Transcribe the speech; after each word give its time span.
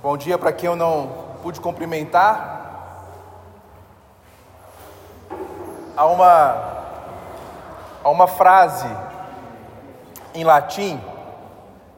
Bom 0.00 0.16
dia 0.16 0.38
para 0.38 0.52
quem 0.52 0.68
eu 0.68 0.76
não 0.76 1.10
pude 1.42 1.60
cumprimentar. 1.60 2.56
Há 5.96 6.06
uma, 6.06 6.56
há 8.04 8.08
uma 8.08 8.28
frase 8.28 8.86
em 10.32 10.44
latim, 10.44 11.02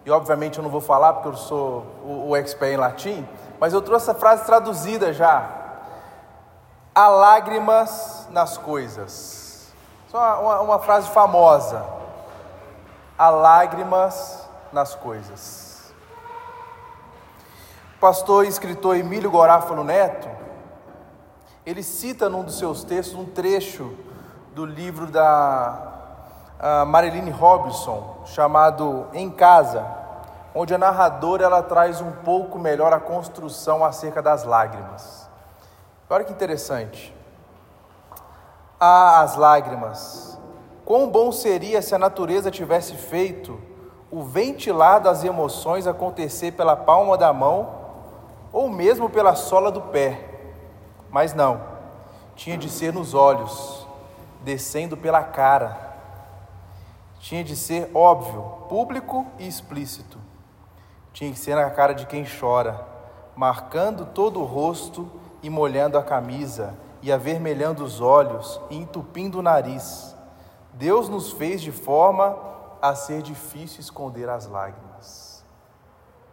e 0.07 0.11
obviamente 0.11 0.57
eu 0.57 0.65
não 0.65 0.71
vou 0.71 0.81
falar 0.81 1.13
porque 1.13 1.29
eu 1.29 1.37
sou 1.37 1.85
o, 2.03 2.31
o 2.31 2.37
expert 2.37 2.73
em 2.73 2.79
latim, 2.79 3.29
mas 3.59 3.75
eu 3.75 3.83
trouxe 3.83 4.09
essa 4.09 4.19
frase 4.19 4.47
traduzida 4.47 5.13
já. 5.13 5.51
Há 6.95 7.07
lágrimas 7.07 8.27
nas 8.31 8.57
coisas. 8.57 9.71
Só 10.09 10.41
uma, 10.41 10.61
uma 10.61 10.79
frase 10.79 11.07
famosa. 11.11 11.85
Há 13.19 13.29
lágrimas 13.29 14.49
nas 14.73 14.95
coisas 14.95 15.70
pastor 18.01 18.47
e 18.47 18.49
escritor 18.49 18.97
Emílio 18.97 19.31
Goráfalo 19.31 19.85
Neto, 19.85 20.27
ele 21.67 21.83
cita 21.83 22.31
num 22.31 22.43
dos 22.43 22.59
seus 22.59 22.83
textos 22.83 23.15
um 23.15 23.27
trecho 23.27 23.95
do 24.55 24.65
livro 24.65 25.07
da 25.07 25.87
Marilyn 26.87 27.29
Robinson, 27.29 28.23
chamado 28.25 29.07
Em 29.13 29.31
Casa, 29.31 29.85
onde 30.55 30.75
a 30.75 30.79
narradora 30.79 31.45
ela 31.45 31.63
traz 31.63 32.01
um 32.01 32.11
pouco 32.11 32.59
melhor 32.59 32.91
a 32.95 32.99
construção 32.99 33.85
acerca 33.85 34.23
das 34.23 34.45
lágrimas. 34.45 35.29
Olha 36.09 36.25
que 36.25 36.33
interessante. 36.33 37.15
Ah, 38.81 39.21
as 39.21 39.37
lágrimas. 39.37 40.39
Quão 40.87 41.09
bom 41.09 41.31
seria 41.31 41.83
se 41.83 41.95
a 41.95 41.99
natureza 41.99 42.51
tivesse 42.51 42.95
feito 42.95 43.61
o 44.11 44.23
ventilar 44.23 45.01
das 45.01 45.23
emoções 45.23 45.87
acontecer 45.87 46.53
pela 46.53 46.75
palma 46.75 47.19
da 47.19 47.31
mão 47.33 47.79
ou 48.53 48.69
mesmo 48.69 49.09
pela 49.09 49.35
sola 49.35 49.71
do 49.71 49.81
pé. 49.81 50.29
Mas 51.11 51.35
não, 51.35 51.61
tinha 52.35 52.57
de 52.57 52.69
ser 52.69 52.93
nos 52.93 53.15
olhos, 53.15 53.87
descendo 54.43 54.97
pela 54.97 55.23
cara. 55.23 55.91
Tinha 57.19 57.45
de 57.45 57.55
ser 57.57 57.91
óbvio, 57.95 58.43
público 58.69 59.27
e 59.39 59.47
explícito. 59.47 60.19
Tinha 61.13 61.31
que 61.33 61.39
ser 61.39 61.55
na 61.55 61.69
cara 61.71 61.93
de 61.93 62.07
quem 62.07 62.25
chora, 62.25 62.87
marcando 63.37 64.07
todo 64.07 64.41
o 64.41 64.45
rosto 64.45 65.11
e 65.43 65.51
molhando 65.51 65.99
a 65.99 66.03
camisa, 66.03 66.75
e 67.03 67.11
avermelhando 67.11 67.83
os 67.83 68.01
olhos 68.01 68.61
e 68.71 68.77
entupindo 68.77 69.39
o 69.39 69.43
nariz. 69.43 70.15
Deus 70.75 71.09
nos 71.09 71.33
fez 71.33 71.61
de 71.61 71.73
forma 71.73 72.39
a 72.81 72.95
ser 72.95 73.23
difícil 73.23 73.81
esconder 73.81 74.29
as 74.29 74.47
lágrimas. 74.47 75.45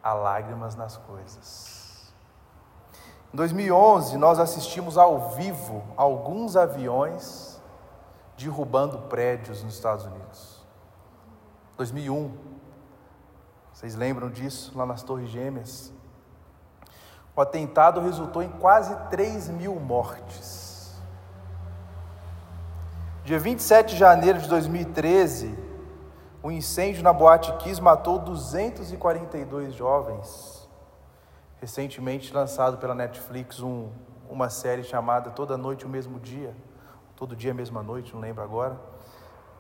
Há 0.04 0.14
lágrimas 0.14 0.76
nas 0.76 0.98
coisas. 0.98 1.77
Em 3.34 3.38
2011, 3.38 4.18
nós 4.18 4.40
assistimos 4.40 4.98
ao 4.98 5.32
vivo 5.32 5.84
alguns 5.98 6.56
aviões 6.56 7.62
derrubando 8.38 9.00
prédios 9.10 9.64
nos 9.64 9.74
Estados 9.74 10.06
Unidos. 10.06 10.66
2001, 11.76 12.32
vocês 13.74 13.96
lembram 13.96 14.30
disso, 14.30 14.72
lá 14.76 14.86
nas 14.86 15.04
Torres 15.04 15.30
Gêmeas? 15.30 15.92
O 17.36 17.42
atentado 17.42 18.00
resultou 18.00 18.42
em 18.42 18.50
quase 18.50 18.96
3 19.10 19.50
mil 19.50 19.76
mortes. 19.76 20.96
Dia 23.26 23.38
27 23.38 23.90
de 23.90 23.98
janeiro 23.98 24.40
de 24.40 24.48
2013, 24.48 25.54
o 26.42 26.48
um 26.48 26.52
incêndio 26.52 27.04
na 27.04 27.12
Boate 27.12 27.52
Kiss 27.58 27.82
matou 27.82 28.20
242 28.20 29.74
jovens 29.74 30.57
recentemente 31.60 32.34
lançado 32.34 32.78
pela 32.78 32.94
Netflix 32.94 33.60
um, 33.60 33.90
uma 34.30 34.50
série 34.50 34.84
chamada 34.84 35.32
Toda 35.32 35.58
Noite 35.58 35.86
o 35.86 35.90
Mesmo 35.90 36.20
Dia, 36.20 36.56
Todo 37.16 37.36
Dia 37.36 37.52
a 37.52 37.54
Mesma 37.54 37.82
Noite, 37.82 38.14
não 38.14 38.22
lembro 38.22 38.44
agora, 38.44 38.80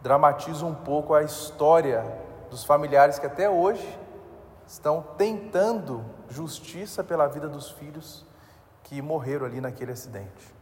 dramatiza 0.01 0.65
um 0.65 0.75
pouco 0.75 1.13
a 1.13 1.23
história 1.23 2.03
dos 2.51 2.63
familiares 2.63 3.17
que 3.17 3.25
até 3.25 3.49
hoje 3.49 3.99
estão 4.67 5.03
tentando 5.17 6.03
justiça 6.29 7.03
pela 7.03 7.27
vida 7.27 7.47
dos 7.47 7.71
filhos 7.71 8.25
que 8.83 9.01
morreram 9.01 9.45
ali 9.45 9.59
naquele 9.59 9.91
acidente. 9.91 10.55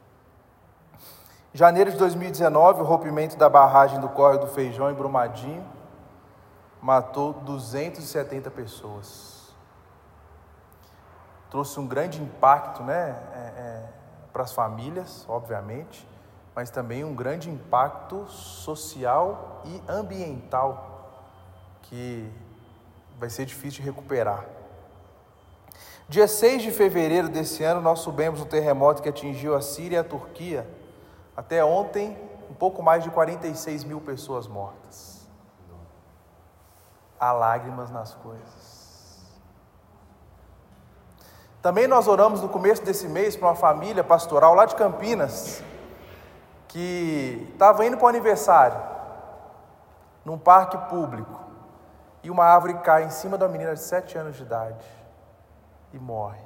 Em 1.54 1.58
janeiro 1.58 1.92
de 1.92 1.98
2019, 1.98 2.82
o 2.82 2.86
rompimento 2.86 3.38
da 3.38 3.50
barragem 3.50 4.00
do 4.00 4.10
Córrego 4.10 4.46
do 4.46 4.52
Feijão 4.52 4.90
em 4.90 4.94
Brumadinho 4.94 5.66
matou 6.82 7.34
270 7.34 8.52
pessoas 8.52 9.35
trouxe 11.56 11.80
um 11.80 11.88
grande 11.88 12.22
impacto 12.22 12.84
né, 12.84 13.18
é, 13.34 13.40
é, 13.40 13.84
para 14.34 14.44
as 14.44 14.52
famílias, 14.52 15.24
obviamente, 15.26 16.06
mas 16.54 16.70
também 16.70 17.02
um 17.06 17.16
grande 17.16 17.50
impacto 17.50 18.28
social 18.28 19.62
e 19.64 19.82
ambiental 19.88 21.24
que 21.84 22.30
vai 23.18 23.30
ser 23.30 23.46
difícil 23.46 23.82
de 23.82 23.90
recuperar. 23.90 24.44
Dia 26.10 26.28
6 26.28 26.62
de 26.62 26.72
fevereiro 26.72 27.30
desse 27.30 27.64
ano, 27.64 27.80
nós 27.80 28.00
soubemos 28.00 28.42
um 28.42 28.46
terremoto 28.46 29.02
que 29.02 29.08
atingiu 29.08 29.56
a 29.56 29.62
Síria 29.62 29.96
e 29.96 30.00
a 30.00 30.04
Turquia. 30.04 30.70
Até 31.38 31.64
ontem, 31.64 32.18
um 32.50 32.54
pouco 32.54 32.84
mais 32.84 33.02
de 33.02 33.10
46 33.10 33.86
mil 33.86 34.02
pessoas 34.02 34.46
mortas. 34.46 35.26
Há 37.18 37.32
lágrimas 37.32 37.90
nas 37.90 38.14
coisas. 38.14 38.65
Também 41.66 41.88
nós 41.88 42.08
oramos 42.08 42.42
no 42.42 42.48
começo 42.48 42.84
desse 42.84 43.08
mês 43.08 43.36
para 43.36 43.48
uma 43.48 43.56
família 43.56 44.04
pastoral 44.04 44.54
lá 44.54 44.66
de 44.66 44.76
Campinas, 44.76 45.64
que 46.68 47.50
estava 47.54 47.84
indo 47.84 47.98
para 47.98 48.06
o 48.06 48.08
aniversário, 48.08 48.80
num 50.24 50.38
parque 50.38 50.78
público, 50.92 51.40
e 52.22 52.30
uma 52.30 52.46
árvore 52.46 52.76
cai 52.76 53.06
em 53.06 53.10
cima 53.10 53.36
da 53.36 53.48
menina 53.48 53.74
de 53.74 53.80
sete 53.80 54.16
anos 54.16 54.36
de 54.36 54.44
idade 54.44 54.86
e 55.92 55.98
morre. 55.98 56.44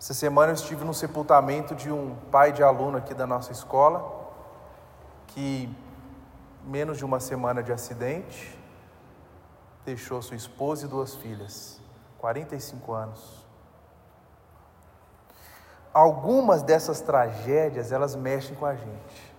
Essa 0.00 0.14
semana 0.14 0.52
eu 0.52 0.54
estive 0.54 0.82
no 0.82 0.94
sepultamento 0.94 1.74
de 1.74 1.92
um 1.92 2.16
pai 2.32 2.52
de 2.52 2.62
aluno 2.62 2.96
aqui 2.96 3.12
da 3.12 3.26
nossa 3.26 3.52
escola, 3.52 4.30
que 5.26 5.68
menos 6.64 6.96
de 6.96 7.04
uma 7.04 7.20
semana 7.20 7.62
de 7.62 7.70
acidente, 7.70 8.57
deixou 9.88 10.20
sua 10.20 10.36
esposa 10.36 10.84
e 10.84 10.88
duas 10.88 11.14
filhas, 11.14 11.80
45 12.18 12.92
anos. 12.92 13.46
Algumas 15.94 16.62
dessas 16.62 17.00
tragédias, 17.00 17.90
elas 17.90 18.14
mexem 18.14 18.54
com 18.54 18.66
a 18.66 18.74
gente. 18.74 19.36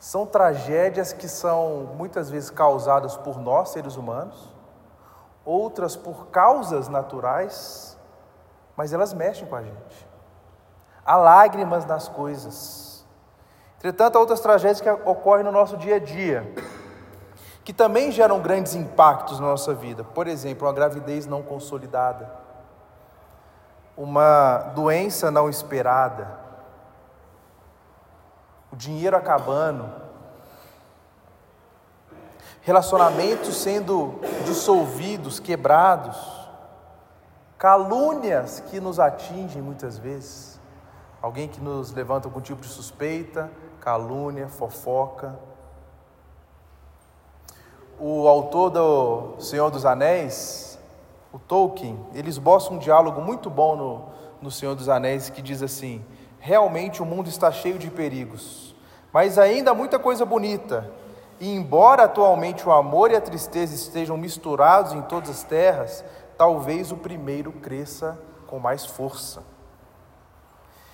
São 0.00 0.26
tragédias 0.26 1.12
que 1.12 1.28
são 1.28 1.94
muitas 1.96 2.28
vezes 2.28 2.50
causadas 2.50 3.16
por 3.16 3.38
nós, 3.38 3.70
seres 3.70 3.96
humanos, 3.96 4.52
outras 5.44 5.94
por 5.94 6.26
causas 6.26 6.88
naturais, 6.88 7.96
mas 8.76 8.92
elas 8.92 9.14
mexem 9.14 9.46
com 9.46 9.54
a 9.54 9.62
gente. 9.62 10.08
Há 11.04 11.16
lágrimas 11.16 11.86
nas 11.86 12.08
coisas. 12.08 13.06
Entretanto, 13.78 14.16
há 14.16 14.18
outras 14.20 14.40
tragédias 14.40 14.80
que 14.80 14.90
ocorrem 14.90 15.44
no 15.44 15.52
nosso 15.52 15.76
dia 15.76 15.96
a 15.96 16.00
dia 16.00 16.52
que 17.66 17.72
também 17.72 18.12
geram 18.12 18.38
grandes 18.38 18.76
impactos 18.76 19.40
na 19.40 19.48
nossa 19.48 19.74
vida. 19.74 20.04
Por 20.04 20.28
exemplo, 20.28 20.68
uma 20.68 20.72
gravidez 20.72 21.26
não 21.26 21.42
consolidada, 21.42 22.30
uma 23.96 24.58
doença 24.72 25.32
não 25.32 25.50
esperada, 25.50 26.28
o 28.72 28.76
dinheiro 28.76 29.16
acabando, 29.16 29.90
relacionamentos 32.62 33.56
sendo 33.56 34.20
dissolvidos, 34.44 35.40
quebrados, 35.40 36.16
calúnias 37.58 38.60
que 38.60 38.78
nos 38.78 39.00
atingem 39.00 39.60
muitas 39.60 39.98
vezes, 39.98 40.60
alguém 41.20 41.48
que 41.48 41.60
nos 41.60 41.90
levanta 41.90 42.28
algum 42.28 42.40
tipo 42.40 42.62
de 42.62 42.68
suspeita, 42.68 43.50
calúnia, 43.80 44.46
fofoca 44.46 45.36
o 47.98 48.28
autor 48.28 48.70
do 48.70 49.40
Senhor 49.40 49.70
dos 49.70 49.86
Anéis, 49.86 50.78
o 51.32 51.38
Tolkien, 51.38 51.98
ele 52.14 52.28
esboça 52.28 52.72
um 52.72 52.78
diálogo 52.78 53.20
muito 53.20 53.48
bom 53.48 53.76
no, 53.76 54.04
no 54.40 54.50
Senhor 54.50 54.74
dos 54.74 54.88
Anéis 54.88 55.30
que 55.30 55.42
diz 55.42 55.62
assim: 55.62 56.04
realmente 56.38 57.02
o 57.02 57.06
mundo 57.06 57.28
está 57.28 57.50
cheio 57.50 57.78
de 57.78 57.90
perigos, 57.90 58.74
mas 59.12 59.38
ainda 59.38 59.70
há 59.70 59.74
muita 59.74 59.98
coisa 59.98 60.24
bonita. 60.24 60.90
E 61.38 61.54
embora 61.54 62.04
atualmente 62.04 62.66
o 62.66 62.72
amor 62.72 63.10
e 63.10 63.16
a 63.16 63.20
tristeza 63.20 63.74
estejam 63.74 64.16
misturados 64.16 64.94
em 64.94 65.02
todas 65.02 65.28
as 65.28 65.42
terras, 65.42 66.04
talvez 66.38 66.90
o 66.90 66.96
primeiro 66.96 67.52
cresça 67.52 68.18
com 68.46 68.58
mais 68.58 68.86
força. 68.86 69.42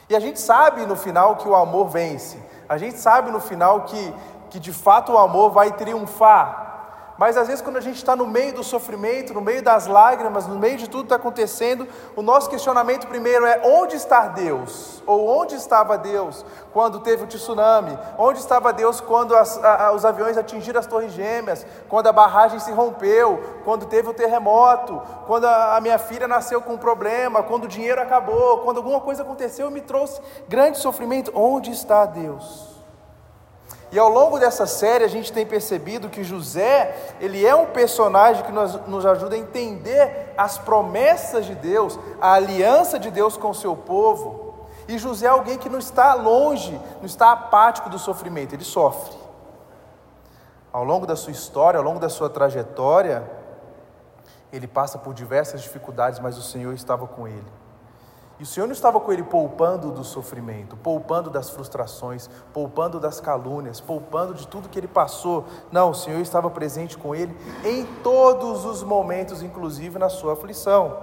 E 0.08 0.16
a 0.16 0.20
gente 0.20 0.40
sabe 0.40 0.84
no 0.84 0.96
final 0.96 1.36
que 1.36 1.48
o 1.48 1.54
amor 1.54 1.88
vence, 1.88 2.38
a 2.68 2.76
gente 2.76 2.98
sabe 2.98 3.30
no 3.30 3.40
final 3.40 3.82
que, 3.82 4.14
que 4.50 4.58
de 4.58 4.72
fato 4.72 5.12
o 5.12 5.18
amor 5.18 5.50
vai 5.50 5.72
triunfar, 5.72 6.71
Mas 7.22 7.36
às 7.36 7.46
vezes, 7.46 7.62
quando 7.62 7.76
a 7.76 7.80
gente 7.80 7.98
está 7.98 8.16
no 8.16 8.26
meio 8.26 8.52
do 8.52 8.64
sofrimento, 8.64 9.32
no 9.32 9.40
meio 9.40 9.62
das 9.62 9.86
lágrimas, 9.86 10.48
no 10.48 10.58
meio 10.58 10.76
de 10.76 10.90
tudo 10.90 11.02
que 11.02 11.06
está 11.06 11.14
acontecendo, 11.14 11.86
o 12.16 12.20
nosso 12.20 12.50
questionamento 12.50 13.06
primeiro 13.06 13.46
é: 13.46 13.60
onde 13.62 13.94
está 13.94 14.26
Deus? 14.26 15.00
Ou 15.06 15.28
onde 15.28 15.54
estava 15.54 15.96
Deus 15.96 16.44
quando 16.72 16.98
teve 16.98 17.22
o 17.22 17.26
tsunami? 17.28 17.96
Onde 18.18 18.40
estava 18.40 18.72
Deus 18.72 19.00
quando 19.00 19.36
as, 19.36 19.56
a, 19.62 19.92
os 19.92 20.04
aviões 20.04 20.36
atingiram 20.36 20.80
as 20.80 20.86
Torres 20.88 21.12
Gêmeas? 21.12 21.64
Quando 21.88 22.08
a 22.08 22.12
barragem 22.12 22.58
se 22.58 22.72
rompeu? 22.72 23.60
Quando 23.64 23.86
teve 23.86 24.08
o 24.08 24.14
terremoto? 24.14 25.00
Quando 25.24 25.44
a, 25.44 25.76
a 25.76 25.80
minha 25.80 26.00
filha 26.00 26.26
nasceu 26.26 26.60
com 26.60 26.72
um 26.72 26.76
problema? 26.76 27.40
Quando 27.40 27.66
o 27.66 27.68
dinheiro 27.68 28.02
acabou? 28.02 28.58
Quando 28.64 28.78
alguma 28.78 29.00
coisa 29.00 29.22
aconteceu 29.22 29.70
e 29.70 29.72
me 29.72 29.80
trouxe 29.80 30.20
grande 30.48 30.78
sofrimento? 30.78 31.30
Onde 31.36 31.70
está 31.70 32.04
Deus? 32.04 32.71
E 33.92 33.98
ao 33.98 34.08
longo 34.08 34.38
dessa 34.38 34.66
série 34.66 35.04
a 35.04 35.08
gente 35.08 35.30
tem 35.30 35.44
percebido 35.44 36.08
que 36.08 36.24
José, 36.24 37.14
ele 37.20 37.44
é 37.44 37.54
um 37.54 37.66
personagem 37.66 38.42
que 38.42 38.50
nos, 38.50 38.74
nos 38.88 39.04
ajuda 39.04 39.34
a 39.34 39.38
entender 39.38 40.32
as 40.34 40.56
promessas 40.56 41.44
de 41.44 41.54
Deus, 41.54 41.98
a 42.18 42.32
aliança 42.32 42.98
de 42.98 43.10
Deus 43.10 43.36
com 43.36 43.50
o 43.50 43.54
seu 43.54 43.76
povo. 43.76 44.54
E 44.88 44.96
José 44.96 45.26
é 45.26 45.28
alguém 45.28 45.58
que 45.58 45.68
não 45.68 45.78
está 45.78 46.14
longe, 46.14 46.80
não 47.00 47.04
está 47.04 47.32
apático 47.32 47.90
do 47.90 47.98
sofrimento, 47.98 48.54
ele 48.54 48.64
sofre. 48.64 49.14
Ao 50.72 50.82
longo 50.82 51.06
da 51.06 51.14
sua 51.14 51.32
história, 51.32 51.76
ao 51.76 51.84
longo 51.84 52.00
da 52.00 52.08
sua 52.08 52.30
trajetória, 52.30 53.30
ele 54.50 54.66
passa 54.66 54.98
por 54.98 55.12
diversas 55.12 55.60
dificuldades, 55.60 56.18
mas 56.18 56.38
o 56.38 56.42
Senhor 56.42 56.72
estava 56.72 57.06
com 57.06 57.28
ele. 57.28 57.61
E 58.42 58.44
o 58.44 58.46
Senhor 58.46 58.66
não 58.66 58.72
estava 58.72 58.98
com 58.98 59.12
ele 59.12 59.22
poupando 59.22 59.92
do 59.92 60.02
sofrimento, 60.02 60.76
poupando 60.76 61.30
das 61.30 61.48
frustrações, 61.50 62.28
poupando 62.52 62.98
das 62.98 63.20
calúnias, 63.20 63.80
poupando 63.80 64.34
de 64.34 64.48
tudo 64.48 64.68
que 64.68 64.76
ele 64.76 64.88
passou. 64.88 65.44
Não, 65.70 65.90
o 65.90 65.94
Senhor 65.94 66.20
estava 66.20 66.50
presente 66.50 66.98
com 66.98 67.14
ele 67.14 67.32
em 67.64 67.86
todos 68.02 68.64
os 68.64 68.82
momentos, 68.82 69.44
inclusive 69.44 69.96
na 69.96 70.08
sua 70.08 70.32
aflição. 70.32 70.98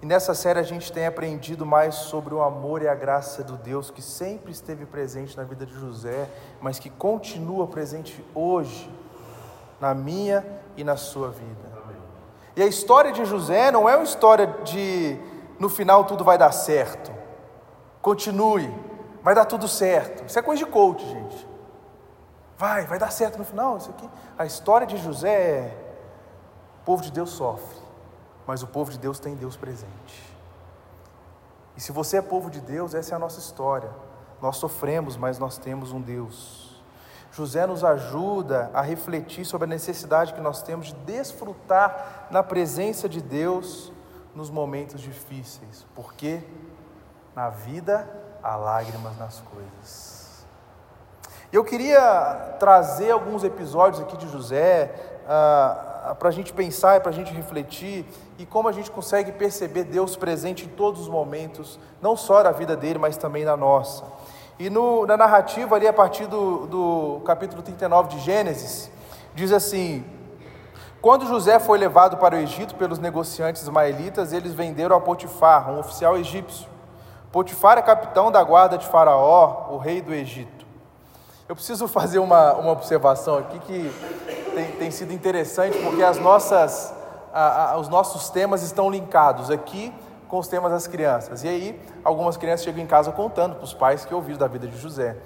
E 0.00 0.06
nessa 0.06 0.32
série 0.32 0.60
a 0.60 0.62
gente 0.62 0.90
tem 0.90 1.04
aprendido 1.04 1.66
mais 1.66 1.94
sobre 1.96 2.32
o 2.32 2.42
amor 2.42 2.80
e 2.80 2.88
a 2.88 2.94
graça 2.94 3.44
do 3.44 3.58
Deus 3.58 3.90
que 3.90 4.00
sempre 4.00 4.50
esteve 4.50 4.86
presente 4.86 5.36
na 5.36 5.44
vida 5.44 5.66
de 5.66 5.74
José, 5.74 6.26
mas 6.58 6.78
que 6.78 6.88
continua 6.88 7.66
presente 7.66 8.24
hoje, 8.34 8.90
na 9.78 9.92
minha 9.92 10.42
e 10.74 10.82
na 10.82 10.96
sua 10.96 11.28
vida. 11.28 11.77
E 12.58 12.62
a 12.62 12.66
história 12.66 13.12
de 13.12 13.24
José 13.24 13.70
não 13.70 13.88
é 13.88 13.94
uma 13.94 14.02
história 14.02 14.48
de 14.64 15.16
no 15.60 15.68
final 15.68 16.04
tudo 16.04 16.24
vai 16.24 16.36
dar 16.36 16.50
certo. 16.50 17.12
Continue, 18.02 18.68
vai 19.22 19.32
dar 19.32 19.44
tudo 19.44 19.68
certo. 19.68 20.26
Isso 20.26 20.36
é 20.36 20.42
coisa 20.42 20.64
de 20.64 20.68
coach, 20.68 21.06
gente. 21.06 21.46
Vai, 22.56 22.84
vai 22.84 22.98
dar 22.98 23.12
certo 23.12 23.38
no 23.38 23.44
final. 23.44 23.76
Isso 23.76 23.90
aqui. 23.90 24.10
A 24.36 24.44
história 24.44 24.88
de 24.88 24.96
José 24.96 25.32
é: 25.32 25.94
o 26.82 26.84
povo 26.84 27.00
de 27.00 27.12
Deus 27.12 27.30
sofre, 27.30 27.78
mas 28.44 28.60
o 28.60 28.66
povo 28.66 28.90
de 28.90 28.98
Deus 28.98 29.20
tem 29.20 29.36
Deus 29.36 29.56
presente. 29.56 30.36
E 31.76 31.80
se 31.80 31.92
você 31.92 32.16
é 32.16 32.22
povo 32.22 32.50
de 32.50 32.60
Deus, 32.60 32.92
essa 32.92 33.14
é 33.14 33.16
a 33.16 33.20
nossa 33.20 33.38
história. 33.38 33.90
Nós 34.42 34.56
sofremos, 34.56 35.16
mas 35.16 35.38
nós 35.38 35.58
temos 35.58 35.92
um 35.92 36.00
Deus 36.00 36.67
José 37.32 37.66
nos 37.66 37.84
ajuda 37.84 38.70
a 38.72 38.80
refletir 38.80 39.44
sobre 39.44 39.66
a 39.66 39.68
necessidade 39.68 40.34
que 40.34 40.40
nós 40.40 40.62
temos 40.62 40.88
de 40.88 40.94
desfrutar 40.94 42.28
na 42.30 42.42
presença 42.42 43.08
de 43.08 43.20
Deus 43.20 43.92
nos 44.34 44.50
momentos 44.50 45.00
difíceis, 45.00 45.86
porque 45.94 46.42
na 47.34 47.48
vida 47.50 48.08
há 48.42 48.56
lágrimas 48.56 49.16
nas 49.18 49.40
coisas. 49.40 50.46
Eu 51.52 51.64
queria 51.64 52.56
trazer 52.58 53.10
alguns 53.10 53.42
episódios 53.42 54.02
aqui 54.02 54.16
de 54.16 54.28
José 54.28 54.94
ah, 55.26 56.14
para 56.18 56.28
a 56.28 56.32
gente 56.32 56.52
pensar 56.52 56.96
e 56.96 57.00
para 57.00 57.10
a 57.10 57.14
gente 57.14 57.32
refletir 57.32 58.04
e 58.38 58.44
como 58.44 58.68
a 58.68 58.72
gente 58.72 58.90
consegue 58.90 59.32
perceber 59.32 59.84
Deus 59.84 60.14
presente 60.16 60.66
em 60.66 60.68
todos 60.68 61.00
os 61.00 61.08
momentos, 61.08 61.78
não 62.02 62.16
só 62.16 62.42
da 62.42 62.52
vida 62.52 62.76
dele, 62.76 62.98
mas 62.98 63.16
também 63.16 63.44
na 63.44 63.56
nossa. 63.56 64.04
E 64.58 64.68
no, 64.68 65.06
na 65.06 65.16
narrativa, 65.16 65.76
ali 65.76 65.86
a 65.86 65.92
partir 65.92 66.26
do, 66.26 66.66
do 66.66 67.20
capítulo 67.24 67.62
39 67.62 68.08
de 68.08 68.18
Gênesis, 68.18 68.90
diz 69.32 69.52
assim: 69.52 70.04
Quando 71.00 71.26
José 71.26 71.60
foi 71.60 71.78
levado 71.78 72.16
para 72.16 72.34
o 72.34 72.38
Egito 72.38 72.74
pelos 72.74 72.98
negociantes 72.98 73.62
ismaelitas, 73.62 74.32
eles 74.32 74.52
venderam 74.52 74.96
a 74.96 75.00
Potifar, 75.00 75.70
um 75.70 75.78
oficial 75.78 76.16
egípcio. 76.18 76.66
Potifar 77.30 77.78
é 77.78 77.82
capitão 77.82 78.32
da 78.32 78.42
guarda 78.42 78.76
de 78.76 78.86
Faraó, 78.86 79.68
o 79.70 79.78
rei 79.78 80.02
do 80.02 80.12
Egito. 80.12 80.66
Eu 81.48 81.54
preciso 81.54 81.86
fazer 81.88 82.18
uma, 82.18 82.54
uma 82.54 82.72
observação 82.72 83.38
aqui 83.38 83.60
que 83.60 83.92
tem, 84.56 84.72
tem 84.72 84.90
sido 84.90 85.12
interessante, 85.12 85.78
porque 85.78 86.02
as 86.02 86.18
nossas, 86.18 86.92
a, 87.32 87.74
a, 87.74 87.78
os 87.78 87.88
nossos 87.88 88.28
temas 88.28 88.64
estão 88.64 88.90
linkados 88.90 89.52
aqui 89.52 89.94
com 90.28 90.38
os 90.38 90.46
temas 90.46 90.70
das 90.70 90.86
crianças. 90.86 91.42
E 91.42 91.48
aí, 91.48 91.80
algumas 92.04 92.36
crianças 92.36 92.64
chegam 92.64 92.82
em 92.82 92.86
casa 92.86 93.10
contando 93.10 93.56
para 93.56 93.64
os 93.64 93.74
pais 93.74 94.04
que 94.04 94.14
ouviram 94.14 94.38
da 94.38 94.46
vida 94.46 94.66
de 94.66 94.76
José. 94.76 95.16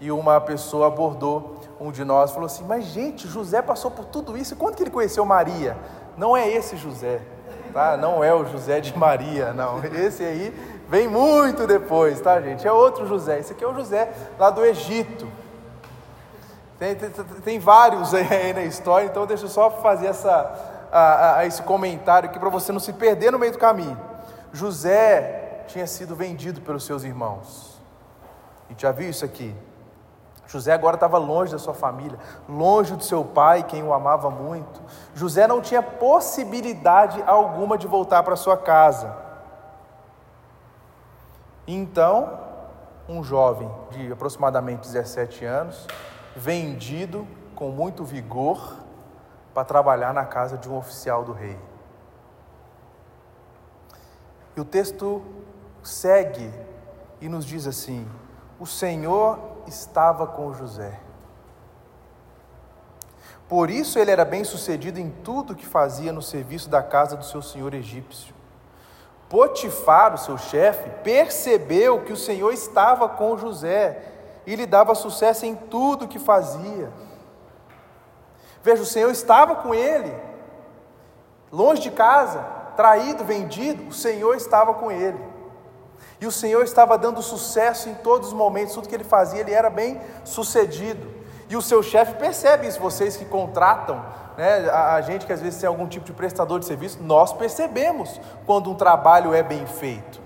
E 0.00 0.10
uma 0.10 0.40
pessoa 0.40 0.88
abordou 0.88 1.56
um 1.80 1.90
de 1.90 2.04
nós 2.04 2.30
e 2.30 2.34
falou 2.34 2.46
assim: 2.46 2.64
Mas, 2.64 2.84
gente, 2.86 3.28
José 3.28 3.62
passou 3.62 3.90
por 3.90 4.06
tudo 4.06 4.36
isso, 4.36 4.56
quando 4.56 4.74
que 4.74 4.82
ele 4.82 4.90
conheceu 4.90 5.24
Maria? 5.24 5.76
Não 6.16 6.36
é 6.36 6.48
esse 6.48 6.76
José, 6.76 7.20
tá? 7.72 7.96
Não 7.96 8.24
é 8.24 8.34
o 8.34 8.44
José 8.44 8.80
de 8.80 8.96
Maria, 8.96 9.52
não. 9.52 9.82
Esse 9.84 10.24
aí 10.24 10.54
vem 10.88 11.08
muito 11.08 11.66
depois, 11.66 12.20
tá, 12.20 12.40
gente? 12.40 12.66
É 12.66 12.72
outro 12.72 13.06
José. 13.06 13.38
Esse 13.38 13.52
aqui 13.52 13.64
é 13.64 13.68
o 13.68 13.74
José 13.74 14.10
lá 14.38 14.50
do 14.50 14.64
Egito. 14.64 15.26
Tem, 16.78 16.94
tem, 16.94 17.10
tem 17.10 17.58
vários 17.58 18.12
aí 18.12 18.52
na 18.52 18.64
história, 18.64 19.06
então 19.06 19.26
deixa 19.26 19.44
eu 19.44 19.48
só 19.48 19.70
fazer 19.70 20.08
essa, 20.08 20.88
a, 20.92 21.38
a, 21.38 21.46
esse 21.46 21.62
comentário 21.62 22.28
aqui 22.28 22.38
para 22.38 22.50
você 22.50 22.70
não 22.70 22.80
se 22.80 22.92
perder 22.92 23.32
no 23.32 23.38
meio 23.38 23.52
do 23.52 23.58
caminho. 23.58 23.98
José 24.56 25.64
tinha 25.68 25.86
sido 25.86 26.16
vendido 26.16 26.62
pelos 26.62 26.84
seus 26.84 27.04
irmãos. 27.04 27.78
A 28.64 28.72
gente 28.72 28.82
já 28.82 28.90
viu 28.90 29.10
isso 29.10 29.24
aqui. 29.24 29.54
José 30.46 30.72
agora 30.72 30.96
estava 30.96 31.18
longe 31.18 31.52
da 31.52 31.58
sua 31.58 31.74
família, 31.74 32.18
longe 32.48 32.96
do 32.96 33.04
seu 33.04 33.22
pai, 33.22 33.64
quem 33.64 33.82
o 33.82 33.92
amava 33.92 34.30
muito. 34.30 34.80
José 35.14 35.46
não 35.46 35.60
tinha 35.60 35.82
possibilidade 35.82 37.22
alguma 37.26 37.76
de 37.76 37.86
voltar 37.86 38.22
para 38.22 38.34
sua 38.34 38.56
casa. 38.56 39.14
Então, 41.66 42.40
um 43.08 43.22
jovem 43.22 43.70
de 43.90 44.10
aproximadamente 44.10 44.86
17 44.86 45.44
anos, 45.44 45.86
vendido 46.34 47.26
com 47.54 47.68
muito 47.68 48.04
vigor 48.04 48.76
para 49.52 49.64
trabalhar 49.64 50.14
na 50.14 50.24
casa 50.24 50.56
de 50.56 50.68
um 50.68 50.76
oficial 50.78 51.24
do 51.24 51.32
rei. 51.32 51.58
E 54.56 54.60
o 54.60 54.64
texto 54.64 55.22
segue 55.82 56.50
e 57.20 57.28
nos 57.28 57.44
diz 57.44 57.66
assim: 57.66 58.08
O 58.58 58.66
Senhor 58.66 59.38
estava 59.66 60.26
com 60.26 60.54
José. 60.54 61.00
Por 63.48 63.70
isso 63.70 63.98
ele 63.98 64.10
era 64.10 64.24
bem 64.24 64.42
sucedido 64.42 64.98
em 64.98 65.10
tudo 65.10 65.54
que 65.54 65.66
fazia 65.66 66.12
no 66.12 66.22
serviço 66.22 66.68
da 66.68 66.82
casa 66.82 67.16
do 67.16 67.24
seu 67.24 67.40
senhor 67.40 67.74
egípcio. 67.74 68.34
Potifar, 69.28 70.14
o 70.14 70.18
seu 70.18 70.38
chefe, 70.38 70.88
percebeu 71.02 72.02
que 72.04 72.12
o 72.12 72.16
Senhor 72.16 72.52
estava 72.52 73.08
com 73.08 73.36
José 73.36 74.02
e 74.46 74.54
lhe 74.54 74.66
dava 74.66 74.94
sucesso 74.94 75.44
em 75.44 75.54
tudo 75.54 76.06
que 76.06 76.18
fazia. 76.18 76.92
Veja, 78.62 78.82
o 78.82 78.86
Senhor 78.86 79.10
estava 79.10 79.56
com 79.56 79.74
ele, 79.74 80.14
longe 81.50 81.82
de 81.82 81.90
casa, 81.90 82.44
traído, 82.76 83.24
vendido, 83.24 83.88
o 83.88 83.92
Senhor 83.92 84.34
estava 84.34 84.74
com 84.74 84.90
ele. 84.90 85.18
E 86.20 86.26
o 86.26 86.32
Senhor 86.32 86.62
estava 86.64 86.96
dando 86.96 87.20
sucesso 87.22 87.88
em 87.88 87.94
todos 87.94 88.28
os 88.28 88.34
momentos, 88.34 88.74
tudo 88.74 88.88
que 88.88 88.94
ele 88.94 89.04
fazia, 89.04 89.40
ele 89.40 89.52
era 89.52 89.68
bem 89.68 90.00
sucedido. 90.24 91.16
E 91.48 91.56
o 91.56 91.62
seu 91.62 91.82
chefe 91.82 92.14
percebe 92.14 92.66
isso, 92.66 92.80
vocês 92.80 93.16
que 93.16 93.24
contratam, 93.24 94.04
né, 94.36 94.68
a, 94.70 95.00
gente 95.00 95.24
que 95.24 95.32
às 95.32 95.40
vezes 95.40 95.60
tem 95.60 95.68
algum 95.68 95.86
tipo 95.86 96.04
de 96.04 96.12
prestador 96.12 96.58
de 96.58 96.66
serviço, 96.66 97.02
nós 97.02 97.32
percebemos 97.32 98.20
quando 98.44 98.70
um 98.70 98.74
trabalho 98.74 99.32
é 99.32 99.42
bem 99.42 99.66
feito. 99.66 100.20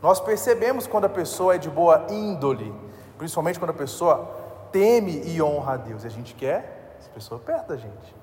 Nós 0.00 0.20
percebemos 0.20 0.86
quando 0.86 1.04
a 1.06 1.08
pessoa 1.08 1.56
é 1.56 1.58
de 1.58 1.68
boa 1.68 2.06
índole, 2.08 2.74
principalmente 3.16 3.58
quando 3.58 3.70
a 3.70 3.74
pessoa 3.74 4.30
teme 4.70 5.22
e 5.24 5.42
honra 5.42 5.74
a 5.74 5.76
Deus. 5.76 6.04
E 6.04 6.06
a 6.06 6.10
gente 6.10 6.34
quer 6.34 6.96
essa 6.98 7.10
pessoa 7.10 7.40
perto 7.40 7.68
da 7.68 7.76
gente, 7.76 8.16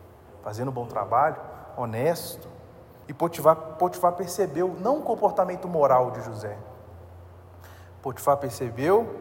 fazendo 0.43 0.69
um 0.69 0.73
bom 0.73 0.85
trabalho, 0.85 1.37
honesto. 1.77 2.54
E 3.07 3.13
Potifar, 3.13 3.55
Potifar 3.77 4.13
percebeu 4.13 4.75
não 4.79 4.99
o 4.99 5.01
comportamento 5.01 5.67
moral 5.67 6.11
de 6.11 6.21
José. 6.21 6.57
Potifar 8.01 8.37
percebeu 8.37 9.15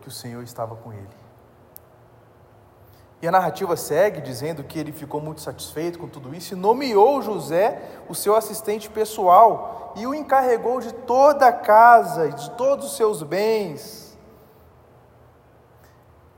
que 0.00 0.08
o 0.08 0.12
Senhor 0.12 0.42
estava 0.42 0.76
com 0.76 0.92
ele. 0.92 1.26
E 3.20 3.26
a 3.26 3.30
narrativa 3.30 3.76
segue 3.76 4.20
dizendo 4.20 4.62
que 4.62 4.78
ele 4.78 4.92
ficou 4.92 5.20
muito 5.20 5.40
satisfeito 5.40 5.98
com 5.98 6.06
tudo 6.06 6.34
isso 6.34 6.52
e 6.52 6.56
nomeou 6.56 7.22
José 7.22 7.82
o 8.08 8.14
seu 8.14 8.36
assistente 8.36 8.90
pessoal 8.90 9.94
e 9.96 10.06
o 10.06 10.14
encarregou 10.14 10.80
de 10.80 10.92
toda 10.92 11.46
a 11.46 11.52
casa 11.52 12.26
e 12.26 12.32
de 12.34 12.50
todos 12.50 12.86
os 12.86 12.96
seus 12.96 13.22
bens. 13.22 14.05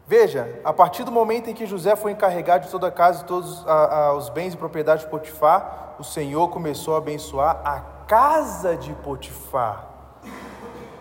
Veja, 0.08 0.58
a 0.64 0.72
partir 0.72 1.04
do 1.04 1.12
momento 1.12 1.50
em 1.50 1.54
que 1.54 1.66
José 1.66 1.94
foi 1.94 2.12
encarregado 2.12 2.64
de 2.64 2.70
toda 2.70 2.86
a 2.86 2.90
casa 2.90 3.22
e 3.22 3.26
todos 3.26 3.62
a, 3.68 4.06
a, 4.06 4.14
os 4.14 4.30
bens 4.30 4.54
e 4.54 4.56
propriedades 4.56 5.04
de 5.04 5.10
Potifar, 5.10 5.96
o 5.98 6.02
Senhor 6.02 6.48
começou 6.48 6.94
a 6.94 6.96
abençoar 6.98 7.60
a 7.62 7.80
casa 8.06 8.74
de 8.74 8.94
Potifar. 8.94 9.86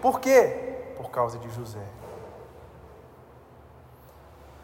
Por 0.01 0.19
quê? 0.19 0.91
Por 0.97 1.09
causa 1.09 1.39
de 1.39 1.49
José. 1.51 1.85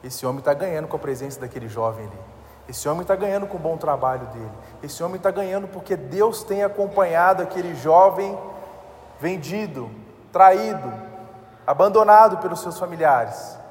Esse 0.03 0.25
homem 0.25 0.39
está 0.39 0.53
ganhando 0.53 0.89
com 0.89 0.97
a 0.97 1.00
presença 1.00 1.39
daquele 1.39 1.69
jovem 1.69 2.05
ali. 2.05 2.19
Esse 2.67 2.89
homem 2.89 3.03
está 3.03 3.15
ganhando 3.15 3.47
com 3.47 3.55
o 3.55 3.62
bom 3.62 3.77
trabalho 3.77 4.27
dele. 4.27 4.51
Esse 4.83 5.01
homem 5.01 5.15
está 5.15 5.31
ganhando 5.31 5.69
porque 5.69 5.95
Deus 5.95 6.43
tem 6.43 6.65
acompanhado 6.65 7.41
aquele 7.41 7.73
jovem 7.75 8.38
vendido, 9.21 9.89
traído, 10.33 10.91
abandonado 11.65 12.39
pelos 12.39 12.59
seus 12.59 12.77
familiares. 12.77 13.62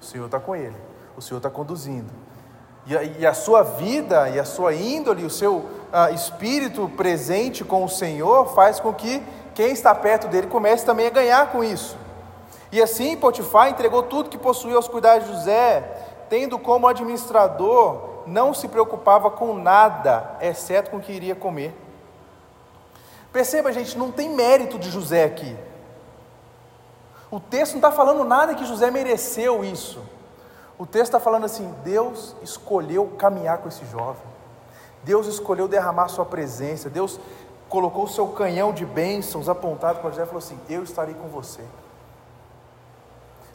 O 0.00 0.04
Senhor 0.04 0.26
está 0.26 0.40
com 0.40 0.56
ele, 0.56 0.76
o 1.16 1.20
Senhor 1.20 1.38
está 1.38 1.50
conduzindo. 1.50 2.10
E 2.86 2.96
a, 2.96 3.02
e 3.02 3.26
a, 3.26 3.34
sua 3.34 3.62
vida, 3.62 4.28
e 4.30 4.38
a 4.38 4.44
sua 4.44 4.74
índole, 4.74 5.24
o 5.24 5.30
seu 5.30 5.56
uh, 5.56 6.14
espírito 6.14 6.90
presente 6.96 7.62
com 7.62 7.84
o 7.84 7.88
Senhor 7.88 8.54
faz 8.54 8.80
com 8.80 8.92
que 8.92 9.22
quem 9.54 9.72
está 9.72 9.94
perto 9.94 10.28
dele 10.28 10.46
comece 10.46 10.86
também 10.86 11.06
a 11.06 11.10
ganhar 11.10 11.52
com 11.52 11.62
isso. 11.62 11.96
E 12.72 12.80
assim 12.80 13.16
Potifar 13.16 13.68
entregou 13.68 14.02
tudo 14.04 14.30
que 14.30 14.38
possuía 14.38 14.76
aos 14.76 14.88
cuidados 14.88 15.28
de 15.28 15.34
José, 15.34 15.80
tendo 16.28 16.58
como 16.58 16.86
administrador, 16.86 18.22
não 18.26 18.54
se 18.54 18.68
preocupava 18.68 19.30
com 19.30 19.54
nada, 19.54 20.36
exceto 20.40 20.90
com 20.90 20.98
o 20.98 21.00
que 21.00 21.12
iria 21.12 21.34
comer. 21.34 21.74
Perceba, 23.32 23.72
gente, 23.72 23.98
não 23.98 24.10
tem 24.10 24.28
mérito 24.28 24.78
de 24.78 24.90
José 24.90 25.24
aqui. 25.24 25.56
O 27.30 27.38
texto 27.38 27.72
não 27.72 27.78
está 27.78 27.92
falando 27.92 28.24
nada 28.24 28.54
que 28.54 28.64
José 28.64 28.90
mereceu 28.90 29.64
isso. 29.64 30.00
O 30.78 30.84
texto 30.84 31.06
está 31.08 31.20
falando 31.20 31.44
assim: 31.44 31.72
Deus 31.84 32.34
escolheu 32.42 33.06
caminhar 33.18 33.58
com 33.58 33.68
esse 33.68 33.84
jovem. 33.86 34.22
Deus 35.04 35.26
escolheu 35.26 35.68
derramar 35.68 36.08
sua 36.08 36.24
presença. 36.24 36.90
Deus 36.90 37.20
colocou 37.68 38.04
o 38.04 38.08
seu 38.08 38.28
canhão 38.28 38.72
de 38.72 38.84
bênçãos 38.84 39.48
apontado 39.48 40.00
para 40.00 40.10
José 40.10 40.22
e 40.22 40.26
falou 40.26 40.38
assim: 40.38 40.58
Eu 40.68 40.82
estarei 40.82 41.14
com 41.14 41.28
você. 41.28 41.62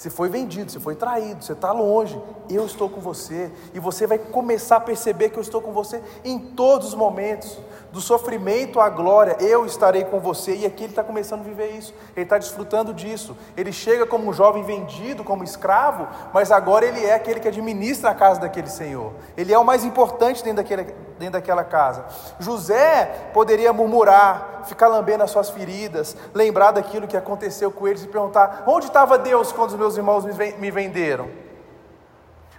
Você 0.05 0.11
foi 0.11 0.29
vendido, 0.29 0.71
você 0.71 0.79
foi 0.79 0.93
traído, 0.93 1.43
você 1.43 1.53
está 1.53 1.71
longe, 1.71 2.21
eu 2.47 2.63
estou 2.63 2.87
com 2.87 3.01
você. 3.01 3.51
E 3.73 3.79
você 3.79 4.05
vai 4.05 4.19
começar 4.19 4.75
a 4.75 4.79
perceber 4.79 5.29
que 5.29 5.39
eu 5.39 5.41
estou 5.41 5.59
com 5.59 5.71
você 5.71 5.99
em 6.23 6.37
todos 6.37 6.89
os 6.89 6.93
momentos, 6.93 7.57
do 7.95 8.01
sofrimento 8.01 8.81
à 8.81 8.89
glória, 8.89 9.37
eu 9.39 9.65
estarei 9.65 10.03
com 10.03 10.19
você. 10.19 10.53
E 10.53 10.65
aqui 10.65 10.83
ele 10.83 10.91
está 10.91 11.01
começando 11.01 11.39
a 11.39 11.43
viver 11.43 11.71
isso, 11.71 11.93
ele 12.13 12.23
está 12.23 12.37
desfrutando 12.37 12.93
disso. 12.93 13.37
Ele 13.55 13.71
chega 13.71 14.05
como 14.05 14.29
um 14.29 14.33
jovem 14.33 14.63
vendido, 14.63 15.23
como 15.23 15.45
escravo, 15.45 16.05
mas 16.33 16.51
agora 16.51 16.85
ele 16.85 17.05
é 17.05 17.15
aquele 17.15 17.39
que 17.39 17.47
administra 17.47 18.09
a 18.09 18.13
casa 18.13 18.41
daquele 18.41 18.69
senhor. 18.69 19.13
Ele 19.37 19.53
é 19.53 19.57
o 19.57 19.63
mais 19.63 19.85
importante 19.85 20.43
dentro, 20.43 20.57
daquele, 20.57 20.83
dentro 21.17 21.39
daquela 21.39 21.63
casa. 21.63 22.03
José 22.37 23.29
poderia 23.33 23.71
murmurar, 23.71 24.63
ficar 24.65 24.89
lambendo 24.89 25.23
as 25.23 25.31
suas 25.31 25.49
feridas, 25.49 26.17
lembrar 26.33 26.71
daquilo 26.71 27.07
que 27.07 27.15
aconteceu 27.15 27.71
com 27.71 27.87
eles 27.87 28.03
e 28.03 28.07
perguntar: 28.07 28.65
onde 28.67 28.87
estava 28.87 29.17
Deus 29.17 29.53
quando 29.53 29.69
os 29.69 29.75
meus 29.75 29.94
irmãos 29.97 30.25
me 30.25 30.71
venderam? 30.71 31.29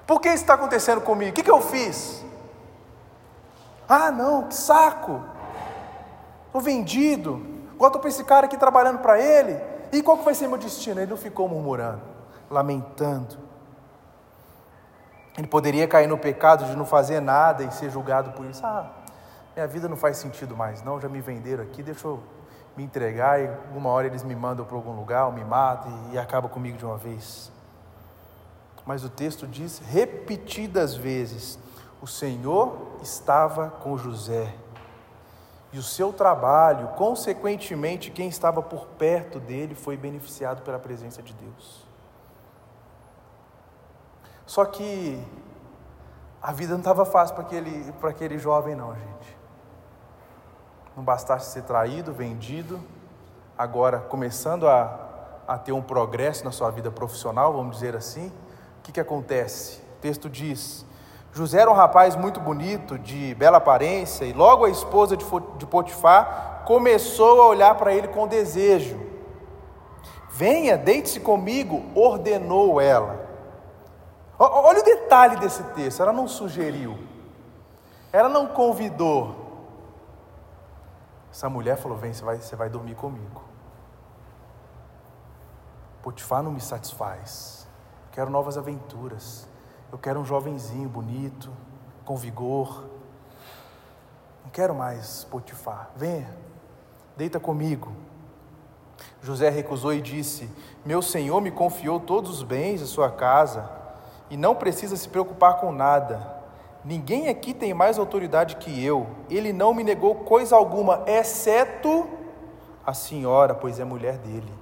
Por 0.06 0.20
que 0.20 0.28
isso 0.28 0.44
está 0.44 0.54
acontecendo 0.54 1.00
comigo? 1.00 1.30
O 1.30 1.34
que, 1.34 1.42
que 1.42 1.50
eu 1.50 1.60
fiz? 1.60 2.24
Ah, 3.88 4.10
não, 4.10 4.44
que 4.44 4.54
saco! 4.54 5.20
Estou 6.46 6.60
vendido. 6.60 7.44
Agora 7.74 7.88
estou 7.88 8.00
para 8.00 8.10
esse 8.10 8.24
cara 8.24 8.46
aqui 8.46 8.56
trabalhando 8.56 8.98
para 8.98 9.20
ele. 9.20 9.60
E 9.92 10.02
qual 10.02 10.18
que 10.18 10.24
vai 10.24 10.34
ser 10.34 10.48
meu 10.48 10.58
destino? 10.58 11.00
Ele 11.00 11.10
não 11.10 11.16
ficou 11.16 11.48
murmurando, 11.48 12.02
lamentando. 12.50 13.36
Ele 15.36 15.46
poderia 15.46 15.86
cair 15.86 16.06
no 16.06 16.16
pecado 16.16 16.64
de 16.64 16.74
não 16.74 16.86
fazer 16.86 17.20
nada 17.20 17.62
e 17.64 17.70
ser 17.72 17.90
julgado 17.90 18.30
por 18.32 18.46
isso. 18.46 18.64
Ah, 18.64 18.90
minha 19.54 19.66
vida 19.66 19.88
não 19.88 19.96
faz 19.96 20.16
sentido 20.16 20.56
mais, 20.56 20.82
não. 20.82 21.00
Já 21.00 21.08
me 21.08 21.20
venderam 21.20 21.64
aqui, 21.64 21.82
deixa 21.82 22.06
eu 22.06 22.22
me 22.76 22.84
entregar 22.84 23.40
e 23.40 23.50
uma 23.74 23.90
hora 23.90 24.06
eles 24.06 24.22
me 24.22 24.34
mandam 24.34 24.64
para 24.64 24.76
algum 24.76 24.92
lugar, 24.92 25.26
ou 25.26 25.32
me 25.32 25.44
matam 25.44 25.90
e, 26.10 26.14
e 26.14 26.18
acaba 26.18 26.48
comigo 26.48 26.76
de 26.76 26.84
uma 26.84 26.96
vez. 26.96 27.50
Mas 28.84 29.02
o 29.02 29.08
texto 29.08 29.46
diz 29.46 29.80
repetidas 29.80 30.94
vezes: 30.94 31.58
o 32.00 32.06
Senhor 32.06 32.98
estava 33.02 33.70
com 33.70 33.98
José. 33.98 34.54
E 35.72 35.78
o 35.78 35.82
seu 35.82 36.12
trabalho, 36.12 36.88
consequentemente, 36.96 38.10
quem 38.10 38.28
estava 38.28 38.62
por 38.62 38.86
perto 38.86 39.40
dele 39.40 39.74
foi 39.74 39.96
beneficiado 39.96 40.62
pela 40.62 40.78
presença 40.78 41.20
de 41.20 41.34
Deus. 41.34 41.84
Só 44.46 44.64
que 44.64 45.20
a 46.40 46.52
vida 46.52 46.72
não 46.72 46.78
estava 46.78 47.04
fácil 47.04 47.34
para 47.34 47.44
aquele, 47.44 47.92
para 47.94 48.10
aquele 48.10 48.38
jovem, 48.38 48.76
não, 48.76 48.94
gente. 48.94 49.35
Não 50.96 51.04
bastasse 51.04 51.52
ser 51.52 51.64
traído, 51.64 52.10
vendido, 52.10 52.80
agora 53.56 53.98
começando 53.98 54.66
a, 54.66 54.98
a 55.46 55.58
ter 55.58 55.72
um 55.72 55.82
progresso 55.82 56.42
na 56.42 56.50
sua 56.50 56.70
vida 56.70 56.90
profissional, 56.90 57.52
vamos 57.52 57.76
dizer 57.76 57.94
assim, 57.94 58.28
o 58.78 58.82
que, 58.82 58.92
que 58.92 59.00
acontece? 59.00 59.78
O 59.98 60.00
texto 60.00 60.30
diz: 60.30 60.86
José 61.34 61.60
era 61.60 61.70
um 61.70 61.74
rapaz 61.74 62.16
muito 62.16 62.40
bonito, 62.40 62.98
de 62.98 63.34
bela 63.34 63.58
aparência, 63.58 64.24
e 64.24 64.32
logo 64.32 64.64
a 64.64 64.70
esposa 64.70 65.18
de 65.18 65.66
Potifar 65.66 66.62
começou 66.64 67.42
a 67.42 67.46
olhar 67.48 67.74
para 67.74 67.92
ele 67.92 68.08
com 68.08 68.26
desejo. 68.26 68.98
Venha, 70.30 70.78
deite-se 70.78 71.20
comigo, 71.20 71.84
ordenou 71.94 72.80
ela. 72.80 73.20
Olha 74.38 74.80
o 74.80 74.84
detalhe 74.84 75.36
desse 75.36 75.62
texto: 75.62 76.00
ela 76.00 76.12
não 76.12 76.26
sugeriu, 76.26 76.96
ela 78.10 78.30
não 78.30 78.46
convidou. 78.46 79.45
Essa 81.36 81.50
mulher 81.50 81.76
falou: 81.76 81.98
Vem, 81.98 82.14
você 82.14 82.24
vai, 82.24 82.36
você 82.38 82.56
vai 82.56 82.70
dormir 82.70 82.94
comigo. 82.94 83.42
Potifar 86.02 86.42
não 86.42 86.50
me 86.50 86.62
satisfaz, 86.62 87.68
quero 88.10 88.30
novas 88.30 88.56
aventuras. 88.56 89.46
Eu 89.92 89.98
quero 89.98 90.18
um 90.18 90.24
jovenzinho 90.24 90.88
bonito, 90.88 91.52
com 92.06 92.16
vigor. 92.16 92.88
Não 94.44 94.50
quero 94.50 94.74
mais 94.74 95.24
Potifar. 95.24 95.90
Venha, 95.94 96.34
deita 97.18 97.38
comigo. 97.38 97.92
José 99.20 99.50
recusou 99.50 99.92
e 99.92 100.00
disse: 100.00 100.50
Meu 100.86 101.02
senhor 101.02 101.42
me 101.42 101.50
confiou 101.50 102.00
todos 102.00 102.30
os 102.30 102.42
bens 102.42 102.80
da 102.80 102.86
sua 102.86 103.10
casa 103.10 103.70
e 104.30 104.38
não 104.38 104.54
precisa 104.54 104.96
se 104.96 105.06
preocupar 105.06 105.60
com 105.60 105.70
nada. 105.70 106.45
Ninguém 106.86 107.28
aqui 107.28 107.52
tem 107.52 107.74
mais 107.74 107.98
autoridade 107.98 108.54
que 108.56 108.84
eu. 108.84 109.08
Ele 109.28 109.52
não 109.52 109.74
me 109.74 109.82
negou 109.82 110.14
coisa 110.14 110.54
alguma, 110.54 111.02
exceto 111.04 112.08
a 112.86 112.94
senhora, 112.94 113.56
pois 113.56 113.80
é 113.80 113.84
mulher 113.84 114.18
dele. 114.18 114.52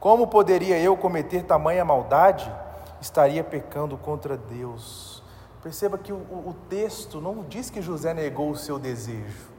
Como 0.00 0.26
poderia 0.26 0.76
eu 0.76 0.96
cometer 0.96 1.44
tamanha 1.44 1.84
maldade? 1.84 2.52
Estaria 3.00 3.44
pecando 3.44 3.96
contra 3.96 4.36
Deus. 4.36 5.22
Perceba 5.62 5.96
que 5.96 6.12
o, 6.12 6.16
o 6.16 6.56
texto 6.68 7.20
não 7.20 7.44
diz 7.44 7.70
que 7.70 7.80
José 7.80 8.12
negou 8.12 8.50
o 8.50 8.56
seu 8.56 8.76
desejo. 8.76 9.52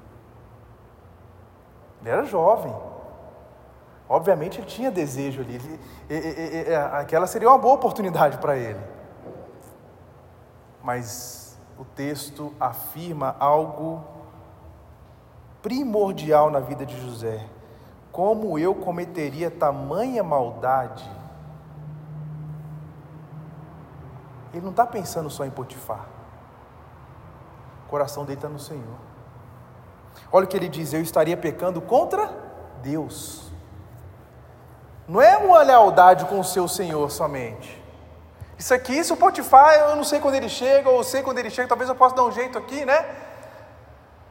Ele 2.01 2.09
era 2.09 2.25
jovem. 2.25 2.75
Obviamente 4.09 4.59
ele 4.59 4.67
tinha 4.67 4.91
desejo 4.91 5.41
ali, 5.41 5.79
ele, 6.09 6.75
aquela 6.75 7.25
seria 7.25 7.47
uma 7.47 7.57
boa 7.57 7.75
oportunidade 7.75 8.39
para 8.39 8.57
ele. 8.57 8.79
Mas 10.83 11.44
o 11.77 11.83
texto 11.83 12.53
afirma 12.59 13.35
algo 13.39 14.03
primordial 15.61 16.49
na 16.49 16.59
vida 16.59 16.85
de 16.85 16.99
José. 16.99 17.45
Como 18.11 18.57
eu 18.57 18.73
cometeria 18.73 19.51
tamanha 19.51 20.23
maldade? 20.23 21.09
Ele 24.53 24.63
não 24.63 24.71
está 24.71 24.85
pensando 24.85 25.29
só 25.29 25.43
em 25.43 25.49
Potifar. 25.49 26.05
O 27.85 27.89
coração 27.89 28.23
dele 28.23 28.37
está 28.37 28.47
no 28.47 28.59
Senhor. 28.59 28.95
Olha 30.31 30.45
o 30.45 30.47
que 30.47 30.55
ele 30.55 30.69
diz: 30.69 30.93
Eu 30.93 31.01
estaria 31.01 31.35
pecando 31.35 31.81
contra 31.81 32.31
Deus. 32.81 33.51
Não 35.07 35.21
é 35.21 35.37
uma 35.37 35.61
lealdade 35.61 36.25
com 36.25 36.39
o 36.39 36.43
seu 36.43 36.67
Senhor 36.67 37.11
somente. 37.11 37.84
Isso 38.57 38.73
aqui, 38.73 39.03
se 39.03 39.11
o 39.11 39.17
Potifar, 39.17 39.73
eu 39.73 39.95
não 39.95 40.03
sei 40.03 40.19
quando 40.19 40.35
ele 40.35 40.47
chega, 40.47 40.89
ou 40.89 41.03
sei 41.03 41.21
quando 41.21 41.37
ele 41.39 41.49
chega, 41.49 41.67
talvez 41.67 41.89
eu 41.89 41.95
possa 41.95 42.15
dar 42.15 42.23
um 42.23 42.31
jeito 42.31 42.57
aqui, 42.57 42.85
né? 42.85 43.05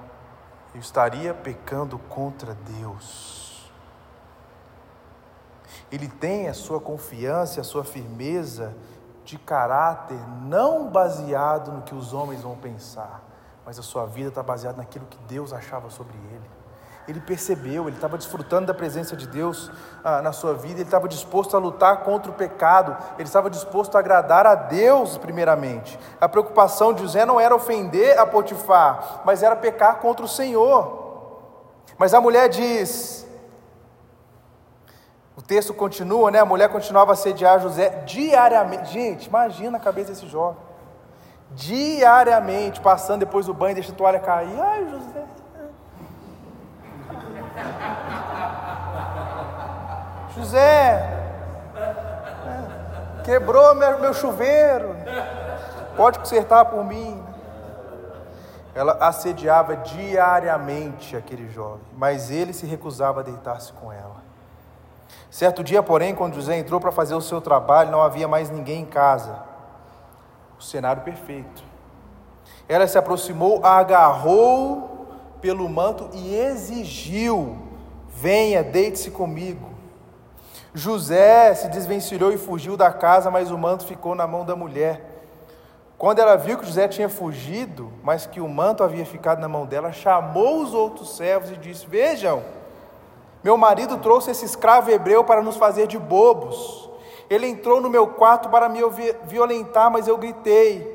eu 0.73 0.81
estaria 0.81 1.33
pecando 1.33 1.97
contra 1.97 2.53
Deus. 2.53 3.71
Ele 5.91 6.07
tem 6.07 6.49
a 6.49 6.53
sua 6.53 6.81
confiança, 6.81 7.61
a 7.61 7.63
sua 7.63 7.83
firmeza 7.83 8.75
de 9.23 9.37
caráter, 9.37 10.19
não 10.41 10.89
baseado 10.89 11.71
no 11.71 11.81
que 11.81 11.95
os 11.95 12.13
homens 12.13 12.41
vão 12.41 12.57
pensar, 12.57 13.21
mas 13.65 13.79
a 13.79 13.83
sua 13.83 14.05
vida 14.05 14.29
está 14.29 14.43
baseada 14.43 14.77
naquilo 14.77 15.05
que 15.05 15.17
Deus 15.19 15.53
achava 15.53 15.89
sobre 15.89 16.17
ele. 16.17 16.62
Ele 17.07 17.19
percebeu, 17.19 17.87
ele 17.87 17.97
estava 17.97 18.17
desfrutando 18.17 18.67
da 18.67 18.73
presença 18.73 19.15
de 19.15 19.27
Deus 19.27 19.69
ah, 20.03 20.21
na 20.21 20.31
sua 20.31 20.53
vida, 20.53 20.75
ele 20.75 20.83
estava 20.83 21.07
disposto 21.07 21.55
a 21.55 21.59
lutar 21.59 21.97
contra 22.03 22.31
o 22.31 22.33
pecado, 22.33 22.95
ele 23.17 23.27
estava 23.27 23.49
disposto 23.49 23.95
a 23.95 23.99
agradar 23.99 24.47
a 24.47 24.55
Deus, 24.55 25.17
primeiramente. 25.17 25.99
A 26.21 26.29
preocupação 26.29 26.93
de 26.93 27.01
José 27.01 27.25
não 27.25 27.39
era 27.39 27.53
ofender 27.53 28.17
a 28.17 28.25
Potifar, 28.25 29.21
mas 29.25 29.43
era 29.43 29.55
pecar 29.55 29.97
contra 29.97 30.25
o 30.25 30.29
Senhor. 30.29 31.01
Mas 31.97 32.13
a 32.13 32.21
mulher 32.21 32.47
diz: 32.47 33.27
o 35.35 35.41
texto 35.41 35.73
continua, 35.73 36.29
né? 36.29 36.39
A 36.39 36.45
mulher 36.45 36.69
continuava 36.69 37.13
a 37.13 37.15
sediar 37.15 37.59
José 37.59 37.89
diariamente. 38.05 38.91
Gente, 38.91 39.27
imagina 39.27 39.77
a 39.77 39.81
cabeça 39.81 40.11
desse 40.11 40.27
jovem. 40.27 40.61
Diariamente, 41.51 42.79
passando 42.79 43.19
depois 43.21 43.45
do 43.45 43.53
banho, 43.53 43.75
deixa 43.75 43.91
a 43.91 43.95
toalha 43.95 44.19
cair. 44.19 44.59
Ai, 44.59 44.87
José. 44.89 45.42
José, 50.35 51.09
quebrou 53.23 53.75
meu, 53.75 53.99
meu 53.99 54.13
chuveiro. 54.13 54.95
Pode 55.95 56.19
consertar 56.19 56.65
por 56.65 56.83
mim. 56.83 57.23
Ela 58.75 58.93
assediava 58.99 59.75
diariamente 59.77 61.15
aquele 61.15 61.47
jovem, 61.49 61.85
mas 61.95 62.31
ele 62.31 62.53
se 62.53 62.65
recusava 62.65 63.19
a 63.19 63.23
deitar-se 63.23 63.71
com 63.73 63.93
ela. 63.93 64.23
Certo 65.29 65.63
dia, 65.63 65.83
porém, 65.83 66.15
quando 66.15 66.35
José 66.35 66.57
entrou 66.57 66.79
para 66.79 66.91
fazer 66.91 67.13
o 67.13 67.21
seu 67.21 67.39
trabalho, 67.39 67.91
não 67.91 68.01
havia 68.01 68.27
mais 68.27 68.49
ninguém 68.49 68.81
em 68.81 68.85
casa. 68.85 69.35
O 70.59 70.63
cenário 70.63 71.03
perfeito. 71.03 71.63
Ela 72.67 72.87
se 72.87 72.97
aproximou, 72.97 73.63
agarrou 73.63 74.92
pelo 75.43 75.67
manto 75.67 76.09
e 76.13 76.33
exigiu: 76.33 77.57
Venha, 78.07 78.63
deite-se 78.63 79.11
comigo. 79.11 79.69
José 80.73 81.53
se 81.53 81.67
desvencilhou 81.67 82.31
e 82.31 82.37
fugiu 82.37 82.77
da 82.77 82.91
casa, 82.91 83.29
mas 83.29 83.51
o 83.51 83.57
manto 83.57 83.85
ficou 83.85 84.15
na 84.15 84.25
mão 84.25 84.45
da 84.45 84.55
mulher. 84.55 85.11
Quando 85.97 86.19
ela 86.19 86.37
viu 86.37 86.57
que 86.57 86.65
José 86.65 86.87
tinha 86.87 87.09
fugido, 87.09 87.91
mas 88.01 88.25
que 88.25 88.39
o 88.39 88.47
manto 88.47 88.83
havia 88.83 89.05
ficado 89.05 89.39
na 89.39 89.49
mão 89.49 89.65
dela, 89.65 89.91
chamou 89.91 90.63
os 90.63 90.73
outros 90.73 91.17
servos 91.17 91.51
e 91.51 91.57
disse: 91.57 91.85
Vejam, 91.87 92.41
meu 93.43 93.57
marido 93.57 93.97
trouxe 93.97 94.31
esse 94.31 94.45
escravo 94.45 94.89
hebreu 94.89 95.25
para 95.25 95.41
nos 95.41 95.57
fazer 95.57 95.87
de 95.87 95.99
bobos. 95.99 96.89
Ele 97.29 97.47
entrou 97.47 97.81
no 97.81 97.89
meu 97.89 98.07
quarto 98.07 98.47
para 98.47 98.69
me 98.69 98.79
violentar, 99.25 99.91
mas 99.91 100.07
eu 100.07 100.17
gritei. 100.17 100.92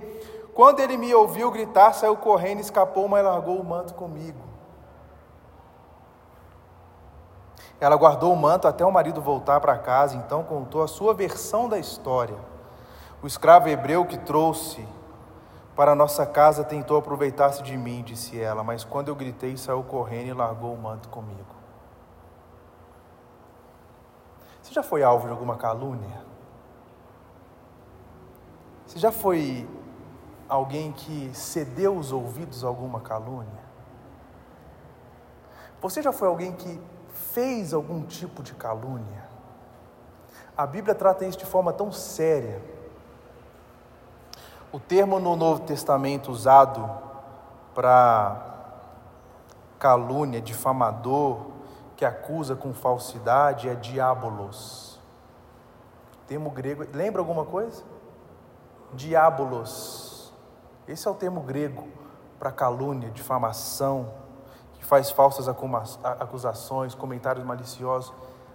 Quando 0.59 0.81
ele 0.81 0.97
me 0.97 1.15
ouviu 1.15 1.53
gritar, 1.53 1.93
saiu 1.93 2.17
correndo, 2.17 2.59
escapou, 2.59 3.07
mas 3.07 3.25
largou 3.25 3.61
o 3.61 3.65
manto 3.65 3.95
comigo. 3.95 4.41
Ela 7.79 7.95
guardou 7.95 8.33
o 8.33 8.37
manto 8.37 8.67
até 8.67 8.85
o 8.85 8.91
marido 8.91 9.23
voltar 9.23 9.61
para 9.61 9.79
casa, 9.79 10.17
então 10.17 10.43
contou 10.43 10.83
a 10.83 10.89
sua 10.89 11.15
versão 11.15 11.69
da 11.69 11.79
história. 11.79 12.37
O 13.23 13.27
escravo 13.29 13.69
hebreu 13.69 14.05
que 14.05 14.19
trouxe 14.19 14.85
para 15.77 15.95
nossa 15.95 16.27
casa 16.27 16.65
tentou 16.65 16.97
aproveitar-se 16.97 17.63
de 17.63 17.77
mim, 17.77 18.03
disse 18.03 18.41
ela, 18.41 18.65
mas 18.65 18.83
quando 18.83 19.07
eu 19.07 19.15
gritei, 19.15 19.57
saiu 19.57 19.85
correndo 19.85 20.27
e 20.27 20.33
largou 20.33 20.75
o 20.75 20.77
manto 20.77 21.09
comigo. 21.09 21.55
Você 24.61 24.75
já 24.75 24.83
foi 24.83 25.05
alvo 25.05 25.27
de 25.27 25.31
alguma 25.31 25.55
calúnia? 25.55 26.21
Você 28.85 28.99
já 28.99 29.13
foi 29.13 29.78
alguém 30.49 30.93
que 30.93 31.31
cedeu 31.35 31.97
os 31.97 32.13
ouvidos 32.13 32.65
a 32.65 32.69
alguma 32.69 33.01
calúnia? 33.01 33.69
Você 35.81 36.03
já 36.03 36.13
foi 36.13 36.29
alguém 36.29 36.53
que 36.53 36.81
fez 37.33 37.73
algum 37.73 38.03
tipo 38.03 38.43
de 38.43 38.55
calúnia? 38.55 39.29
A 40.57 40.67
Bíblia 40.67 40.95
trata 40.95 41.25
isso 41.25 41.39
de 41.39 41.47
forma 41.47 41.73
tão 41.73 41.93
séria. 41.93 42.61
O 44.73 44.81
termo 44.81 45.21
no 45.21 45.37
Novo 45.37 45.61
Testamento 45.61 46.31
usado 46.31 46.91
para 47.75 48.45
calúnia, 49.79 50.41
difamador, 50.41 51.47
que 51.97 52.05
acusa 52.05 52.57
com 52.57 52.75
falsidade 52.75 53.69
é 53.69 53.75
diabolos. 53.75 54.99
Termo 56.27 56.51
grego, 56.51 56.85
lembra 56.93 57.21
alguma 57.23 57.45
coisa? 57.45 57.83
Diabolos. 58.93 60.18
Esse 60.89 61.07
é 61.07 61.11
o 61.11 61.15
termo 61.15 61.43
grego 61.43 61.87
para 62.39 62.51
calúnia, 62.51 63.11
difamação, 63.11 64.11
que 64.75 64.85
faz 64.85 65.11
falsas 65.11 65.47
acusações, 66.03 66.95
comentários 66.95 67.45
maliciosos. 67.45 68.13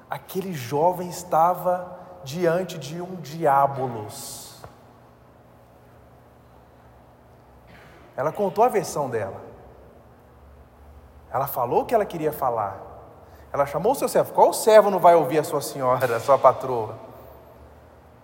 Aquele 0.10 0.52
jovem 0.52 1.10
estava 1.10 2.00
diante 2.24 2.80
de 2.80 3.00
um 3.00 3.16
diabolos. 3.16 4.64
Ela 8.16 8.32
contou 8.32 8.64
a 8.64 8.70
versão 8.70 9.10
dela. 9.10 9.42
Ela 11.32 11.46
falou 11.46 11.82
o 11.82 11.86
que 11.86 11.94
ela 11.94 12.06
queria 12.06 12.32
falar. 12.32 12.80
Ela 13.52 13.68
chamou 13.68 13.92
o 13.92 13.96
seu 13.96 14.08
servo. 14.08 14.34
Qual 14.34 14.52
servo 14.54 14.90
não 14.90 15.00
vai 15.00 15.14
ouvir 15.14 15.38
a 15.38 15.44
sua 15.44 15.62
senhora, 15.62 16.16
a 16.16 16.20
sua 16.20 16.38
patroa? 16.38 16.96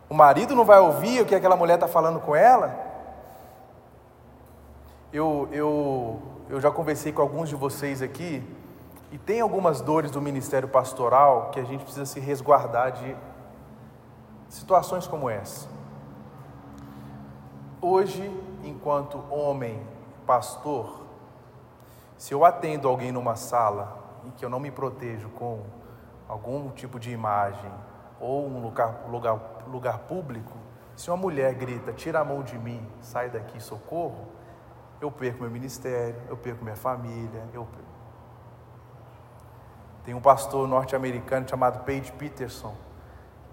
O 0.09 0.15
marido 0.15 0.55
não 0.55 0.65
vai 0.65 0.79
ouvir 0.79 1.21
o 1.21 1.25
que 1.25 1.35
aquela 1.35 1.55
mulher 1.55 1.75
está 1.75 1.87
falando 1.87 2.19
com 2.19 2.35
ela? 2.35 2.88
Eu, 5.11 5.49
eu, 5.51 6.21
eu 6.49 6.61
já 6.61 6.69
conversei 6.69 7.11
com 7.11 7.19
alguns 7.19 7.49
de 7.49 7.55
vocês 7.55 7.99
aqui 7.99 8.43
e 9.11 9.17
tem 9.17 9.41
algumas 9.41 9.81
dores 9.81 10.11
do 10.11 10.21
ministério 10.21 10.67
pastoral 10.67 11.49
que 11.49 11.59
a 11.59 11.63
gente 11.63 11.83
precisa 11.83 12.05
se 12.05 12.19
resguardar 12.19 12.91
de 12.91 13.17
situações 14.47 15.07
como 15.07 15.27
essa. 15.27 15.67
Hoje, 17.81 18.29
enquanto 18.63 19.17
homem 19.31 19.81
pastor, 20.27 21.01
se 22.15 22.31
eu 22.31 22.45
atendo 22.45 22.87
alguém 22.87 23.11
numa 23.11 23.35
sala 23.35 23.97
em 24.25 24.29
que 24.29 24.45
eu 24.45 24.49
não 24.49 24.59
me 24.59 24.69
protejo 24.69 25.29
com 25.29 25.61
algum 26.27 26.69
tipo 26.69 26.99
de 26.99 27.09
imagem 27.09 27.71
ou 28.19 28.47
um 28.47 28.61
lugar, 28.61 29.05
lugar, 29.09 29.39
lugar 29.67 29.97
público, 29.99 30.55
se 30.95 31.09
uma 31.09 31.17
mulher 31.17 31.55
grita, 31.55 31.91
tira 31.91 32.19
a 32.19 32.23
mão 32.23 32.43
de 32.43 32.59
mim, 32.59 32.85
sai 33.01 33.31
daqui, 33.31 33.59
socorro, 33.59 34.37
eu 35.01 35.11
perco 35.11 35.41
meu 35.41 35.51
ministério, 35.51 36.21
eu 36.27 36.35
perco 36.35 36.63
minha 36.63 36.75
família, 36.75 37.47
eu 37.53 37.65
perco. 37.65 37.89
Tem 40.03 40.13
um 40.13 40.21
pastor 40.21 40.67
norte-americano 40.67 41.47
chamado 41.47 41.83
Paige 41.85 42.11
Peterson, 42.13 42.75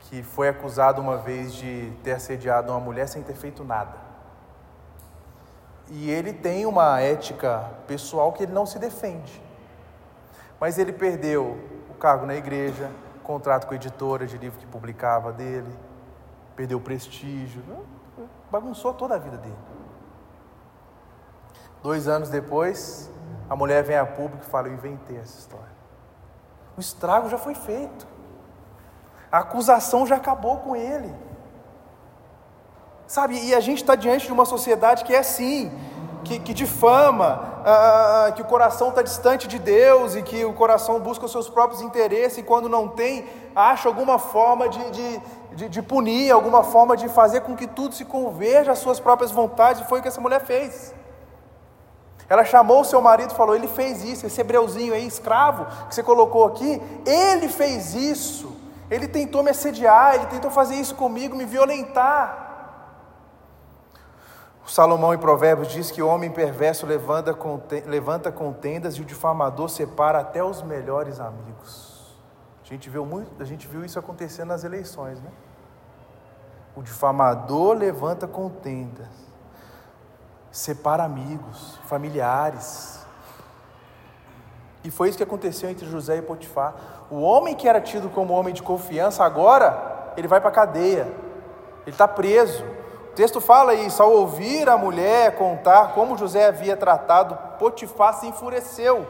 que 0.00 0.22
foi 0.22 0.48
acusado 0.48 1.00
uma 1.00 1.16
vez 1.16 1.52
de 1.54 1.92
ter 2.02 2.12
assediado 2.12 2.72
uma 2.72 2.80
mulher 2.80 3.09
sem 3.09 3.22
ter 3.22 3.35
feito 3.35 3.64
nada. 3.64 3.94
E 5.88 6.11
ele 6.11 6.32
tem 6.32 6.66
uma 6.66 7.00
ética 7.00 7.70
pessoal 7.87 8.32
que 8.32 8.42
ele 8.42 8.52
não 8.52 8.66
se 8.66 8.78
defende. 8.78 9.40
Mas 10.59 10.78
ele 10.78 10.92
perdeu 10.92 11.59
o 11.90 11.94
cargo 11.94 12.26
na 12.26 12.35
igreja, 12.35 12.90
contrato 13.22 13.66
com 13.66 13.72
a 13.72 13.76
editora 13.76 14.26
de 14.26 14.38
livro 14.38 14.59
que 14.59 14.66
publicava 14.66 15.32
dele, 15.32 15.72
perdeu 16.54 16.78
o 16.78 16.80
prestígio, 16.80 17.62
bagunçou 18.50 18.94
toda 18.94 19.14
a 19.14 19.18
vida 19.18 19.37
dele. 19.37 19.75
Dois 21.87 22.09
anos 22.09 22.29
depois, 22.29 23.09
a 23.49 23.55
mulher 23.55 23.85
vem 23.85 23.96
a 23.96 24.05
público 24.05 24.42
e 24.44 24.51
fala: 24.51 24.66
Eu 24.66 24.72
inventei 24.72 25.18
essa 25.18 25.38
história. 25.38 25.70
O 26.77 26.81
estrago 26.81 27.29
já 27.29 27.38
foi 27.38 27.55
feito, 27.55 28.05
a 29.31 29.38
acusação 29.38 30.05
já 30.05 30.16
acabou 30.16 30.57
com 30.57 30.75
ele. 30.75 31.14
Sabe, 33.07 33.38
e 33.38 33.55
a 33.55 33.61
gente 33.61 33.83
está 33.83 33.94
diante 33.94 34.27
de 34.27 34.33
uma 34.33 34.44
sociedade 34.44 35.05
que 35.05 35.14
é 35.14 35.18
assim, 35.18 35.70
que, 36.25 36.40
que 36.40 36.53
difama, 36.53 37.62
ah, 37.64 38.33
que 38.35 38.42
o 38.42 38.46
coração 38.46 38.88
está 38.88 39.01
distante 39.01 39.46
de 39.46 39.61
Deus 39.61 40.16
e 40.16 40.22
que 40.25 40.44
o 40.44 40.55
coração 40.55 40.99
busca 40.99 41.27
os 41.27 41.31
seus 41.31 41.49
próprios 41.49 41.81
interesses 41.81 42.38
e 42.38 42.42
quando 42.42 42.68
não 42.68 42.88
tem, 42.88 43.25
acha 43.55 43.88
alguma 43.88 44.18
forma 44.18 44.68
de, 44.68 44.90
de, 44.90 45.20
de, 45.53 45.68
de 45.68 45.83
punir, 45.83 46.33
alguma 46.33 46.64
forma 46.64 46.96
de 46.96 47.09
fazer 47.09 47.42
com 47.42 47.55
que 47.55 47.68
tudo 47.68 47.94
se 47.94 48.05
converja 48.05 48.72
às 48.72 48.81
suas 48.81 48.99
próprias 48.99 49.31
vontades, 49.31 49.83
e 49.83 49.85
foi 49.85 50.01
o 50.01 50.03
que 50.03 50.09
essa 50.09 50.20
mulher 50.20 50.40
fez. 50.40 50.92
Ela 52.28 52.44
chamou 52.44 52.84
seu 52.84 53.00
marido 53.00 53.32
e 53.32 53.36
falou: 53.36 53.54
Ele 53.54 53.68
fez 53.68 54.02
isso, 54.02 54.26
esse 54.26 54.40
hebreuzinho 54.40 54.94
aí, 54.94 55.06
escravo, 55.06 55.66
que 55.86 55.94
você 55.94 56.02
colocou 56.02 56.44
aqui, 56.44 56.80
ele 57.06 57.48
fez 57.48 57.94
isso. 57.94 58.54
Ele 58.90 59.08
tentou 59.08 59.42
me 59.42 59.50
assediar, 59.50 60.14
ele 60.14 60.26
tentou 60.26 60.50
fazer 60.50 60.76
isso 60.76 60.94
comigo, 60.94 61.36
me 61.36 61.44
violentar. 61.44 62.46
O 64.64 64.70
Salomão 64.70 65.14
em 65.14 65.18
Provérbios 65.18 65.68
diz 65.68 65.92
que 65.92 66.02
o 66.02 66.08
homem 66.08 66.30
perverso 66.30 66.86
levanta, 66.86 67.36
levanta 67.84 68.32
contendas 68.32 68.96
e 68.96 69.00
o 69.00 69.04
difamador 69.04 69.68
separa 69.68 70.18
até 70.18 70.42
os 70.42 70.60
melhores 70.62 71.20
amigos. 71.20 72.16
A 72.64 72.68
gente 72.68 72.90
viu, 72.90 73.06
muito, 73.06 73.30
a 73.40 73.44
gente 73.44 73.68
viu 73.68 73.84
isso 73.84 73.96
acontecendo 73.96 74.48
nas 74.48 74.64
eleições, 74.64 75.20
né? 75.20 75.30
O 76.74 76.82
difamador 76.82 77.76
levanta 77.76 78.26
contendas, 78.26 79.06
separa 80.57 81.05
amigos, 81.05 81.79
familiares. 81.87 83.05
E 84.83 84.90
foi 84.90 85.11
isso 85.11 85.19
que 85.19 85.23
aconteceu 85.23 85.69
entre 85.69 85.87
José 85.87 86.16
e 86.16 86.23
Potifar. 86.23 86.75
O 87.11 87.21
homem 87.21 87.55
que 87.55 87.69
era 87.69 87.79
tido 87.79 88.09
como 88.09 88.33
homem 88.33 88.55
de 88.55 88.62
confiança, 88.62 89.23
agora 89.23 90.14
ele 90.16 90.27
vai 90.27 90.40
para 90.40 90.49
a 90.49 90.53
cadeia, 90.53 91.12
ele 91.83 91.90
está 91.90 92.09
preso. 92.09 92.64
O 93.11 93.14
texto 93.14 93.38
fala 93.38 93.75
isso: 93.75 94.03
ao 94.03 94.11
ouvir 94.11 94.66
a 94.66 94.79
mulher 94.79 95.37
contar 95.37 95.92
como 95.92 96.16
José 96.16 96.47
havia 96.47 96.75
tratado, 96.75 97.37
Potifar 97.59 98.14
se 98.14 98.27
enfureceu. 98.27 99.07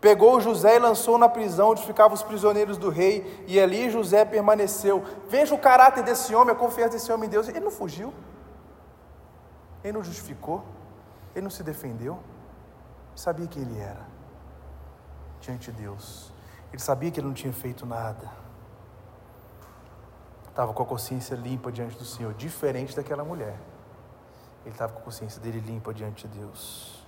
Pegou 0.00 0.40
José 0.40 0.76
e 0.76 0.78
lançou 0.78 1.18
na 1.18 1.28
prisão 1.28 1.70
onde 1.70 1.82
ficavam 1.82 2.14
os 2.14 2.22
prisioneiros 2.22 2.76
do 2.78 2.90
rei, 2.90 3.44
e 3.48 3.58
ali 3.58 3.90
José 3.90 4.24
permaneceu. 4.24 5.02
Veja 5.28 5.52
o 5.52 5.58
caráter 5.58 6.04
desse 6.04 6.32
homem, 6.32 6.54
a 6.54 6.58
confiança 6.58 6.92
desse 6.92 7.10
homem 7.10 7.26
em 7.26 7.30
Deus. 7.30 7.48
Ele 7.48 7.60
não 7.60 7.72
fugiu, 7.72 8.12
ele 9.82 9.92
não 9.92 10.04
justificou, 10.04 10.64
ele 11.34 11.42
não 11.42 11.50
se 11.50 11.62
defendeu, 11.62 12.18
sabia 13.14 13.46
quem 13.46 13.62
ele 13.62 13.78
era 13.78 14.06
diante 15.40 15.70
de 15.70 15.82
Deus. 15.82 16.32
Ele 16.72 16.80
sabia 16.80 17.10
que 17.10 17.20
ele 17.20 17.26
não 17.26 17.34
tinha 17.34 17.52
feito 17.52 17.84
nada. 17.84 18.30
Estava 20.48 20.72
com 20.72 20.82
a 20.82 20.86
consciência 20.86 21.34
limpa 21.34 21.72
diante 21.72 21.96
do 21.96 22.04
Senhor, 22.04 22.32
diferente 22.34 22.94
daquela 22.94 23.24
mulher. 23.24 23.58
Ele 24.64 24.74
estava 24.74 24.92
com 24.92 25.00
a 25.00 25.02
consciência 25.02 25.40
dele 25.40 25.60
limpa 25.60 25.92
diante 25.92 26.28
de 26.28 26.38
Deus. 26.38 27.04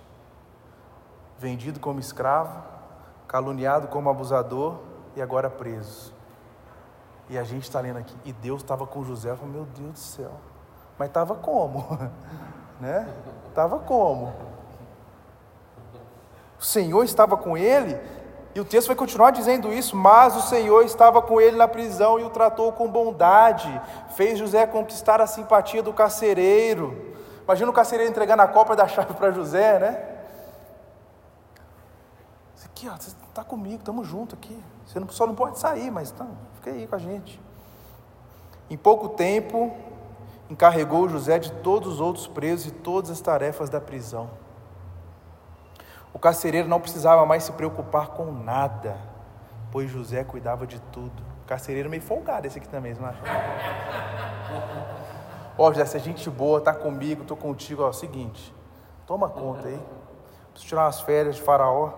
Vendido 1.39 1.79
como 1.79 1.99
escravo, 1.99 2.63
caluniado 3.27 3.87
como 3.87 4.09
abusador 4.09 4.79
e 5.15 5.21
agora 5.21 5.49
preso. 5.49 6.13
E 7.29 7.37
a 7.37 7.43
gente 7.43 7.63
está 7.63 7.79
lendo 7.79 7.97
aqui, 7.97 8.15
e 8.23 8.31
Deus 8.31 8.61
estava 8.61 8.85
com 8.85 9.03
José, 9.03 9.35
falei, 9.35 9.51
meu 9.51 9.65
Deus 9.65 9.93
do 9.93 9.99
céu, 9.99 10.31
mas 10.97 11.07
estava 11.07 11.35
como? 11.35 11.83
né? 12.79 13.07
Estava 13.49 13.79
como? 13.79 14.33
O 16.59 16.63
Senhor 16.63 17.03
estava 17.03 17.37
com 17.37 17.57
ele, 17.57 17.99
e 18.53 18.59
o 18.59 18.65
texto 18.65 18.87
vai 18.87 18.95
continuar 18.95 19.31
dizendo 19.31 19.73
isso, 19.73 19.95
mas 19.95 20.35
o 20.35 20.41
Senhor 20.41 20.83
estava 20.85 21.21
com 21.21 21.41
ele 21.41 21.57
na 21.57 21.67
prisão 21.67 22.17
e 22.19 22.23
o 22.23 22.29
tratou 22.29 22.71
com 22.71 22.87
bondade, 22.87 23.81
fez 24.15 24.39
José 24.39 24.65
conquistar 24.65 25.19
a 25.19 25.27
simpatia 25.27 25.83
do 25.83 25.91
carcereiro. 25.91 27.13
Imagina 27.43 27.69
o 27.69 27.73
carcereiro 27.73 28.09
entregando 28.09 28.41
a 28.41 28.47
copa 28.47 28.75
da 28.75 28.87
chave 28.87 29.13
para 29.13 29.31
José, 29.31 29.79
né? 29.79 30.15
Aqui, 32.63 32.89
ó, 32.89 32.95
você 32.95 33.15
está 33.29 33.43
comigo, 33.43 33.77
estamos 33.77 34.05
juntos 34.05 34.37
aqui. 34.37 34.61
Você 34.85 34.99
não, 34.99 35.07
só 35.09 35.25
não 35.25 35.33
pode 35.33 35.57
sair, 35.57 35.89
mas 35.89 36.11
tá, 36.11 36.25
fica 36.55 36.71
aí 36.71 36.85
com 36.87 36.95
a 36.95 36.97
gente. 36.97 37.39
Em 38.69 38.75
pouco 38.75 39.09
tempo, 39.09 39.75
encarregou 40.49 41.09
José 41.09 41.39
de 41.39 41.51
todos 41.51 41.93
os 41.93 41.99
outros 41.99 42.27
presos 42.27 42.67
e 42.67 42.71
todas 42.71 43.09
as 43.09 43.21
tarefas 43.21 43.69
da 43.69 43.81
prisão. 43.81 44.29
O 46.13 46.19
carcereiro 46.19 46.67
não 46.67 46.79
precisava 46.79 47.25
mais 47.25 47.43
se 47.43 47.51
preocupar 47.51 48.09
com 48.09 48.31
nada, 48.31 48.97
pois 49.71 49.89
José 49.89 50.23
cuidava 50.23 50.65
de 50.65 50.79
tudo. 50.91 51.23
O 51.43 51.47
carcereiro 51.47 51.89
meio 51.89 52.01
folgado 52.01 52.47
esse 52.47 52.57
aqui 52.57 52.69
também, 52.69 52.93
não 52.93 53.07
acha? 53.07 53.19
Ó, 55.57 55.71
José, 55.71 55.85
se 55.85 55.97
a 55.97 55.99
gente 55.99 56.29
boa, 56.29 56.61
tá 56.61 56.73
comigo, 56.73 57.23
tô 57.23 57.35
contigo, 57.35 57.83
ó, 57.83 57.87
é 57.87 57.89
o 57.89 57.93
seguinte, 57.93 58.53
toma 59.05 59.29
conta 59.29 59.67
aí. 59.67 59.79
Preciso 60.51 60.69
tirar 60.69 60.85
umas 60.85 61.01
férias 61.01 61.35
de 61.35 61.41
faraó. 61.41 61.93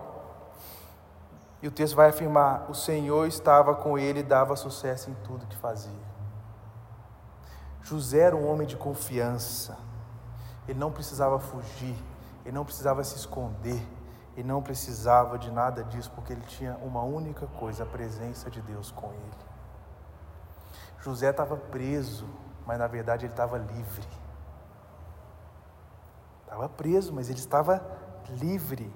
E 1.62 1.68
o 1.68 1.70
texto 1.70 1.94
vai 1.94 2.08
afirmar: 2.08 2.66
o 2.68 2.74
Senhor 2.74 3.26
estava 3.26 3.74
com 3.74 3.98
ele 3.98 4.20
e 4.20 4.22
dava 4.22 4.56
sucesso 4.56 5.10
em 5.10 5.14
tudo 5.24 5.46
que 5.46 5.56
fazia. 5.56 6.07
José 7.82 8.18
era 8.20 8.36
um 8.36 8.50
homem 8.50 8.66
de 8.66 8.76
confiança. 8.76 9.78
Ele 10.66 10.78
não 10.78 10.92
precisava 10.92 11.38
fugir, 11.38 11.96
ele 12.44 12.54
não 12.54 12.64
precisava 12.64 13.02
se 13.02 13.16
esconder, 13.16 13.82
ele 14.36 14.46
não 14.46 14.62
precisava 14.62 15.38
de 15.38 15.50
nada 15.50 15.82
disso, 15.82 16.10
porque 16.14 16.32
ele 16.32 16.42
tinha 16.42 16.76
uma 16.76 17.02
única 17.02 17.46
coisa: 17.46 17.84
a 17.84 17.86
presença 17.86 18.50
de 18.50 18.60
Deus 18.60 18.90
com 18.90 19.08
ele. 19.08 19.48
José 21.00 21.30
estava 21.30 21.56
preso, 21.56 22.26
mas 22.66 22.78
na 22.78 22.86
verdade 22.86 23.24
ele 23.24 23.32
estava 23.32 23.56
livre. 23.56 24.06
Estava 26.42 26.68
preso, 26.68 27.12
mas 27.12 27.28
ele 27.28 27.38
estava 27.38 27.82
livre. 28.28 28.92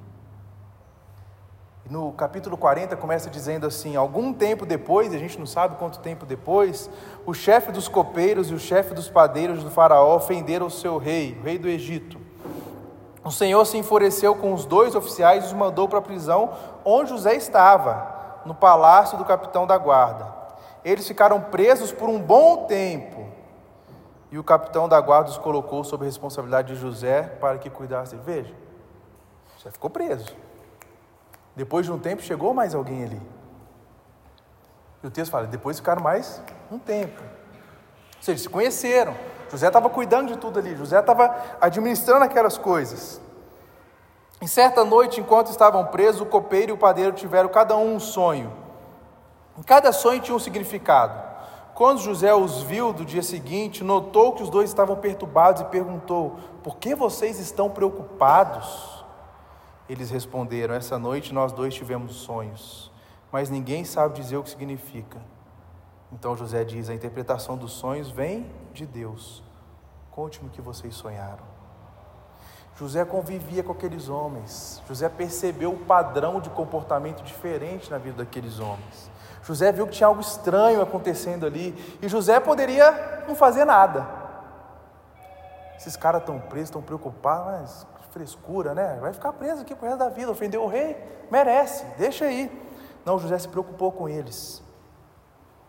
No 1.90 2.12
capítulo 2.12 2.56
40 2.56 2.96
começa 2.96 3.28
dizendo 3.28 3.66
assim: 3.66 3.96
algum 3.96 4.32
tempo 4.32 4.64
depois, 4.64 5.12
a 5.12 5.18
gente 5.18 5.38
não 5.38 5.46
sabe 5.46 5.76
quanto 5.76 5.98
tempo 5.98 6.24
depois, 6.24 6.88
o 7.26 7.34
chefe 7.34 7.72
dos 7.72 7.88
copeiros 7.88 8.50
e 8.50 8.54
o 8.54 8.58
chefe 8.58 8.94
dos 8.94 9.08
padeiros 9.08 9.64
do 9.64 9.70
Faraó 9.70 10.14
ofenderam 10.16 10.66
o 10.66 10.70
seu 10.70 10.96
rei, 10.96 11.36
o 11.40 11.44
rei 11.44 11.58
do 11.58 11.68
Egito. 11.68 12.20
O 13.24 13.30
Senhor 13.30 13.64
se 13.64 13.76
enfureceu 13.76 14.34
com 14.34 14.52
os 14.52 14.64
dois 14.64 14.94
oficiais 14.94 15.44
e 15.44 15.46
os 15.48 15.52
mandou 15.52 15.88
para 15.88 15.98
a 15.98 16.02
prisão 16.02 16.52
onde 16.84 17.10
José 17.10 17.34
estava, 17.34 18.40
no 18.44 18.54
palácio 18.54 19.18
do 19.18 19.24
capitão 19.24 19.66
da 19.66 19.78
guarda. 19.78 20.26
Eles 20.84 21.06
ficaram 21.06 21.40
presos 21.40 21.92
por 21.92 22.08
um 22.08 22.20
bom 22.20 22.66
tempo. 22.66 23.26
E 24.30 24.38
o 24.38 24.44
capitão 24.44 24.88
da 24.88 25.00
guarda 25.00 25.30
os 25.30 25.38
colocou 25.38 25.84
sob 25.84 26.04
a 26.04 26.06
responsabilidade 26.06 26.74
de 26.74 26.80
José 26.80 27.22
para 27.40 27.58
que 27.58 27.68
cuidasse. 27.68 28.16
Veja, 28.16 28.54
José 29.58 29.70
ficou 29.70 29.90
preso. 29.90 30.34
Depois 31.54 31.84
de 31.86 31.92
um 31.92 31.98
tempo, 31.98 32.22
chegou 32.22 32.54
mais 32.54 32.74
alguém 32.74 33.04
ali. 33.04 33.22
E 35.02 35.06
o 35.06 35.10
texto 35.10 35.30
fala: 35.30 35.46
depois 35.46 35.78
ficaram 35.78 36.02
mais 36.02 36.40
um 36.70 36.78
tempo. 36.78 37.20
Ou 37.20 38.22
seja, 38.22 38.42
se 38.42 38.48
conheceram. 38.48 39.14
José 39.50 39.66
estava 39.66 39.90
cuidando 39.90 40.28
de 40.28 40.38
tudo 40.38 40.58
ali, 40.58 40.74
José 40.74 40.98
estava 40.98 41.36
administrando 41.60 42.24
aquelas 42.24 42.56
coisas. 42.56 43.20
Em 44.40 44.46
certa 44.46 44.82
noite, 44.82 45.20
enquanto 45.20 45.50
estavam 45.50 45.84
presos, 45.86 46.22
o 46.22 46.26
copeiro 46.26 46.70
e 46.70 46.72
o 46.72 46.78
padeiro 46.78 47.12
tiveram 47.12 47.48
cada 47.48 47.76
um 47.76 47.96
um 47.96 48.00
sonho. 48.00 48.50
Em 49.58 49.62
cada 49.62 49.92
sonho 49.92 50.20
tinha 50.20 50.34
um 50.34 50.40
significado. 50.40 51.32
Quando 51.74 52.00
José 52.00 52.34
os 52.34 52.62
viu 52.62 52.92
do 52.92 53.04
dia 53.04 53.22
seguinte, 53.22 53.84
notou 53.84 54.32
que 54.32 54.42
os 54.42 54.50
dois 54.50 54.70
estavam 54.70 54.96
perturbados 54.96 55.62
e 55.62 55.64
perguntou: 55.66 56.36
Por 56.62 56.76
que 56.76 56.94
vocês 56.94 57.38
estão 57.38 57.70
preocupados? 57.70 58.91
Eles 59.88 60.10
responderam: 60.10 60.74
Essa 60.74 60.98
noite 60.98 61.32
nós 61.32 61.52
dois 61.52 61.74
tivemos 61.74 62.16
sonhos, 62.16 62.90
mas 63.30 63.50
ninguém 63.50 63.84
sabe 63.84 64.14
dizer 64.14 64.36
o 64.36 64.42
que 64.42 64.50
significa. 64.50 65.20
Então 66.12 66.36
José 66.36 66.64
diz: 66.64 66.88
A 66.88 66.94
interpretação 66.94 67.56
dos 67.56 67.72
sonhos 67.72 68.10
vem 68.10 68.50
de 68.72 68.86
Deus. 68.86 69.42
Conte-me 70.10 70.48
o 70.48 70.50
que 70.50 70.60
vocês 70.60 70.94
sonharam. 70.94 71.52
José 72.76 73.04
convivia 73.04 73.62
com 73.62 73.72
aqueles 73.72 74.08
homens. 74.08 74.82
José 74.88 75.08
percebeu 75.08 75.72
o 75.72 75.78
padrão 75.78 76.40
de 76.40 76.50
comportamento 76.50 77.22
diferente 77.22 77.90
na 77.90 77.98
vida 77.98 78.24
daqueles 78.24 78.58
homens. 78.58 79.10
José 79.42 79.72
viu 79.72 79.86
que 79.86 79.92
tinha 79.92 80.06
algo 80.06 80.20
estranho 80.20 80.80
acontecendo 80.80 81.44
ali. 81.44 81.98
E 82.00 82.08
José 82.08 82.40
poderia 82.40 83.24
não 83.26 83.34
fazer 83.34 83.64
nada. 83.64 84.06
Esses 85.76 85.96
caras 85.96 86.22
estão 86.22 86.38
presos, 86.38 86.68
estão 86.68 86.82
preocupados, 86.82 87.46
mas 87.46 87.86
frescura, 88.12 88.74
né? 88.74 88.98
Vai 89.00 89.12
ficar 89.12 89.32
preso 89.32 89.62
aqui 89.62 89.74
pro 89.74 89.86
resto 89.86 89.98
da 89.98 90.08
vida, 90.08 90.30
ofendeu 90.30 90.62
o 90.62 90.68
rei, 90.68 90.96
merece, 91.30 91.84
deixa 91.98 92.26
aí. 92.26 92.50
Não, 93.04 93.18
José 93.18 93.38
se 93.38 93.48
preocupou 93.48 93.90
com 93.90 94.08
eles. 94.08 94.62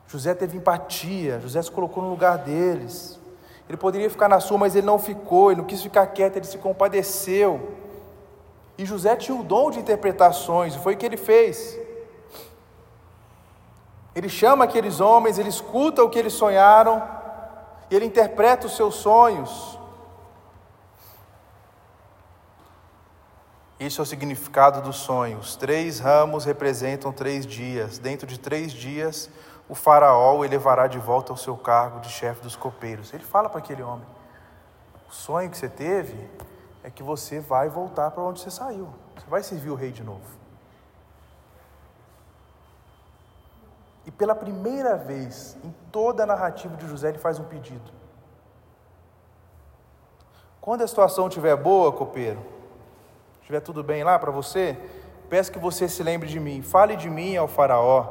José 0.07 0.35
teve 0.35 0.57
empatia, 0.57 1.39
José 1.39 1.61
se 1.61 1.71
colocou 1.71 2.03
no 2.03 2.09
lugar 2.09 2.37
deles. 2.37 3.19
Ele 3.67 3.77
poderia 3.77 4.09
ficar 4.09 4.27
na 4.27 4.39
sua, 4.39 4.57
mas 4.57 4.75
ele 4.75 4.85
não 4.85 4.99
ficou, 4.99 5.51
ele 5.51 5.61
não 5.61 5.67
quis 5.67 5.81
ficar 5.81 6.05
quieto, 6.07 6.35
ele 6.35 6.45
se 6.45 6.57
compadeceu. 6.57 7.71
E 8.77 8.85
José 8.85 9.15
tinha 9.15 9.35
o 9.39 9.43
dom 9.43 9.71
de 9.71 9.79
interpretações, 9.79 10.75
e 10.75 10.79
foi 10.79 10.93
o 10.93 10.97
que 10.97 11.05
ele 11.05 11.17
fez. 11.17 11.79
Ele 14.13 14.29
chama 14.29 14.65
aqueles 14.65 14.99
homens, 14.99 15.39
ele 15.39 15.49
escuta 15.49 16.03
o 16.03 16.09
que 16.09 16.19
eles 16.19 16.33
sonharam, 16.33 17.01
e 17.89 17.95
ele 17.95 18.05
interpreta 18.05 18.67
os 18.67 18.75
seus 18.75 18.95
sonhos. 18.95 19.79
Isso 23.85 23.99
é 23.99 24.03
o 24.03 24.05
significado 24.05 24.81
dos 24.81 24.95
sonhos. 24.95 25.57
Três 25.57 25.99
ramos 25.99 26.45
representam 26.45 27.11
três 27.11 27.45
dias. 27.45 27.97
Dentro 27.99 28.25
de 28.25 28.39
três 28.39 28.71
dias, 28.71 29.29
o 29.67 29.75
faraó 29.75 30.37
o 30.37 30.45
elevará 30.45 30.87
de 30.87 30.97
volta 30.97 31.33
ao 31.33 31.37
seu 31.37 31.57
cargo 31.57 31.99
de 31.99 32.07
chefe 32.07 32.41
dos 32.41 32.55
copeiros. 32.55 33.13
Ele 33.13 33.25
fala 33.25 33.49
para 33.49 33.59
aquele 33.59 33.83
homem: 33.83 34.05
O 35.09 35.11
sonho 35.11 35.49
que 35.49 35.57
você 35.57 35.67
teve 35.67 36.17
é 36.81 36.89
que 36.89 37.03
você 37.03 37.41
vai 37.41 37.67
voltar 37.67 38.09
para 38.11 38.23
onde 38.23 38.39
você 38.39 38.49
saiu. 38.49 38.87
Você 39.17 39.27
vai 39.27 39.43
servir 39.43 39.69
o 39.69 39.75
rei 39.75 39.91
de 39.91 40.01
novo. 40.01 40.43
E 44.05 44.11
pela 44.11 44.35
primeira 44.35 44.95
vez 44.95 45.57
em 45.61 45.75
toda 45.91 46.23
a 46.23 46.25
narrativa 46.25 46.77
de 46.77 46.87
José, 46.87 47.09
ele 47.09 47.17
faz 47.17 47.37
um 47.37 47.43
pedido. 47.43 47.91
Quando 50.61 50.83
a 50.83 50.87
situação 50.87 51.27
estiver 51.27 51.57
boa, 51.57 51.91
copeiro, 51.91 52.53
estiver 53.43 53.59
tudo 53.59 53.83
bem 53.83 54.05
lá 54.05 54.17
para 54.17 54.31
você, 54.31 54.77
peço 55.29 55.51
que 55.51 55.59
você 55.59 55.89
se 55.89 56.01
lembre 56.01 56.29
de 56.29 56.39
mim. 56.39 56.61
Fale 56.61 56.95
de 56.95 57.09
mim 57.09 57.35
ao 57.35 57.47
Faraó, 57.47 58.03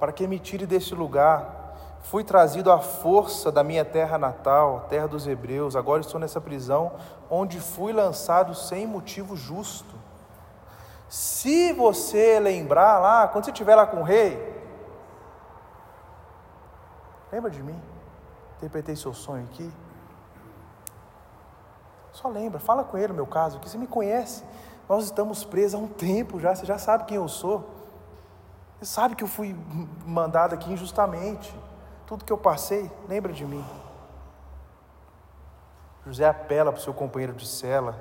para 0.00 0.12
que 0.12 0.26
me 0.26 0.38
tire 0.38 0.66
deste 0.66 0.94
lugar. 0.94 1.62
Fui 2.00 2.22
trazido 2.22 2.70
à 2.70 2.78
força 2.78 3.50
da 3.50 3.62
minha 3.64 3.84
terra 3.84 4.18
natal, 4.18 4.86
terra 4.90 5.06
dos 5.06 5.26
hebreus. 5.26 5.76
Agora 5.76 6.00
estou 6.00 6.20
nessa 6.20 6.40
prisão, 6.40 6.92
onde 7.30 7.60
fui 7.60 7.92
lançado 7.92 8.54
sem 8.54 8.86
motivo 8.86 9.36
justo. 9.36 9.94
Se 11.08 11.72
você 11.72 12.40
lembrar 12.40 12.98
lá, 12.98 13.28
quando 13.28 13.44
você 13.44 13.52
estiver 13.52 13.76
lá 13.76 13.86
com 13.86 13.98
o 13.98 14.02
rei, 14.02 14.36
lembra 17.30 17.50
de 17.50 17.62
mim? 17.62 17.80
Interpretei 18.56 18.96
seu 18.96 19.14
sonho 19.14 19.44
aqui. 19.44 19.72
Só 22.14 22.28
lembra, 22.28 22.60
fala 22.60 22.84
com 22.84 22.96
ele 22.96 23.08
no 23.08 23.14
meu 23.14 23.26
caso, 23.26 23.58
que 23.58 23.68
você 23.68 23.76
me 23.76 23.88
conhece. 23.88 24.44
Nós 24.88 25.04
estamos 25.04 25.44
presos 25.44 25.74
há 25.74 25.78
um 25.82 25.88
tempo 25.88 26.38
já, 26.38 26.54
você 26.54 26.64
já 26.64 26.78
sabe 26.78 27.04
quem 27.06 27.16
eu 27.16 27.26
sou. 27.26 27.68
Você 28.78 28.86
sabe 28.86 29.16
que 29.16 29.24
eu 29.24 29.28
fui 29.28 29.54
mandado 30.06 30.54
aqui 30.54 30.72
injustamente. 30.72 31.52
Tudo 32.06 32.24
que 32.24 32.32
eu 32.32 32.38
passei, 32.38 32.88
lembra 33.08 33.32
de 33.32 33.44
mim. 33.44 33.64
José 36.06 36.24
apela 36.24 36.70
para 36.70 36.78
o 36.78 36.82
seu 36.82 36.94
companheiro 36.94 37.32
de 37.32 37.48
cela, 37.48 38.00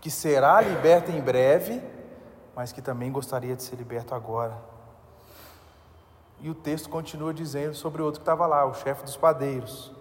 que 0.00 0.10
será 0.10 0.58
liberto 0.62 1.10
em 1.10 1.20
breve, 1.20 1.82
mas 2.56 2.72
que 2.72 2.80
também 2.80 3.12
gostaria 3.12 3.54
de 3.54 3.62
ser 3.62 3.76
liberto 3.76 4.14
agora. 4.14 4.56
E 6.40 6.48
o 6.48 6.54
texto 6.54 6.88
continua 6.88 7.34
dizendo 7.34 7.74
sobre 7.74 8.00
o 8.00 8.06
outro 8.06 8.20
que 8.20 8.22
estava 8.22 8.46
lá, 8.46 8.64
o 8.64 8.72
chefe 8.72 9.02
dos 9.02 9.18
padeiros. 9.18 9.97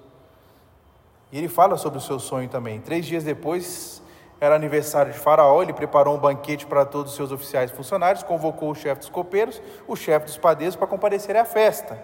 E 1.31 1.37
ele 1.37 1.47
fala 1.47 1.77
sobre 1.77 1.97
o 1.97 2.01
seu 2.01 2.19
sonho 2.19 2.47
também. 2.47 2.79
Três 2.79 3.05
dias 3.05 3.23
depois, 3.23 4.01
era 4.39 4.55
aniversário 4.55 5.11
de 5.11 5.17
Faraó, 5.17 5.61
ele 5.61 5.73
preparou 5.73 6.15
um 6.15 6.19
banquete 6.19 6.65
para 6.65 6.85
todos 6.85 7.11
os 7.11 7.17
seus 7.17 7.31
oficiais 7.31 7.71
e 7.71 7.73
funcionários, 7.73 8.23
convocou 8.23 8.71
o 8.71 8.75
chefe 8.75 9.01
dos 9.01 9.09
copeiros, 9.09 9.61
o 9.87 9.95
chefe 9.95 10.27
dos 10.27 10.37
padeiros 10.37 10.75
para 10.75 10.87
comparecerem 10.87 11.41
à 11.41 11.45
festa. 11.45 11.97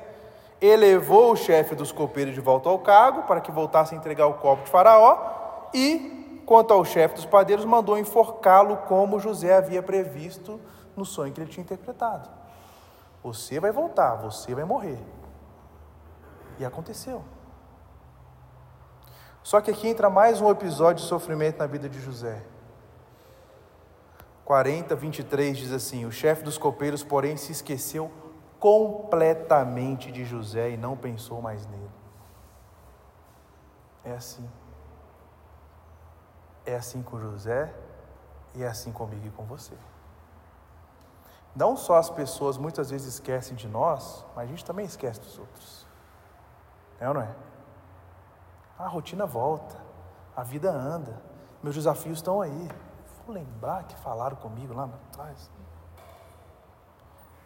Elevou 0.59 1.33
o 1.33 1.35
chefe 1.35 1.75
dos 1.75 1.91
copeiros 1.91 2.33
de 2.33 2.41
volta 2.41 2.69
ao 2.69 2.79
cargo 2.79 3.23
para 3.23 3.39
que 3.39 3.51
voltasse 3.51 3.93
a 3.93 3.97
entregar 3.97 4.27
o 4.27 4.35
copo 4.35 4.63
de 4.63 4.71
Faraó 4.71 5.69
e, 5.73 6.41
quanto 6.45 6.73
ao 6.73 6.83
chefe 6.83 7.15
dos 7.15 7.25
padeiros, 7.25 7.65
mandou 7.65 7.99
enforcá-lo 7.99 8.77
como 8.87 9.19
José 9.19 9.55
havia 9.55 9.83
previsto 9.83 10.59
no 10.95 11.05
sonho 11.05 11.33
que 11.33 11.39
ele 11.39 11.49
tinha 11.49 11.63
interpretado. 11.63 12.29
Você 13.23 13.59
vai 13.59 13.71
voltar, 13.71 14.15
você 14.15 14.55
vai 14.55 14.63
morrer. 14.63 14.99
E 16.57 16.65
aconteceu. 16.65 17.23
Só 19.43 19.59
que 19.59 19.69
aqui 19.69 19.89
entra 19.89 20.09
mais 20.09 20.39
um 20.39 20.49
episódio 20.49 21.03
de 21.03 21.09
sofrimento 21.09 21.59
na 21.59 21.67
vida 21.67 21.89
de 21.89 21.99
José. 21.99 22.41
40, 24.45 24.95
23 24.95 25.57
diz 25.57 25.71
assim: 25.73 26.05
O 26.05 26.11
chefe 26.11 26.43
dos 26.43 26.57
copeiros, 26.57 27.03
porém, 27.03 27.35
se 27.35 27.51
esqueceu 27.51 28.09
completamente 28.57 30.09
de 30.13 30.23
José 30.23 30.71
e 30.71 30.77
não 30.77 30.95
pensou 30.95 31.41
mais 31.41 31.65
nele. 31.67 31.91
É 34.05 34.13
assim. 34.13 34.49
É 36.65 36.75
assim 36.75 37.03
com 37.03 37.19
José 37.19 37.73
e 38.55 38.63
é 38.63 38.67
assim 38.67 38.93
comigo 38.93 39.27
e 39.27 39.31
com 39.31 39.43
você. 39.43 39.73
Não 41.53 41.75
só 41.75 41.97
as 41.97 42.09
pessoas 42.09 42.57
muitas 42.57 42.89
vezes 42.89 43.15
esquecem 43.15 43.55
de 43.55 43.67
nós, 43.67 44.25
mas 44.33 44.45
a 44.45 44.47
gente 44.47 44.63
também 44.63 44.85
esquece 44.85 45.19
dos 45.19 45.37
outros. 45.37 45.85
É 46.99 47.07
ou 47.07 47.13
não 47.13 47.21
é? 47.21 47.35
A 48.83 48.87
rotina 48.89 49.25
volta, 49.25 49.77
a 50.35 50.43
vida 50.43 50.69
anda, 50.69 51.17
meus 51.63 51.73
desafios 51.73 52.17
estão 52.17 52.41
aí. 52.41 52.69
Vou 53.25 53.33
lembrar 53.33 53.83
que 53.83 53.95
falaram 53.95 54.35
comigo 54.35 54.73
lá 54.73 54.89
atrás. 55.09 55.49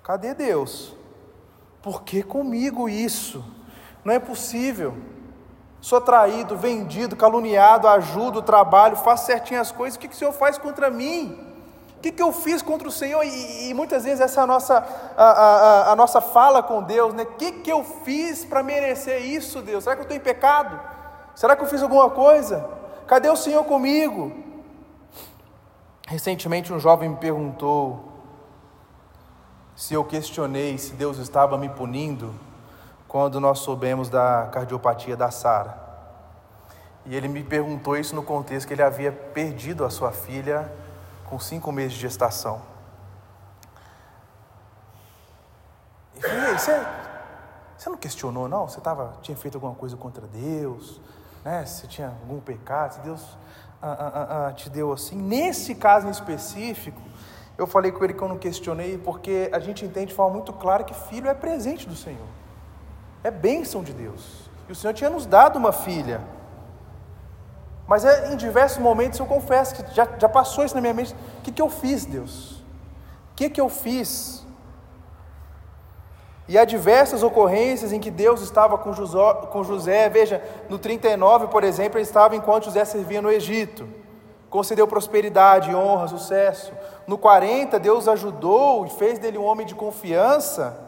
Cadê 0.02 0.34
Deus? 0.34 0.96
Por 1.80 2.02
que 2.02 2.24
comigo 2.24 2.90
isso? 2.90 3.46
Não 4.04 4.12
é 4.12 4.18
possível. 4.18 4.98
Sou 5.80 6.02
traído, 6.02 6.58
vendido, 6.58 7.16
caluniado, 7.16 7.88
ajudo, 7.88 8.42
trabalho, 8.42 8.96
faço 8.96 9.28
certinho 9.28 9.62
as 9.62 9.72
coisas. 9.72 9.96
O 9.96 10.00
que, 10.00 10.08
que 10.08 10.16
o 10.16 10.18
Senhor 10.18 10.34
faz 10.34 10.58
contra 10.58 10.90
mim? 10.90 11.40
O 11.98 12.00
que, 12.00 12.12
que 12.12 12.22
eu 12.22 12.34
fiz 12.34 12.64
contra 12.64 12.88
o 12.88 12.92
Senhor? 12.92 13.24
E, 13.24 13.70
e 13.70 13.74
muitas 13.76 14.06
vezes 14.06 14.22
essa 14.22 14.42
é 14.42 14.44
a 14.44 14.48
nossa, 14.48 14.84
a, 15.16 15.24
a, 15.24 15.92
a 15.92 15.96
nossa 15.96 16.20
fala 16.20 16.64
com 16.64 16.82
Deus, 16.82 17.14
né? 17.14 17.22
O 17.22 17.36
que, 17.36 17.52
que 17.52 17.72
eu 17.72 17.84
fiz 17.84 18.44
para 18.44 18.64
merecer 18.64 19.22
isso, 19.22 19.62
Deus? 19.62 19.84
Será 19.84 19.96
que 19.96 20.02
eu 20.02 20.04
estou 20.04 20.18
em 20.18 20.20
pecado? 20.20 20.97
Será 21.38 21.56
que 21.56 21.62
eu 21.62 21.68
fiz 21.68 21.84
alguma 21.84 22.10
coisa? 22.10 22.68
Cadê 23.06 23.30
o 23.30 23.36
Senhor 23.36 23.64
comigo? 23.64 24.36
Recentemente 26.08 26.74
um 26.74 26.80
jovem 26.80 27.10
me 27.10 27.16
perguntou 27.18 28.12
se 29.76 29.94
eu 29.94 30.04
questionei 30.04 30.80
se 30.80 30.94
Deus 30.94 31.20
estava 31.20 31.56
me 31.56 31.70
punindo 31.70 32.34
quando 33.08 33.40
nós 33.40 33.60
soubemos 33.60 34.10
da 34.10 34.50
cardiopatia 34.52 35.16
da 35.16 35.30
Sara. 35.30 35.78
E 37.06 37.16
ele 37.16 37.28
me 37.28 37.44
perguntou 37.44 37.96
isso 37.96 38.16
no 38.16 38.24
contexto 38.24 38.68
que 38.68 38.74
ele 38.74 38.82
havia 38.82 39.12
perdido 39.12 39.86
a 39.86 39.92
sua 39.92 40.12
filha 40.12 40.74
com 41.30 41.40
cinco 41.40 41.72
meses 41.72 41.94
de 41.94 42.00
gestação. 42.00 42.64
E 46.16 46.20
falei, 46.20 46.58
você, 46.58 46.84
você 47.78 47.90
não 47.92 47.98
questionou, 47.98 48.50
não? 48.50 48.68
Você 48.68 48.82
tava, 48.82 49.20
tinha 49.22 49.38
feito 49.38 49.54
alguma 49.54 49.76
coisa 49.76 49.96
contra 49.96 50.26
Deus? 50.26 51.00
Né, 51.48 51.66
se 51.66 51.88
tinha 51.88 52.10
algum 52.10 52.42
pecado, 52.42 52.96
se 52.96 53.00
Deus 53.00 53.38
ah, 53.82 53.88
ah, 53.88 54.12
ah, 54.14 54.48
ah, 54.48 54.52
te 54.52 54.70
deu 54.70 54.92
assim. 54.92 55.16
Nesse 55.16 55.76
caso 55.76 56.06
em 56.06 56.12
específico, 56.12 57.02
eu 57.58 57.66
falei 57.66 57.90
com 57.90 58.04
ele 58.04 58.14
que 58.14 58.22
eu 58.22 58.28
não 58.28 58.38
questionei, 58.38 58.98
porque 58.98 59.50
a 59.54 59.60
gente 59.60 59.86
entende 59.86 60.08
de 60.08 60.14
forma 60.14 60.34
muito 60.34 60.52
clara 60.52 60.84
que 60.84 60.94
filho 60.94 61.30
é 61.30 61.34
presente 61.34 61.88
do 61.88 61.96
Senhor, 61.96 62.28
é 63.24 63.32
bênção 63.32 63.82
de 63.82 63.94
Deus. 63.94 64.50
E 64.68 64.74
o 64.74 64.76
Senhor 64.76 64.94
tinha 64.94 65.10
nos 65.10 65.26
dado 65.26 65.58
uma 65.58 65.72
filha. 65.72 66.20
Mas 67.88 68.04
é, 68.04 68.34
em 68.34 68.36
diversos 68.36 68.80
momentos 68.80 69.18
eu 69.18 69.26
confesso 69.26 69.74
que 69.76 69.96
já, 69.96 70.06
já 70.20 70.28
passou 70.28 70.66
isso 70.66 70.76
na 70.76 70.82
minha 70.82 70.94
mente. 70.94 71.16
O 71.40 71.42
que, 71.44 71.52
que 71.54 71.62
eu 71.62 71.70
fiz, 71.70 72.04
Deus? 72.04 72.58
O 73.32 73.36
que, 73.38 73.50
que 73.50 73.62
eu 73.62 73.70
fiz? 73.70 74.46
E 76.48 76.58
há 76.58 76.64
diversas 76.64 77.24
ocorrências 77.24 77.92
em 77.92 78.00
que 78.00 78.10
Deus 78.10 78.42
estava 78.42 78.78
com 78.78 78.94
José, 78.94 79.34
com 79.52 79.64
José. 79.64 80.08
Veja, 80.10 80.42
no 80.70 80.80
39, 80.80 81.48
por 81.48 81.64
exemplo, 81.64 81.98
ele 81.98 82.06
estava 82.06 82.36
enquanto 82.36 82.66
José 82.66 82.86
servia 82.86 83.22
no 83.22 83.32
Egito. 83.32 83.88
Concedeu 84.50 84.88
prosperidade, 84.88 85.76
honra, 85.76 86.08
sucesso. 86.08 86.72
No 87.06 87.18
40, 87.18 87.78
Deus 87.80 88.08
ajudou 88.08 88.86
e 88.86 88.90
fez 88.90 89.20
dele 89.20 89.38
um 89.38 89.44
homem 89.44 89.66
de 89.66 89.76
confiança 89.76 90.88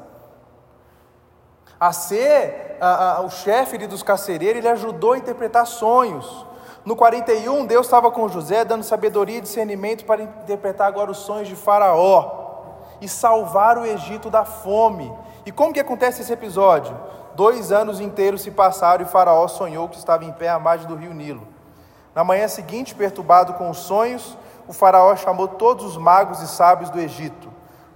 a 1.80 1.94
ser 1.94 2.78
a, 2.82 3.18
a, 3.18 3.22
o 3.22 3.30
chefe 3.30 3.78
dos 3.88 4.04
carcereiros, 4.04 4.58
ele 4.58 4.68
ajudou 4.68 5.14
a 5.14 5.18
interpretar 5.18 5.66
sonhos. 5.66 6.46
No 6.84 6.96
41, 6.96 7.66
Deus 7.66 7.86
estava 7.86 8.12
com 8.12 8.28
José, 8.28 8.66
dando 8.66 8.84
sabedoria 8.84 9.38
e 9.38 9.42
discernimento 9.42 10.06
para 10.06 10.24
interpretar 10.24 10.88
agora 10.88 11.12
os 11.12 11.20
sonhos 11.20 11.48
de 11.48 11.56
Faraó 11.56 12.40
e 13.00 13.08
salvar 13.08 13.78
o 13.78 13.86
Egito 13.86 14.30
da 14.30 14.44
fome. 14.44 15.12
E 15.46 15.52
como 15.52 15.74
que 15.74 15.80
acontece 15.80 16.22
esse 16.22 16.34
episódio? 16.34 16.96
Dois 17.36 17.72
anos 17.72 18.00
inteiros 18.00 18.42
se 18.42 18.52
passaram 18.52 19.04
e 19.04 19.08
Faraó 19.08 19.48
sonhou 19.48 19.88
que 19.88 19.98
estava 19.98 20.26
em 20.26 20.32
pé 20.32 20.50
à 20.50 20.60
margem 20.60 20.88
do 20.88 20.96
rio 20.96 21.14
Nilo. 21.14 21.48
Na 22.14 22.24
manhã 22.24 22.48
seguinte, 22.48 22.96
perturbado 22.96 23.54
com 23.54 23.70
os 23.70 23.78
sonhos, 23.78 24.38
o 24.68 24.74
Faraó 24.74 25.16
chamou 25.16 25.48
todos 25.48 25.86
os 25.86 25.98
magos 25.98 26.42
e 26.42 26.48
sábios 26.48 26.90
do 26.90 27.00
Egito. 27.00 27.50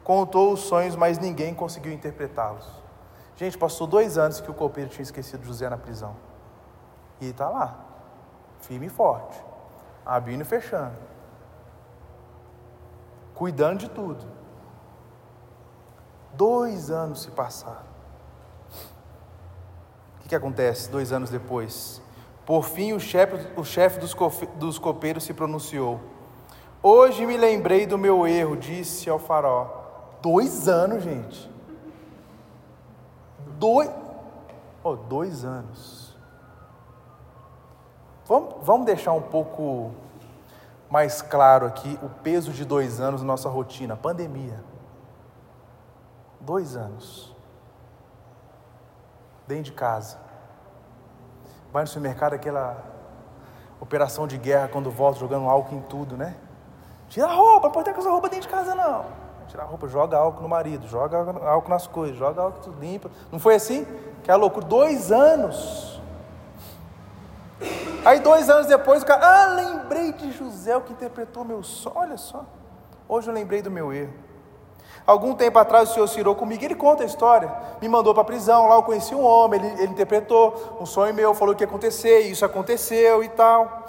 Contou 0.04 0.54
os 0.54 0.62
sonhos, 0.62 0.96
mas 0.96 1.18
ninguém 1.18 1.54
conseguiu 1.54 1.92
interpretá-los. 1.92 2.66
Gente, 3.36 3.58
passou 3.58 3.88
dois 3.88 4.18
anos 4.18 4.40
que 4.40 4.50
o 4.50 4.54
copeiro 4.54 4.90
tinha 4.90 5.04
esquecido 5.04 5.46
José 5.46 5.70
na 5.70 5.78
prisão. 5.78 6.16
E 7.20 7.30
está 7.30 7.50
lá, 7.50 7.76
firme 8.60 8.88
e 8.88 8.90
forte, 8.90 9.42
abrindo 10.06 10.42
e 10.42 10.46
fechando, 10.46 10.96
cuidando 13.34 13.80
de 13.80 13.90
tudo. 13.90 14.33
Dois 16.34 16.90
anos 16.90 17.22
se 17.22 17.32
passaram. 17.32 17.94
O 20.18 20.22
que, 20.22 20.30
que 20.30 20.36
acontece 20.36 20.90
dois 20.90 21.12
anos 21.12 21.30
depois? 21.30 22.02
Por 22.46 22.64
fim, 22.64 22.94
o 22.94 23.00
chefe, 23.00 23.48
o 23.56 23.64
chefe 23.64 24.00
dos, 24.00 24.16
dos 24.56 24.80
copeiros 24.80 25.24
se 25.24 25.34
pronunciou. 25.34 26.00
Hoje 26.82 27.26
me 27.26 27.38
lembrei 27.38 27.86
do 27.86 27.98
meu 27.98 28.28
erro, 28.28 28.58
disse 28.58 29.10
ao 29.10 29.20
faraó. 29.20 29.68
Dois 30.22 30.68
anos, 30.68 31.04
gente. 31.04 31.50
Dois, 33.58 33.90
oh, 34.84 34.96
dois 34.96 35.46
anos. 35.46 36.18
Vamos, 38.26 38.56
vamos 38.64 38.86
deixar 38.86 39.14
um 39.14 39.22
pouco 39.22 39.92
mais 40.90 41.22
claro 41.22 41.66
aqui 41.66 41.98
o 42.02 42.10
peso 42.10 42.52
de 42.52 42.66
dois 42.66 43.00
anos 43.00 43.22
na 43.22 43.28
nossa 43.28 43.50
rotina, 43.50 43.96
pandemia. 43.96 44.73
Dois 46.44 46.76
anos. 46.76 47.34
Dentro 49.48 49.66
de 49.66 49.72
casa. 49.72 50.18
Vai 51.72 51.84
no 51.84 51.88
supermercado, 51.88 52.34
aquela 52.34 52.84
operação 53.80 54.28
de 54.28 54.38
guerra 54.38 54.68
quando 54.68 54.92
volta 54.92 55.20
jogando 55.20 55.50
álcool 55.50 55.76
em 55.76 55.82
tudo, 55.82 56.16
né? 56.16 56.36
Tira 57.10 57.28
a 57.28 57.34
roupa, 57.34 57.68
não 57.68 57.74
pode 57.74 57.86
ter 57.86 57.94
com 57.94 58.02
essa 58.02 58.10
roupa 58.10 58.30
dentro 58.30 58.48
de 58.48 58.54
casa, 58.54 58.76
não. 58.76 59.06
Tira 59.48 59.64
a 59.64 59.66
roupa, 59.66 59.88
joga 59.88 60.18
álcool 60.18 60.42
no 60.42 60.50
marido, 60.50 60.88
joga 60.88 61.18
álcool 61.48 61.70
nas 61.70 61.88
coisas, 61.88 62.18
joga 62.18 62.42
álcool 62.42 62.62
tudo 62.62 62.80
limpa. 62.80 63.10
Não 63.32 63.40
foi 63.40 63.56
assim? 63.56 63.86
Que 64.24 64.32
é 64.32 64.36
loucura. 64.36 64.66
Dois 64.66 65.12
anos. 65.12 66.02
Aí 68.06 68.20
dois 68.20 68.50
anos 68.50 68.68
depois 68.68 69.02
o 69.02 69.06
cara, 69.06 69.26
ah, 69.26 69.48
lembrei 69.54 70.12
de 70.12 70.32
José, 70.32 70.76
o 70.76 70.82
que 70.82 70.92
interpretou 70.92 71.46
meu 71.46 71.64
sonho. 71.64 71.96
Olha 71.98 72.18
só. 72.18 72.46
Hoje 73.08 73.30
eu 73.30 73.34
lembrei 73.34 73.62
do 73.62 73.72
meu 73.72 73.94
erro. 73.94 74.14
Algum 75.06 75.36
tempo 75.36 75.60
atrás 75.60 75.90
o 75.90 75.94
Senhor 75.94 76.08
se 76.08 76.20
irou 76.20 76.36
comigo, 76.36 76.64
ele 76.64 76.76
conta 76.76 77.04
a 77.04 77.06
história. 77.06 77.54
Me 77.82 77.90
mandou 77.90 78.14
para 78.14 78.22
a 78.22 78.26
prisão, 78.26 78.68
lá 78.68 78.76
eu 78.76 78.84
conheci 78.84 79.14
um 79.14 79.24
homem, 79.24 79.60
ele, 79.60 79.82
ele 79.82 79.92
interpretou 79.92 80.78
um 80.80 80.86
sonho 80.86 81.14
meu, 81.14 81.34
falou 81.34 81.54
o 81.54 81.58
que 81.58 81.64
ia 81.64 81.68
acontecer, 81.68 82.20
isso 82.22 82.46
aconteceu 82.46 83.24
e 83.24 83.30
tal. 83.30 83.86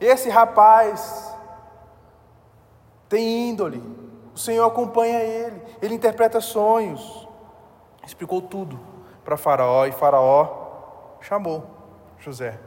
Esse 0.00 0.30
rapaz 0.30 1.34
tem 3.08 3.50
índole, 3.50 3.82
o 4.34 4.38
Senhor 4.38 4.66
acompanha 4.66 5.20
ele, 5.20 5.62
ele 5.82 5.94
interpreta 5.94 6.40
sonhos. 6.40 7.28
Explicou 8.04 8.40
tudo 8.40 8.80
para 9.22 9.36
Faraó 9.36 9.84
e 9.86 9.92
Faraó 9.92 10.48
chamou 11.20 11.64
José. 12.18 12.58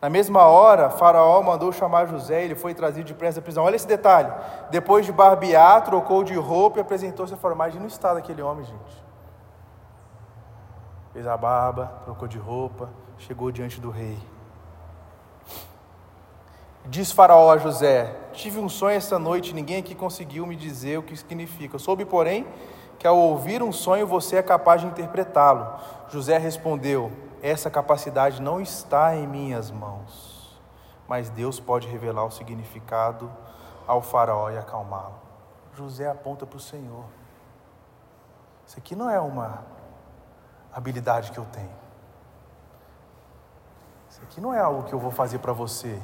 Na 0.00 0.08
mesma 0.08 0.44
hora, 0.44 0.88
Faraó 0.88 1.42
mandou 1.42 1.70
chamar 1.72 2.06
José, 2.06 2.42
ele 2.42 2.54
foi 2.54 2.72
trazido 2.72 3.06
depressa 3.06 3.40
da 3.40 3.44
prisão. 3.44 3.64
Olha 3.64 3.76
esse 3.76 3.86
detalhe. 3.86 4.32
Depois 4.70 5.04
de 5.04 5.12
barbear, 5.12 5.84
trocou 5.84 6.24
de 6.24 6.34
roupa 6.34 6.78
e 6.78 6.80
apresentou-se 6.80 7.34
a 7.34 7.36
forma. 7.36 7.56
Imagina 7.56 7.84
o 7.84 7.88
estado 7.88 8.14
daquele 8.14 8.40
homem, 8.40 8.64
gente. 8.64 9.04
Fez 11.12 11.26
a 11.26 11.36
barba, 11.36 11.92
trocou 12.04 12.26
de 12.26 12.38
roupa, 12.38 12.88
chegou 13.18 13.50
diante 13.50 13.78
do 13.78 13.90
rei. 13.90 14.16
Diz 16.86 17.12
Faraó 17.12 17.52
a 17.52 17.58
José: 17.58 18.16
Tive 18.32 18.58
um 18.58 18.70
sonho 18.70 18.96
esta 18.96 19.18
noite, 19.18 19.54
ninguém 19.54 19.80
aqui 19.80 19.94
conseguiu 19.94 20.46
me 20.46 20.56
dizer 20.56 20.98
o 20.98 21.02
que 21.02 21.14
significa. 21.14 21.78
soube, 21.78 22.06
porém, 22.06 22.46
que 22.98 23.06
ao 23.06 23.18
ouvir 23.18 23.62
um 23.62 23.70
sonho 23.70 24.06
você 24.06 24.36
é 24.36 24.42
capaz 24.42 24.80
de 24.80 24.86
interpretá-lo. 24.86 25.74
José 26.08 26.38
respondeu: 26.38 27.12
essa 27.42 27.70
capacidade 27.70 28.40
não 28.40 28.60
está 28.60 29.14
em 29.16 29.26
minhas 29.26 29.70
mãos, 29.70 30.60
mas 31.08 31.30
Deus 31.30 31.58
pode 31.58 31.88
revelar 31.88 32.24
o 32.24 32.30
significado 32.30 33.30
ao 33.86 34.02
Faraó 34.02 34.50
e 34.50 34.58
acalmá-lo. 34.58 35.14
José 35.74 36.08
aponta 36.08 36.46
para 36.46 36.56
o 36.56 36.60
Senhor. 36.60 37.04
Isso 38.66 38.78
aqui 38.78 38.94
não 38.94 39.08
é 39.10 39.18
uma 39.18 39.64
habilidade 40.72 41.32
que 41.32 41.38
eu 41.38 41.46
tenho. 41.46 41.80
Isso 44.08 44.20
aqui 44.22 44.40
não 44.40 44.52
é 44.52 44.60
algo 44.60 44.84
que 44.84 44.92
eu 44.92 44.98
vou 44.98 45.10
fazer 45.10 45.38
para 45.38 45.52
você. 45.52 46.00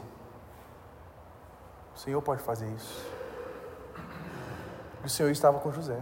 O 1.94 1.98
Senhor 1.98 2.20
pode 2.22 2.42
fazer 2.42 2.68
isso. 2.72 3.06
E 5.02 5.06
o 5.06 5.10
Senhor 5.10 5.30
estava 5.30 5.58
com 5.60 5.70
José. 5.70 6.00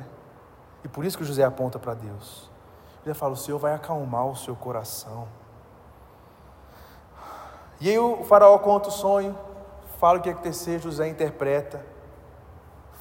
E 0.82 0.88
por 0.88 1.04
isso 1.04 1.18
que 1.18 1.24
José 1.24 1.44
aponta 1.44 1.78
para 1.78 1.94
Deus. 1.94 2.50
Ele 3.04 3.14
fala: 3.14 3.34
O 3.34 3.36
Senhor 3.36 3.58
vai 3.58 3.74
acalmar 3.74 4.26
o 4.26 4.36
seu 4.36 4.56
coração. 4.56 5.28
E 7.80 7.90
aí 7.90 7.98
o 7.98 8.24
faraó 8.24 8.58
conta 8.58 8.88
o 8.88 8.92
sonho, 8.92 9.36
fala 9.98 10.18
o 10.18 10.22
que 10.22 10.28
ia 10.28 10.34
acontecer, 10.34 10.80
José 10.80 11.08
interpreta, 11.08 11.84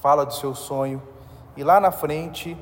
fala 0.01 0.25
do 0.25 0.33
seu 0.33 0.53
sonho. 0.55 1.01
E 1.55 1.63
lá 1.63 1.79
na 1.79 1.91
frente, 1.91 2.57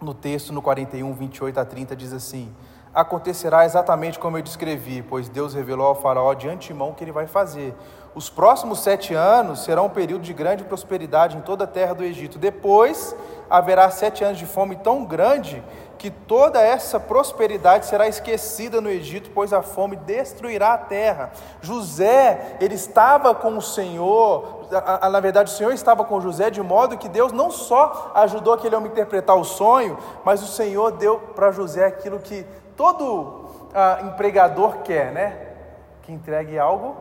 no 0.00 0.14
texto, 0.14 0.52
no 0.52 0.62
41, 0.62 1.12
28 1.12 1.60
a 1.60 1.64
30, 1.64 1.94
diz 1.94 2.12
assim: 2.12 2.52
Acontecerá 2.94 3.64
exatamente 3.66 4.18
como 4.18 4.38
eu 4.38 4.42
descrevi, 4.42 5.02
pois 5.02 5.28
Deus 5.28 5.52
revelou 5.52 5.86
ao 5.86 5.94
faraó 5.94 6.32
de 6.32 6.48
antemão 6.48 6.90
o 6.90 6.94
que 6.94 7.04
ele 7.04 7.12
vai 7.12 7.26
fazer. 7.26 7.74
Os 8.14 8.30
próximos 8.30 8.80
sete 8.80 9.12
anos 9.12 9.62
serão 9.64 9.84
um 9.84 9.90
período 9.90 10.22
de 10.22 10.32
grande 10.32 10.64
prosperidade 10.64 11.36
em 11.36 11.42
toda 11.42 11.64
a 11.64 11.66
terra 11.66 11.92
do 11.92 12.02
Egito. 12.02 12.38
Depois 12.38 13.14
haverá 13.48 13.90
sete 13.90 14.24
anos 14.24 14.38
de 14.38 14.46
fome 14.46 14.76
tão 14.76 15.04
grande 15.04 15.62
que 15.98 16.10
toda 16.10 16.60
essa 16.60 17.00
prosperidade 17.00 17.86
será 17.86 18.06
esquecida 18.06 18.80
no 18.80 18.88
Egito, 18.88 19.30
pois 19.34 19.52
a 19.52 19.62
fome 19.62 19.96
destruirá 19.96 20.74
a 20.74 20.78
terra. 20.78 21.32
José, 21.60 22.56
ele 22.60 22.74
estava 22.74 23.34
com 23.34 23.56
o 23.56 23.62
Senhor, 23.62 24.66
na 25.10 25.20
verdade, 25.20 25.50
o 25.50 25.54
Senhor 25.54 25.72
estava 25.72 26.04
com 26.04 26.20
José, 26.20 26.50
de 26.50 26.62
modo 26.62 26.98
que 26.98 27.08
Deus 27.08 27.32
não 27.32 27.50
só 27.50 28.12
ajudou 28.14 28.52
aquele 28.52 28.76
homem 28.76 28.90
a 28.90 28.92
interpretar 28.92 29.36
o 29.36 29.44
sonho, 29.44 29.98
mas 30.24 30.42
o 30.42 30.46
Senhor 30.46 30.92
deu 30.92 31.18
para 31.18 31.50
José 31.50 31.86
aquilo 31.86 32.18
que 32.18 32.46
todo 32.76 33.46
ah, 33.74 34.00
empregador 34.02 34.78
quer, 34.78 35.12
né? 35.12 35.54
Que 36.02 36.12
entregue 36.12 36.58
algo 36.58 36.96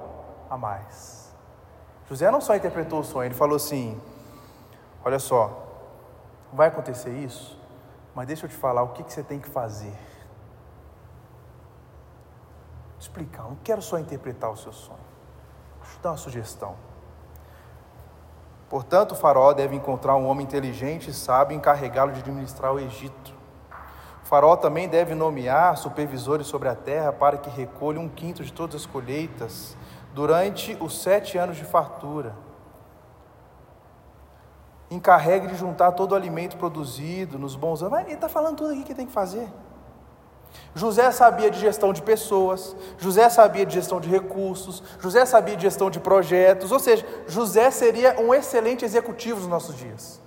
a 0.50 0.58
mais. 0.58 1.34
José 2.08 2.30
não 2.32 2.40
só 2.40 2.56
interpretou 2.56 3.00
o 3.00 3.04
sonho, 3.04 3.28
ele 3.28 3.36
falou 3.36 3.56
assim: 3.56 4.00
Olha 5.04 5.20
só, 5.20 5.65
vai 6.56 6.70
acontecer 6.70 7.12
isso, 7.12 7.60
mas 8.16 8.26
deixa 8.26 8.46
eu 8.46 8.50
te 8.50 8.56
falar 8.56 8.82
o 8.82 8.90
que, 8.90 9.04
que 9.04 9.12
você 9.12 9.22
tem 9.22 9.40
que 9.40 9.50
fazer. 9.50 9.92
Vou 12.92 13.00
explicar, 13.00 13.44
não 13.44 13.58
quero 13.58 13.82
só 13.82 14.00
interpretar 14.00 14.50
o 14.50 14.58
seu 14.58 14.72
sonho. 14.72 15.00
Deixa 15.82 15.98
eu 15.98 16.02
dar 16.02 16.12
uma 16.12 16.18
sugestão. 16.18 16.76
Portanto, 18.70 19.12
o 19.12 19.16
faraó 19.16 19.54
deve 19.54 19.76
encontrar 19.76 20.16
um 20.16 20.28
homem 20.28 20.46
inteligente 20.46 21.10
e 21.10 21.14
sábio 21.14 21.54
e 21.54 21.58
encarregá-lo 21.58 22.14
de 22.14 22.22
administrar 22.22 22.74
o 22.74 22.80
Egito. 22.80 23.34
O 24.24 24.26
faraó 24.26 24.56
também 24.56 24.88
deve 24.88 25.14
nomear 25.14 25.78
supervisores 25.78 26.48
sobre 26.48 26.68
a 26.68 26.74
terra 26.74 27.14
para 27.14 27.38
que 27.38 27.50
recolha 27.50 28.00
um 28.00 28.10
quinto 28.10 28.44
de 28.44 28.52
todas 28.52 28.78
as 28.78 28.86
colheitas 28.86 29.78
durante 30.14 30.76
os 30.80 31.00
sete 31.04 31.38
anos 31.38 31.58
de 31.58 31.66
fartura 31.66 32.45
encarregue 34.90 35.48
de 35.48 35.56
juntar 35.56 35.92
todo 35.92 36.12
o 36.12 36.16
alimento 36.16 36.58
produzido 36.58 37.40
nos 37.40 37.56
bons 37.56 37.82
anos. 37.82 38.00
Ele 38.00 38.14
está 38.14 38.30
falando 38.30 38.58
tudo 38.58 38.72
aqui 38.72 38.84
que 38.84 38.96
tem 38.96 39.06
que 39.06 39.12
fazer. 39.12 39.48
José 40.74 41.12
sabia 41.12 41.52
de 41.52 41.60
gestão 41.60 41.92
de 41.92 42.02
pessoas, 42.02 42.76
José 42.98 43.30
sabia 43.30 43.66
de 43.66 43.74
gestão 43.74 44.00
de 44.00 44.10
recursos, 44.10 44.82
José 45.00 45.26
sabia 45.26 45.56
de 45.56 45.64
gestão 45.64 45.90
de 45.90 46.00
projetos, 46.00 46.72
ou 46.72 46.80
seja, 46.80 47.06
José 47.28 47.70
seria 47.72 48.20
um 48.22 48.34
excelente 48.34 48.86
executivo 48.86 49.40
nos 49.40 49.50
nossos 49.50 49.76
dias 49.76 50.22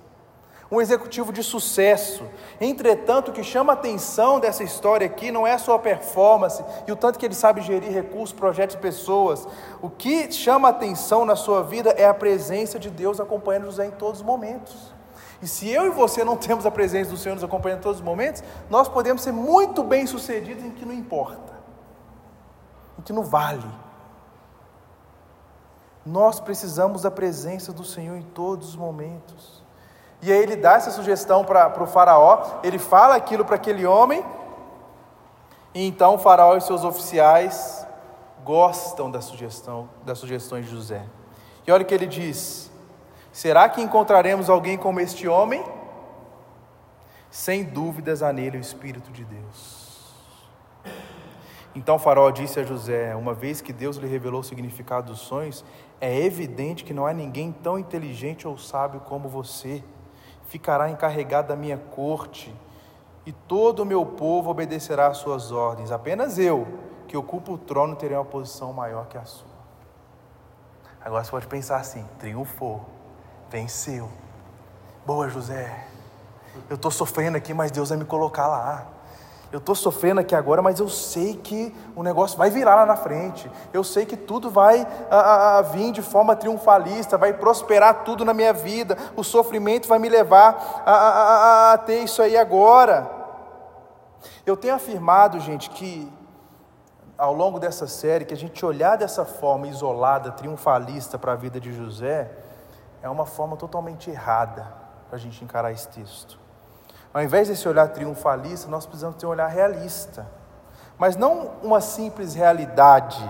um 0.71 0.79
executivo 0.79 1.33
de 1.33 1.41
sucesso. 1.41 2.23
Entretanto, 2.61 3.29
o 3.29 3.33
que 3.33 3.43
chama 3.43 3.73
a 3.73 3.75
atenção 3.75 4.39
dessa 4.39 4.63
história 4.63 5.07
aqui 5.07 5.31
não 5.31 5.47
é 5.47 5.53
a 5.53 5.57
sua 5.57 5.79
performance 5.79 6.63
e 6.87 6.91
o 6.91 6.95
tanto 6.95 7.17
que 7.17 7.25
ele 7.25 7.33
sabe 7.33 7.61
gerir 7.61 7.91
recursos, 7.91 8.37
projetos 8.37 8.75
e 8.75 8.79
pessoas. 8.79 9.47
O 9.81 9.89
que 9.89 10.31
chama 10.31 10.67
a 10.67 10.71
atenção 10.71 11.25
na 11.25 11.35
sua 11.35 11.63
vida 11.63 11.89
é 11.91 12.05
a 12.05 12.13
presença 12.13 12.77
de 12.77 12.89
Deus 12.89 13.19
acompanhando 13.19 13.65
José 13.65 13.87
em 13.87 13.91
todos 13.91 14.19
os 14.19 14.25
momentos. 14.25 14.93
E 15.41 15.47
se 15.47 15.69
eu 15.69 15.87
e 15.87 15.89
você 15.89 16.23
não 16.23 16.35
temos 16.35 16.65
a 16.65 16.71
presença 16.71 17.09
do 17.09 17.17
Senhor 17.17 17.35
nos 17.35 17.43
acompanhando 17.43 17.79
em 17.79 17.83
todos 17.83 17.99
os 17.99 18.05
momentos, 18.05 18.43
nós 18.69 18.87
podemos 18.87 19.21
ser 19.21 19.31
muito 19.31 19.83
bem 19.83 20.05
sucedidos 20.05 20.63
em 20.63 20.71
que 20.71 20.85
não 20.85 20.93
importa, 20.93 21.53
em 22.97 23.01
que 23.01 23.13
não 23.13 23.23
vale. 23.23 23.65
Nós 26.05 26.39
precisamos 26.39 27.03
da 27.03 27.11
presença 27.11 27.71
do 27.71 27.85
Senhor 27.85 28.17
em 28.17 28.21
todos 28.21 28.69
os 28.69 28.75
momentos. 28.75 29.58
E 30.21 30.31
aí 30.31 30.43
ele 30.43 30.55
dá 30.55 30.73
essa 30.73 30.91
sugestão 30.91 31.45
para 31.45 31.81
o 31.81 31.87
faraó, 31.87 32.59
ele 32.63 32.77
fala 32.77 33.15
aquilo 33.15 33.45
para 33.45 33.55
aquele 33.55 33.85
homem, 33.85 34.23
e 35.73 35.87
então 35.87 36.15
o 36.15 36.17
faraó 36.17 36.57
e 36.57 36.61
seus 36.61 36.83
oficiais 36.83 37.87
gostam 38.43 39.09
da 39.09 39.21
sugestão, 39.21 39.89
das 40.03 40.17
sugestões 40.17 40.65
de 40.65 40.71
José. 40.71 41.05
E 41.65 41.71
olha 41.71 41.83
o 41.83 41.85
que 41.85 41.93
ele 41.93 42.07
diz: 42.07 42.69
Será 43.31 43.69
que 43.69 43.81
encontraremos 43.81 44.49
alguém 44.49 44.77
como 44.77 44.99
este 44.99 45.27
homem? 45.27 45.63
Sem 47.29 47.63
dúvidas 47.63 48.23
há 48.23 48.33
nele 48.33 48.57
o 48.57 48.61
Espírito 48.61 49.11
de 49.11 49.23
Deus. 49.23 49.79
Então 51.75 51.95
o 51.95 51.99
faraó 51.99 52.29
disse 52.31 52.59
a 52.59 52.63
José: 52.63 53.15
Uma 53.15 53.33
vez 53.33 53.61
que 53.61 53.71
Deus 53.71 53.97
lhe 53.97 54.07
revelou 54.07 54.41
o 54.41 54.43
significado 54.43 55.11
dos 55.11 55.19
sonhos, 55.19 55.63
é 56.01 56.19
evidente 56.19 56.83
que 56.83 56.93
não 56.93 57.05
há 57.05 57.13
ninguém 57.13 57.51
tão 57.51 57.77
inteligente 57.77 58.47
ou 58.47 58.57
sábio 58.57 58.99
como 59.01 59.29
você 59.29 59.83
ficará 60.49 60.89
encarregado 60.89 61.47
da 61.47 61.55
minha 61.55 61.77
corte, 61.77 62.53
e 63.25 63.31
todo 63.31 63.81
o 63.81 63.85
meu 63.85 64.05
povo 64.05 64.49
obedecerá 64.49 65.07
às 65.07 65.17
suas 65.17 65.51
ordens. 65.51 65.91
Apenas 65.91 66.37
eu, 66.37 66.67
que 67.07 67.15
ocupo 67.15 67.53
o 67.53 67.57
trono, 67.57 67.95
terei 67.95 68.17
uma 68.17 68.25
posição 68.25 68.73
maior 68.73 69.07
que 69.07 69.17
a 69.17 69.23
sua. 69.23 69.47
Agora 70.99 71.23
você 71.23 71.31
pode 71.31 71.47
pensar 71.47 71.77
assim: 71.77 72.03
triunfou, 72.17 72.83
venceu. 73.49 74.09
Boa, 75.05 75.29
José. 75.29 75.87
Eu 76.69 76.75
estou 76.75 76.91
sofrendo 76.91 77.37
aqui, 77.37 77.53
mas 77.53 77.71
Deus 77.71 77.89
vai 77.89 77.97
me 77.97 78.05
colocar 78.05 78.47
lá. 78.47 78.87
Eu 79.51 79.57
estou 79.57 79.73
sofrendo 79.73 80.21
aqui 80.21 80.35
agora, 80.35 80.61
mas 80.61 80.79
eu 80.79 80.87
sei 80.87 81.35
que 81.35 81.75
o 81.95 82.03
negócio 82.03 82.37
vai 82.37 82.51
virar 82.51 82.75
lá 82.75 82.85
na 82.85 82.95
frente. 82.95 83.49
Eu 83.73 83.83
sei 83.83 84.05
que 84.05 84.15
tudo 84.15 84.51
vai 84.51 84.87
a, 85.09 85.17
a, 85.17 85.57
a 85.57 85.61
vir 85.63 85.91
de 85.91 86.03
forma 86.03 86.35
triunfalista, 86.35 87.17
vai 87.17 87.33
prosperar 87.33 88.03
tudo 88.03 88.23
na 88.23 88.33
minha 88.33 88.53
vida. 88.53 88.95
O 89.15 89.23
sofrimento 89.23 89.87
vai 89.87 89.97
me 89.97 90.07
levar 90.07 90.83
a, 90.85 91.73
a 91.73 91.77
ter 91.79 92.03
isso 92.03 92.21
aí 92.21 92.37
agora. 92.37 93.09
Eu 94.45 94.55
tenho 94.55 94.75
afirmado, 94.75 95.39
gente, 95.39 95.71
que 95.71 96.11
ao 97.17 97.33
longo 97.33 97.59
dessa 97.59 97.87
série, 97.87 98.25
que 98.25 98.33
a 98.33 98.37
gente 98.37 98.63
olhar 98.63 98.97
dessa 98.97 99.25
forma 99.25 99.67
isolada, 99.67 100.31
triunfalista 100.31 101.17
para 101.17 101.33
a 101.33 101.35
vida 101.35 101.59
de 101.59 101.73
José, 101.73 102.31
é 103.01 103.09
uma 103.09 103.25
forma 103.25 103.57
totalmente 103.57 104.11
errada 104.11 104.65
para 105.07 105.17
a 105.17 105.19
gente 105.19 105.43
encarar 105.43 105.71
esse 105.71 105.87
texto. 105.87 106.39
Ao 107.13 107.23
invés 107.23 107.47
desse 107.47 107.67
olhar 107.67 107.87
triunfalista, 107.89 108.69
nós 108.69 108.85
precisamos 108.85 109.17
ter 109.17 109.25
um 109.25 109.29
olhar 109.29 109.47
realista. 109.47 110.27
Mas 110.97 111.15
não 111.15 111.51
uma 111.63 111.81
simples 111.81 112.33
realidade, 112.35 113.23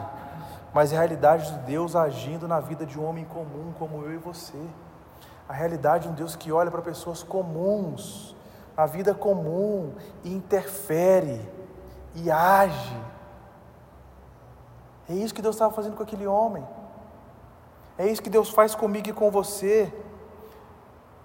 mas 0.74 0.92
a 0.92 0.98
realidade 0.98 1.52
de 1.52 1.60
Deus 1.60 1.96
agindo 1.96 2.48
na 2.48 2.60
vida 2.60 2.86
de 2.86 3.00
um 3.00 3.06
homem 3.06 3.26
comum 3.26 3.74
como 3.78 4.04
eu 4.04 4.14
e 4.14 4.18
você. 4.18 4.58
a 5.50 5.54
realidade 5.54 6.04
de 6.04 6.10
um 6.10 6.14
Deus 6.14 6.36
que 6.36 6.52
olha 6.52 6.70
para 6.70 6.80
pessoas 6.80 7.24
comuns, 7.24 8.36
a 8.78 8.86
vida 8.86 9.16
comum, 9.16 9.96
e 10.24 10.32
interfere, 10.32 11.42
e 12.14 12.30
age. 12.30 12.96
É 15.10 15.14
isso 15.14 15.34
que 15.34 15.42
Deus 15.42 15.56
estava 15.56 15.74
fazendo 15.74 15.98
com 15.98 16.04
aquele 16.04 16.28
homem. 16.28 16.64
É 17.98 18.06
isso 18.06 18.22
que 18.22 18.30
Deus 18.30 18.52
faz 18.52 18.76
comigo 18.76 19.10
e 19.10 19.14
com 19.14 19.32
você. 19.32 19.92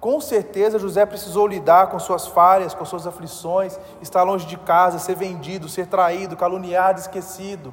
Com 0.04 0.20
certeza 0.20 0.78
José 0.78 1.06
precisou 1.06 1.46
lidar 1.46 1.86
com 1.86 1.98
suas 1.98 2.26
falhas, 2.26 2.74
com 2.74 2.84
suas 2.84 3.06
aflições, 3.06 3.80
estar 4.02 4.22
longe 4.22 4.44
de 4.44 4.58
casa, 4.58 4.98
ser 4.98 5.16
vendido, 5.16 5.66
ser 5.66 5.86
traído, 5.86 6.36
caluniado, 6.36 7.00
esquecido. 7.00 7.72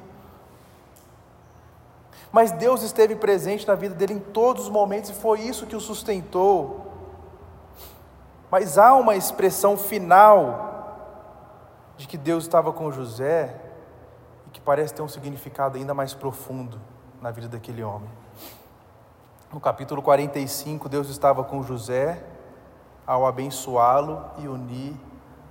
Mas 2.32 2.50
Deus 2.50 2.82
esteve 2.82 3.16
presente 3.16 3.68
na 3.68 3.74
vida 3.74 3.94
dele 3.94 4.14
em 4.14 4.18
todos 4.18 4.62
os 4.62 4.70
momentos 4.70 5.10
e 5.10 5.12
foi 5.12 5.42
isso 5.42 5.66
que 5.66 5.76
o 5.76 5.80
sustentou. 5.80 6.86
Mas 8.50 8.78
há 8.78 8.94
uma 8.94 9.14
expressão 9.14 9.76
final 9.76 11.04
de 11.98 12.08
que 12.08 12.16
Deus 12.16 12.44
estava 12.44 12.72
com 12.72 12.90
José 12.90 13.60
e 14.46 14.50
que 14.52 14.60
parece 14.62 14.94
ter 14.94 15.02
um 15.02 15.08
significado 15.08 15.76
ainda 15.76 15.92
mais 15.92 16.14
profundo 16.14 16.80
na 17.20 17.30
vida 17.30 17.46
daquele 17.46 17.84
homem. 17.84 18.21
No 19.52 19.60
capítulo 19.60 20.00
45, 20.00 20.88
Deus 20.88 21.10
estava 21.10 21.44
com 21.44 21.62
José 21.62 22.24
ao 23.06 23.26
abençoá-lo 23.26 24.24
e 24.38 24.48
unir 24.48 24.94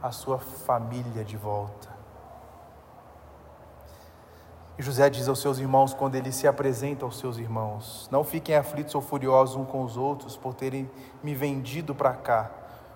a 0.01 0.11
sua 0.11 0.39
família 0.39 1.23
de 1.23 1.37
volta. 1.37 1.87
E 4.75 4.81
José 4.81 5.07
diz 5.07 5.27
aos 5.27 5.39
seus 5.39 5.59
irmãos, 5.59 5.93
quando 5.93 6.15
ele 6.15 6.31
se 6.31 6.47
apresenta 6.47 7.05
aos 7.05 7.19
seus 7.19 7.37
irmãos: 7.37 8.09
Não 8.11 8.23
fiquem 8.23 8.55
aflitos 8.55 8.95
ou 8.95 9.01
furiosos 9.01 9.55
uns 9.55 9.69
com 9.69 9.83
os 9.83 9.95
outros 9.95 10.35
por 10.35 10.55
terem 10.55 10.89
me 11.21 11.35
vendido 11.35 11.93
para 11.93 12.13
cá. 12.13 12.49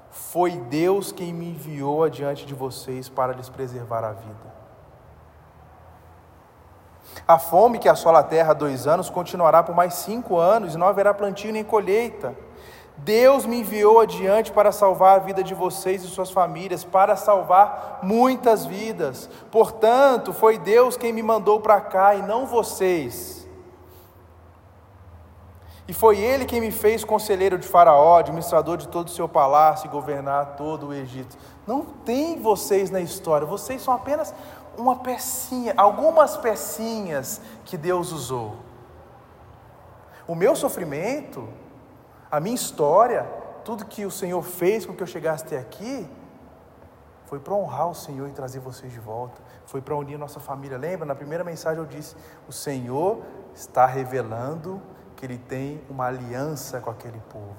Foi 0.10 0.58
Deus 0.58 1.12
quem 1.12 1.32
me 1.32 1.52
enviou 1.52 2.04
adiante 2.04 2.48
de 2.48 2.56
vocês 2.56 3.08
para 3.08 3.34
lhes 3.34 3.48
preservar 3.48 4.04
a 4.04 4.14
vida. 4.14 4.65
A 7.28 7.40
fome 7.40 7.80
que 7.80 7.90
assola 7.90 8.20
a 8.20 8.24
terra 8.24 8.52
há 8.52 8.54
dois 8.54 8.88
anos 8.88 9.10
continuará 9.10 9.64
por 9.64 9.76
mais 9.76 9.94
cinco 9.96 10.38
anos 10.38 10.76
e 10.76 10.78
não 10.78 10.88
haverá 10.88 11.14
plantio 11.14 11.52
nem 11.52 11.64
colheita. 11.64 12.36
Deus 12.98 13.46
me 13.46 13.60
enviou 13.60 14.00
adiante 14.00 14.52
para 14.52 14.72
salvar 14.72 15.18
a 15.18 15.20
vida 15.20 15.44
de 15.44 15.54
vocês 15.54 16.04
e 16.04 16.08
suas 16.08 16.32
famílias, 16.32 16.84
para 16.84 17.16
salvar 17.16 18.00
muitas 18.02 18.66
vidas. 18.66 19.30
Portanto, 19.52 20.32
foi 20.32 20.58
Deus 20.58 20.96
quem 20.96 21.12
me 21.12 21.22
mandou 21.22 21.60
para 21.60 21.82
cá 21.82 22.16
e 22.16 22.22
não 22.22 22.46
vocês. 22.46 23.46
E 25.88 25.94
foi 25.94 26.18
Ele 26.18 26.46
quem 26.46 26.60
me 26.60 26.72
fez 26.72 27.04
conselheiro 27.04 27.60
de 27.60 27.68
Faraó, 27.68 28.18
administrador 28.18 28.78
de 28.78 28.88
todo 28.88 29.08
o 29.08 29.12
seu 29.12 29.30
palácio 29.30 29.88
e 29.88 29.92
governar 29.92 30.56
todo 30.56 30.88
o 30.88 30.94
Egito. 30.94 31.38
Não 31.68 31.82
tem 31.82 32.42
vocês 32.42 32.90
na 32.90 33.02
história, 33.02 33.46
vocês 33.46 33.82
são 33.82 33.94
apenas 33.94 34.34
uma 34.78 34.98
pecinha, 34.98 35.74
algumas 35.78 36.38
pecinhas 36.38 37.42
que 37.64 37.78
Deus 37.78 38.12
usou. 38.12 38.58
O 40.28 40.36
meu 40.36 40.56
sofrimento, 40.56 41.48
a 42.32 42.40
minha 42.40 42.56
história, 42.56 43.24
tudo 43.64 43.86
que 43.86 44.06
o 44.06 44.12
Senhor 44.12 44.42
fez 44.42 44.86
com 44.86 44.94
que 44.94 45.04
eu 45.04 45.08
chegasse 45.08 45.44
até 45.46 45.58
aqui, 45.58 46.10
foi 47.26 47.40
para 47.40 47.54
honrar 47.54 47.90
o 47.90 47.96
Senhor 47.96 48.28
e 48.30 48.32
trazer 48.32 48.60
vocês 48.60 48.92
de 48.92 49.00
volta, 49.00 49.42
foi 49.66 49.82
para 49.82 49.96
unir 49.96 50.18
nossa 50.18 50.40
família. 50.40 50.78
Lembra? 50.78 51.06
Na 51.06 51.16
primeira 51.16 51.44
mensagem 51.44 51.80
eu 51.80 51.86
disse: 51.86 52.16
o 52.48 52.52
Senhor 52.52 53.24
está 53.54 53.86
revelando 53.86 54.82
que 55.16 55.26
Ele 55.26 55.38
tem 55.38 55.82
uma 55.90 56.06
aliança 56.06 56.80
com 56.80 56.90
aquele 56.90 57.20
povo. 57.30 57.56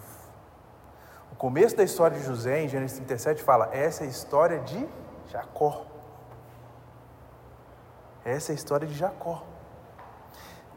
O 1.32 1.36
começo 1.36 1.76
da 1.76 1.82
história 1.82 2.16
de 2.18 2.24
José, 2.24 2.62
em 2.62 2.68
Gênesis 2.68 2.96
37, 2.98 3.42
fala: 3.42 3.68
essa 3.72 4.04
é 4.04 4.06
a 4.06 4.10
história 4.10 4.60
de 4.60 4.86
Jacó. 5.30 5.85
Essa 8.26 8.50
é 8.50 8.54
a 8.54 8.56
história 8.56 8.88
de 8.88 8.94
Jacó. 8.94 9.40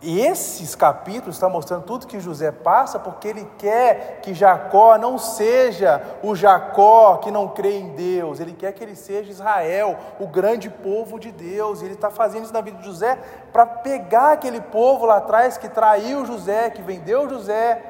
E 0.04 0.22
esses 0.22 0.76
capítulos 0.76 1.36
estão 1.36 1.50
mostrando 1.50 1.84
tudo 1.84 2.06
que 2.06 2.20
José 2.20 2.52
passa, 2.52 3.00
porque 3.00 3.28
ele 3.28 3.44
quer 3.58 4.22
que 4.22 4.36
Jacó 4.36 5.00
não 5.00 5.18
seja 5.18 6.02
o 6.24 6.36
Jacó 6.36 7.18
que 7.18 7.32
não 7.32 7.50
crê 7.50 7.80
em 7.80 7.96
Deus, 7.96 8.40
ele 8.40 8.54
quer 8.54 8.72
que 8.72 8.84
ele 8.84 8.96
seja 8.96 9.32
Israel, 9.32 9.98
o 10.20 10.28
grande 10.28 10.70
povo 10.70 11.20
de 11.20 11.32
Deus. 11.32 11.82
E 11.82 11.86
ele 11.86 11.96
está 11.96 12.12
fazendo 12.12 12.44
isso 12.44 12.54
na 12.54 12.62
vida 12.62 12.78
de 12.78 12.86
José 12.86 13.18
para 13.52 13.66
pegar 13.66 14.34
aquele 14.34 14.62
povo 14.62 15.08
lá 15.08 15.18
atrás 15.18 15.58
que 15.58 15.68
traiu 15.68 16.28
José, 16.28 16.70
que 16.70 16.84
vendeu 16.84 17.28
José, 17.28 17.84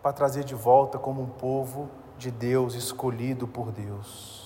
para 0.00 0.12
trazer 0.12 0.44
de 0.44 0.54
volta 0.54 1.00
como 1.00 1.20
um 1.20 1.26
povo 1.28 1.90
de 2.16 2.30
Deus, 2.30 2.74
escolhido 2.74 3.48
por 3.48 3.72
Deus. 3.72 4.45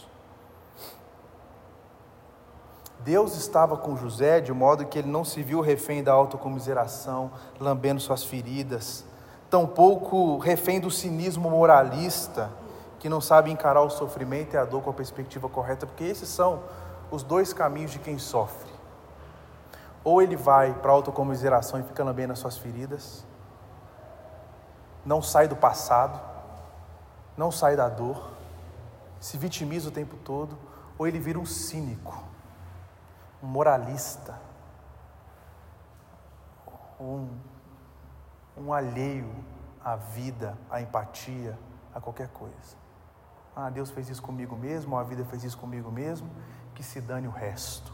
Deus 3.04 3.34
estava 3.34 3.76
com 3.76 3.96
José 3.96 4.40
de 4.40 4.52
modo 4.52 4.84
que 4.84 4.98
ele 4.98 5.08
não 5.08 5.24
se 5.24 5.42
viu 5.42 5.60
refém 5.60 6.02
da 6.02 6.12
autocomiseração, 6.12 7.30
lambendo 7.58 8.00
suas 8.00 8.22
feridas, 8.22 9.04
tampouco 9.48 10.36
refém 10.38 10.78
do 10.78 10.90
cinismo 10.90 11.50
moralista, 11.50 12.50
que 12.98 13.08
não 13.08 13.20
sabe 13.20 13.50
encarar 13.50 13.80
o 13.80 13.90
sofrimento 13.90 14.54
e 14.54 14.58
a 14.58 14.64
dor 14.64 14.82
com 14.82 14.90
a 14.90 14.94
perspectiva 14.94 15.48
correta, 15.48 15.86
porque 15.86 16.04
esses 16.04 16.28
são 16.28 16.62
os 17.10 17.22
dois 17.22 17.52
caminhos 17.52 17.90
de 17.90 17.98
quem 17.98 18.18
sofre. 18.18 18.70
Ou 20.04 20.20
ele 20.20 20.36
vai 20.36 20.74
para 20.74 20.90
a 20.90 20.94
autocomiseração 20.94 21.80
e 21.80 21.82
fica 21.82 22.04
lambendo 22.04 22.34
as 22.34 22.38
suas 22.38 22.58
feridas, 22.58 23.24
não 25.04 25.22
sai 25.22 25.48
do 25.48 25.56
passado, 25.56 26.20
não 27.34 27.50
sai 27.50 27.76
da 27.76 27.88
dor, 27.88 28.30
se 29.18 29.38
vitimiza 29.38 29.88
o 29.88 29.92
tempo 29.92 30.16
todo, 30.16 30.58
ou 30.98 31.06
ele 31.06 31.18
vira 31.18 31.38
um 31.38 31.46
cínico 31.46 32.29
um 33.42 33.46
moralista, 33.46 34.38
um, 37.00 37.28
um 38.56 38.72
alheio 38.72 39.32
à 39.82 39.96
vida, 39.96 40.56
à 40.70 40.80
empatia, 40.80 41.58
a 41.94 42.00
qualquer 42.00 42.28
coisa. 42.28 42.76
Ah, 43.56 43.70
Deus 43.70 43.90
fez 43.90 44.08
isso 44.08 44.22
comigo 44.22 44.56
mesmo, 44.56 44.96
a 44.96 45.02
vida 45.02 45.24
fez 45.24 45.44
isso 45.44 45.58
comigo 45.58 45.90
mesmo, 45.90 46.30
que 46.74 46.82
se 46.82 47.00
dane 47.00 47.26
o 47.26 47.30
resto. 47.30 47.92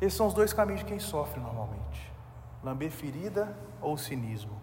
Esses 0.00 0.16
são 0.16 0.26
os 0.26 0.34
dois 0.34 0.52
caminhos 0.52 0.80
de 0.80 0.86
quem 0.86 0.98
sofre 0.98 1.40
normalmente: 1.40 2.12
lamber 2.62 2.90
ferida 2.90 3.56
ou 3.80 3.96
cinismo. 3.96 4.60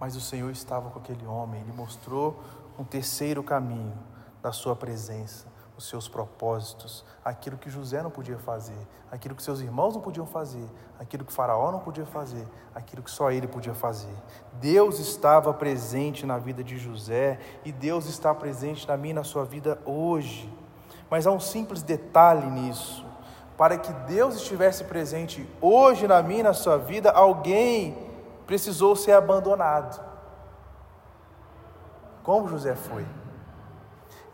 Mas 0.00 0.14
o 0.16 0.20
Senhor 0.20 0.50
estava 0.50 0.90
com 0.90 0.98
aquele 0.98 1.26
homem, 1.26 1.60
ele 1.60 1.72
mostrou 1.72 2.42
um 2.78 2.84
terceiro 2.84 3.42
caminho 3.42 3.98
da 4.40 4.52
sua 4.52 4.76
presença 4.76 5.57
os 5.78 5.88
seus 5.88 6.08
propósitos, 6.08 7.04
aquilo 7.24 7.56
que 7.56 7.70
José 7.70 8.02
não 8.02 8.10
podia 8.10 8.36
fazer, 8.36 8.76
aquilo 9.12 9.36
que 9.36 9.42
seus 9.42 9.60
irmãos 9.60 9.94
não 9.94 10.00
podiam 10.00 10.26
fazer, 10.26 10.68
aquilo 10.98 11.24
que 11.24 11.32
Faraó 11.32 11.70
não 11.70 11.78
podia 11.78 12.04
fazer, 12.04 12.44
aquilo 12.74 13.00
que 13.00 13.10
só 13.10 13.30
ele 13.30 13.46
podia 13.46 13.72
fazer. 13.72 14.12
Deus 14.54 14.98
estava 14.98 15.54
presente 15.54 16.26
na 16.26 16.36
vida 16.36 16.64
de 16.64 16.76
José 16.76 17.38
e 17.64 17.70
Deus 17.70 18.06
está 18.06 18.34
presente 18.34 18.88
na 18.88 18.96
minha 18.96 19.12
e 19.12 19.14
na 19.14 19.22
sua 19.22 19.44
vida 19.44 19.78
hoje. 19.86 20.52
Mas 21.08 21.28
há 21.28 21.30
um 21.30 21.38
simples 21.38 21.80
detalhe 21.80 22.50
nisso. 22.50 23.06
Para 23.56 23.78
que 23.78 23.92
Deus 23.92 24.34
estivesse 24.34 24.82
presente 24.82 25.48
hoje 25.60 26.08
na 26.08 26.20
minha 26.22 26.40
e 26.40 26.42
na 26.42 26.54
sua 26.54 26.76
vida, 26.76 27.12
alguém 27.12 27.96
precisou 28.48 28.96
ser 28.96 29.12
abandonado. 29.12 30.04
Como 32.24 32.48
José 32.48 32.74
foi. 32.74 33.06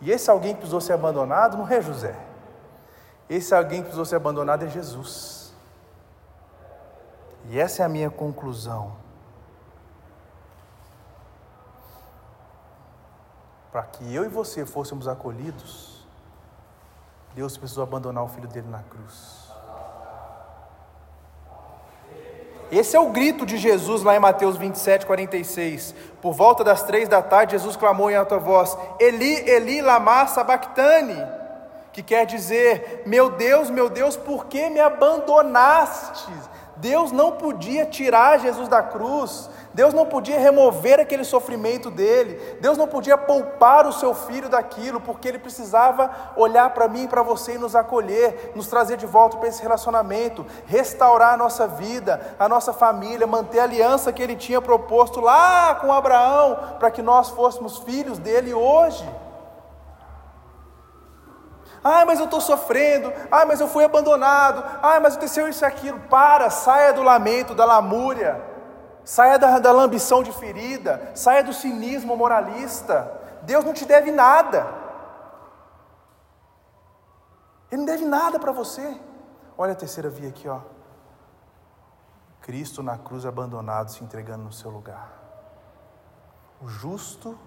E 0.05 0.11
esse 0.11 0.31
alguém 0.31 0.53
que 0.53 0.59
precisou 0.59 0.83
ser 0.83 0.93
abandonado 0.93 1.57
não 1.57 1.67
é 1.67 1.81
José. 1.81 2.15
Esse 3.27 3.55
alguém 3.55 3.79
que 3.79 3.85
precisou 3.85 4.05
ser 4.05 4.17
abandonado 4.17 4.63
é 4.63 4.69
Jesus. 4.69 5.55
E 7.49 7.59
essa 7.59 7.83
é 7.83 7.87
a 7.87 7.89
minha 7.89 8.11
conclusão. 8.11 8.93
Para 13.73 13.85
que 13.85 14.15
eu 14.15 14.27
e 14.27 14.29
você 14.29 14.67
fôssemos 14.67 15.09
acolhidos, 15.09 16.07
Deus 17.35 17.57
precisou 17.57 17.83
abandonar 17.83 18.25
o 18.25 18.29
filho 18.29 18.47
dele 18.47 18.69
na 18.69 18.83
cruz. 18.83 19.44
Esse 22.71 22.97
é 22.97 23.01
o 23.01 23.11
grito 23.11 23.45
de 23.45 23.57
Jesus 23.57 24.03
lá 24.03 24.17
em 24.17 24.21
Mateus 24.21 24.57
27, 24.57 25.07
46. 25.07 25.95
Por 26.21 26.33
volta 26.33 26.65
das 26.65 26.83
três 26.83 27.09
da 27.09 27.23
tarde, 27.23 27.53
Jesus 27.53 27.77
clamou 27.77 28.11
em 28.11 28.17
alta 28.17 28.39
voz: 28.39 28.77
Eli, 28.99 29.49
Eli, 29.49 29.81
lama 29.81 30.27
sabachthani, 30.27 31.23
que 31.93 32.03
quer 32.03 32.27
dizer: 32.27 33.03
Meu 33.07 33.31
Deus, 33.31 33.71
meu 33.71 33.89
Deus, 33.89 34.17
por 34.17 34.47
que 34.47 34.69
me 34.71 34.81
abandonaste? 34.81 36.33
Deus 36.77 37.13
não 37.13 37.33
podia 37.33 37.87
tirar 37.87 38.41
Jesus 38.41 38.69
da 38.69 38.83
cruz, 38.83 39.49
Deus 39.73 39.95
não 39.95 40.07
podia 40.07 40.39
remover 40.39 41.01
aquele 41.01 41.25
sofrimento 41.25 41.91
dele, 41.91 42.59
Deus 42.61 42.77
não 42.77 42.89
podia 42.89 43.17
poupar 43.17 43.87
o 43.87 43.93
seu 43.93 44.15
filho 44.15 44.49
daquilo, 44.49 45.01
porque 45.01 45.29
ele 45.29 45.39
precisava 45.39 46.11
olhar 46.37 46.71
para 46.71 46.89
mim 46.89 47.05
e 47.05 47.09
para 47.09 47.23
você 47.23 47.55
e 47.55 47.59
nos 47.59 47.77
acolher, 47.77 48.53
nos 48.55 48.67
trazer 48.67 48.97
de 48.97 49.07
volta 49.07 49.37
para 49.37 49.49
esse 49.49 49.63
relacionamento, 49.63 50.45
restaurar 50.67 51.35
a 51.35 51.37
nossa 51.37 51.67
vida, 51.67 52.35
a 52.39 52.49
nossa 52.49 52.73
família, 52.73 53.27
manter 53.27 53.61
a 53.61 53.65
aliança 53.65 54.13
que 54.13 54.23
ele 54.23 54.37
tinha 54.37 54.61
proposto 54.61 55.21
lá 55.21 55.77
com 55.77 55.93
Abraão, 55.93 56.77
para 56.79 56.91
que 56.91 57.03
nós 57.03 57.31
fôssemos 57.31 57.79
filhos 57.79 58.19
dele 58.19 58.53
hoje. 58.53 59.05
Ai, 61.85 62.07
mas 62.07 62.19
eu 62.19 62.25
estou 62.25 62.41
sofrendo. 62.41 63.13
Ai, 63.31 63.45
mas 63.45 63.61
eu 63.61 63.69
fui 63.69 63.85
abandonado. 63.85 64.65
Ai, 64.83 64.99
mas 65.01 65.13
aconteceu 65.13 65.47
isso 65.47 65.63
e 65.63 65.67
aquilo. 65.67 66.01
Para, 66.09 66.49
saia 66.49 66.95
do 66.95 67.03
lamento, 67.03 67.55
da 67.55 67.67
lamúria. 67.67 68.43
Saia 69.05 69.39
da, 69.39 69.59
da 69.59 69.71
lambição 69.71 70.23
de 70.23 70.33
ferida. 70.33 71.13
Saia 71.15 71.45
do 71.45 71.53
cinismo 71.53 72.17
moralista. 72.17 73.21
Deus 73.43 73.63
não 73.67 73.75
te 73.75 73.85
deve 73.85 74.11
nada. 74.11 74.67
Ele 77.71 77.81
não 77.81 77.85
deve 77.85 78.07
nada 78.07 78.41
para 78.41 78.51
você. 78.51 78.99
Olha 79.59 79.73
a 79.73 79.77
terceira 79.77 80.09
via 80.09 80.31
aqui, 80.31 80.49
ó. 80.49 80.61
Cristo 82.41 82.83
na 82.83 82.97
cruz 82.97 83.27
abandonado, 83.27 83.91
se 83.91 84.03
entregando 84.03 84.45
no 84.45 84.53
seu 84.53 84.71
lugar. 84.71 85.13
O 86.63 86.67
justo 86.67 87.39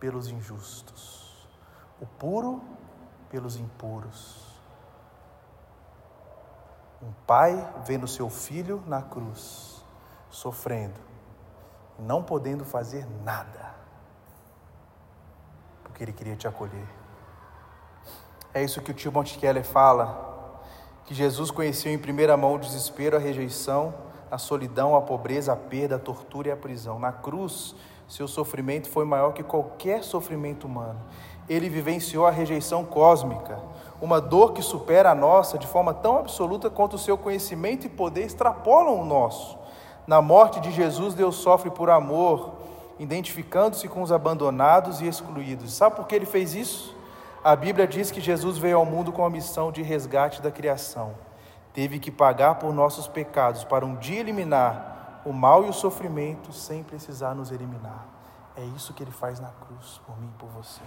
pelos 0.00 0.28
injustos. 0.28 1.48
O 2.00 2.06
puro 2.06 2.62
pelos 3.34 3.56
impuros. 3.56 4.46
Um 7.02 7.10
pai 7.26 7.68
vendo 7.84 8.06
seu 8.06 8.30
filho 8.30 8.80
na 8.86 9.02
cruz, 9.02 9.84
sofrendo, 10.30 11.00
não 11.98 12.22
podendo 12.22 12.64
fazer 12.64 13.04
nada, 13.24 13.74
porque 15.82 16.04
ele 16.04 16.12
queria 16.12 16.36
te 16.36 16.46
acolher. 16.46 16.86
É 18.54 18.62
isso 18.62 18.80
que 18.80 18.92
o 18.92 18.94
tio 18.94 19.12
Keller 19.40 19.64
fala, 19.64 20.62
que 21.04 21.12
Jesus 21.12 21.50
conheceu 21.50 21.92
em 21.92 21.98
primeira 21.98 22.36
mão 22.36 22.54
o 22.54 22.58
desespero, 22.60 23.16
a 23.16 23.20
rejeição, 23.20 23.92
a 24.30 24.38
solidão, 24.38 24.94
a 24.94 25.02
pobreza, 25.02 25.52
a 25.52 25.56
perda, 25.56 25.96
a 25.96 25.98
tortura 25.98 26.50
e 26.50 26.52
a 26.52 26.56
prisão. 26.56 27.00
Na 27.00 27.10
cruz, 27.10 27.74
seu 28.08 28.28
sofrimento 28.28 28.88
foi 28.88 29.04
maior 29.04 29.32
que 29.32 29.42
qualquer 29.42 30.04
sofrimento 30.04 30.68
humano 30.68 31.00
ele 31.48 31.68
vivenciou 31.68 32.26
a 32.26 32.30
rejeição 32.30 32.84
cósmica, 32.84 33.58
uma 34.00 34.20
dor 34.20 34.52
que 34.52 34.62
supera 34.62 35.10
a 35.10 35.14
nossa 35.14 35.58
de 35.58 35.66
forma 35.66 35.94
tão 35.94 36.18
absoluta 36.18 36.68
quanto 36.68 36.94
o 36.94 36.98
seu 36.98 37.16
conhecimento 37.16 37.86
e 37.86 37.90
poder 37.90 38.24
extrapolam 38.24 39.00
o 39.00 39.04
nosso. 39.04 39.58
Na 40.06 40.20
morte 40.20 40.60
de 40.60 40.70
Jesus, 40.70 41.14
Deus 41.14 41.36
sofre 41.36 41.70
por 41.70 41.88
amor, 41.88 42.52
identificando-se 42.98 43.88
com 43.88 44.02
os 44.02 44.12
abandonados 44.12 45.00
e 45.00 45.06
excluídos. 45.06 45.72
Sabe 45.72 45.96
por 45.96 46.06
que 46.06 46.14
ele 46.14 46.26
fez 46.26 46.54
isso? 46.54 46.94
A 47.42 47.54
Bíblia 47.56 47.86
diz 47.86 48.10
que 48.10 48.20
Jesus 48.20 48.58
veio 48.58 48.78
ao 48.78 48.86
mundo 48.86 49.12
com 49.12 49.24
a 49.24 49.30
missão 49.30 49.72
de 49.72 49.82
resgate 49.82 50.40
da 50.40 50.50
criação. 50.50 51.14
Teve 51.72 51.98
que 51.98 52.10
pagar 52.10 52.56
por 52.56 52.72
nossos 52.72 53.08
pecados 53.08 53.64
para 53.64 53.84
um 53.84 53.96
dia 53.96 54.20
eliminar 54.20 55.22
o 55.24 55.32
mal 55.32 55.64
e 55.64 55.68
o 55.68 55.72
sofrimento 55.72 56.52
sem 56.52 56.82
precisar 56.82 57.34
nos 57.34 57.50
eliminar. 57.50 58.06
É 58.56 58.64
isso 58.76 58.92
que 58.92 59.02
ele 59.02 59.10
faz 59.10 59.40
na 59.40 59.48
cruz, 59.48 60.00
por 60.06 60.18
mim 60.20 60.30
e 60.32 60.38
por 60.38 60.48
você. 60.50 60.80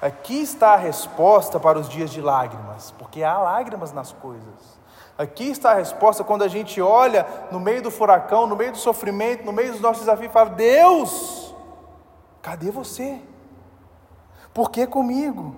Aqui 0.00 0.40
está 0.40 0.72
a 0.72 0.76
resposta 0.76 1.60
para 1.60 1.78
os 1.78 1.88
dias 1.88 2.10
de 2.10 2.22
lágrimas, 2.22 2.90
porque 2.92 3.22
há 3.22 3.38
lágrimas 3.38 3.92
nas 3.92 4.12
coisas. 4.12 4.80
Aqui 5.18 5.50
está 5.50 5.72
a 5.72 5.74
resposta 5.74 6.24
quando 6.24 6.42
a 6.42 6.48
gente 6.48 6.80
olha 6.80 7.26
no 7.52 7.60
meio 7.60 7.82
do 7.82 7.90
furacão, 7.90 8.46
no 8.46 8.56
meio 8.56 8.72
do 8.72 8.78
sofrimento, 8.78 9.44
no 9.44 9.52
meio 9.52 9.72
dos 9.72 9.80
nossos 9.80 10.00
desafios 10.00 10.30
e 10.30 10.32
fala: 10.32 10.50
Deus, 10.50 11.54
cadê 12.40 12.70
você? 12.70 13.20
Por 14.54 14.70
que 14.70 14.86
comigo? 14.86 15.54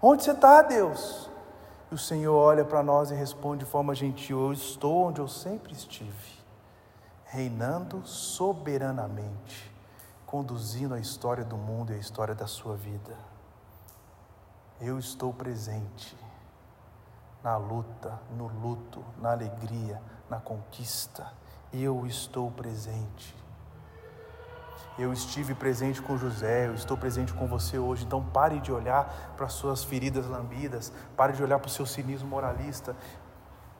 Onde 0.00 0.22
você 0.22 0.30
está, 0.30 0.62
Deus? 0.62 1.28
E 1.90 1.94
o 1.96 1.98
Senhor 1.98 2.36
olha 2.36 2.64
para 2.64 2.84
nós 2.84 3.10
e 3.10 3.14
responde 3.14 3.64
de 3.64 3.70
forma 3.70 3.96
gentil: 3.96 4.46
Eu 4.46 4.52
estou 4.52 5.08
onde 5.08 5.20
eu 5.20 5.26
sempre 5.26 5.72
estive, 5.72 6.38
reinando 7.24 8.06
soberanamente 8.06 9.70
conduzindo 10.30 10.94
a 10.94 11.00
história 11.00 11.44
do 11.44 11.56
mundo 11.56 11.90
e 11.90 11.96
a 11.96 11.98
história 11.98 12.36
da 12.36 12.46
sua 12.46 12.76
vida. 12.76 13.16
Eu 14.80 14.96
estou 14.96 15.34
presente 15.34 16.16
na 17.42 17.56
luta, 17.56 18.16
no 18.36 18.46
luto, 18.46 19.04
na 19.20 19.32
alegria, 19.32 20.00
na 20.30 20.38
conquista. 20.38 21.32
Eu 21.72 22.06
estou 22.06 22.48
presente. 22.52 23.34
Eu 24.96 25.12
estive 25.12 25.52
presente 25.52 26.00
com 26.00 26.16
José, 26.16 26.68
eu 26.68 26.74
estou 26.74 26.96
presente 26.96 27.32
com 27.34 27.48
você 27.48 27.76
hoje. 27.76 28.04
Então 28.04 28.24
pare 28.24 28.60
de 28.60 28.70
olhar 28.70 29.34
para 29.36 29.46
as 29.46 29.52
suas 29.54 29.82
feridas 29.82 30.26
lambidas, 30.26 30.92
pare 31.16 31.32
de 31.32 31.42
olhar 31.42 31.58
para 31.58 31.66
o 31.66 31.72
seu 31.72 31.86
cinismo 31.86 32.28
moralista, 32.28 32.94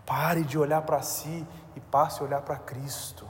pare 0.05 0.42
de 0.42 0.59
olhar 0.59 0.82
para 0.82 1.01
si 1.01 1.46
e 1.76 1.80
passe 1.80 2.20
a 2.20 2.24
olhar 2.24 2.42
para 2.42 2.57
Cristo. 2.57 3.24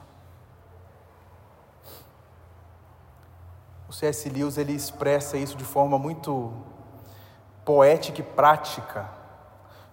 O 3.90 3.92
C.S. 3.92 4.28
Lewis 4.28 4.56
ele 4.56 4.72
expressa 4.72 5.36
isso 5.36 5.56
de 5.56 5.64
forma 5.64 5.98
muito 5.98 6.52
poética 7.64 8.20
e 8.20 8.22
prática, 8.22 9.10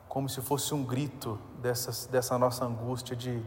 como 0.07 0.29
se 0.29 0.39
fosse 0.39 0.71
um 0.75 0.83
grito 0.83 1.39
dessa, 1.57 2.07
dessa 2.07 2.37
nossa 2.37 2.63
angústia 2.63 3.15
de 3.15 3.43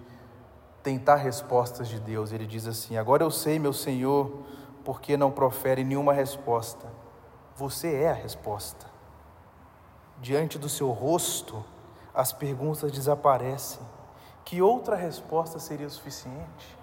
tentar 0.83 1.15
respostas 1.15 1.87
de 1.87 2.01
Deus. 2.01 2.33
Ele 2.33 2.45
diz 2.45 2.67
assim: 2.67 2.97
Agora 2.97 3.23
eu 3.23 3.31
sei, 3.31 3.61
meu 3.61 3.73
Senhor, 3.73 4.43
porque 4.85 5.17
não 5.17 5.31
profere 5.31 5.85
nenhuma 5.85 6.13
resposta. 6.13 6.89
Você 7.55 7.95
é 7.95 8.11
a 8.11 8.15
resposta. 8.15 8.87
Diante 10.21 10.59
do 10.59 10.69
seu 10.69 10.91
rosto, 10.91 11.65
as 12.13 12.33
perguntas 12.33 12.91
desaparecem. 12.91 13.81
Que 14.45 14.61
outra 14.61 14.97
resposta 14.97 15.61
seria 15.61 15.89
suficiente? 15.89 16.80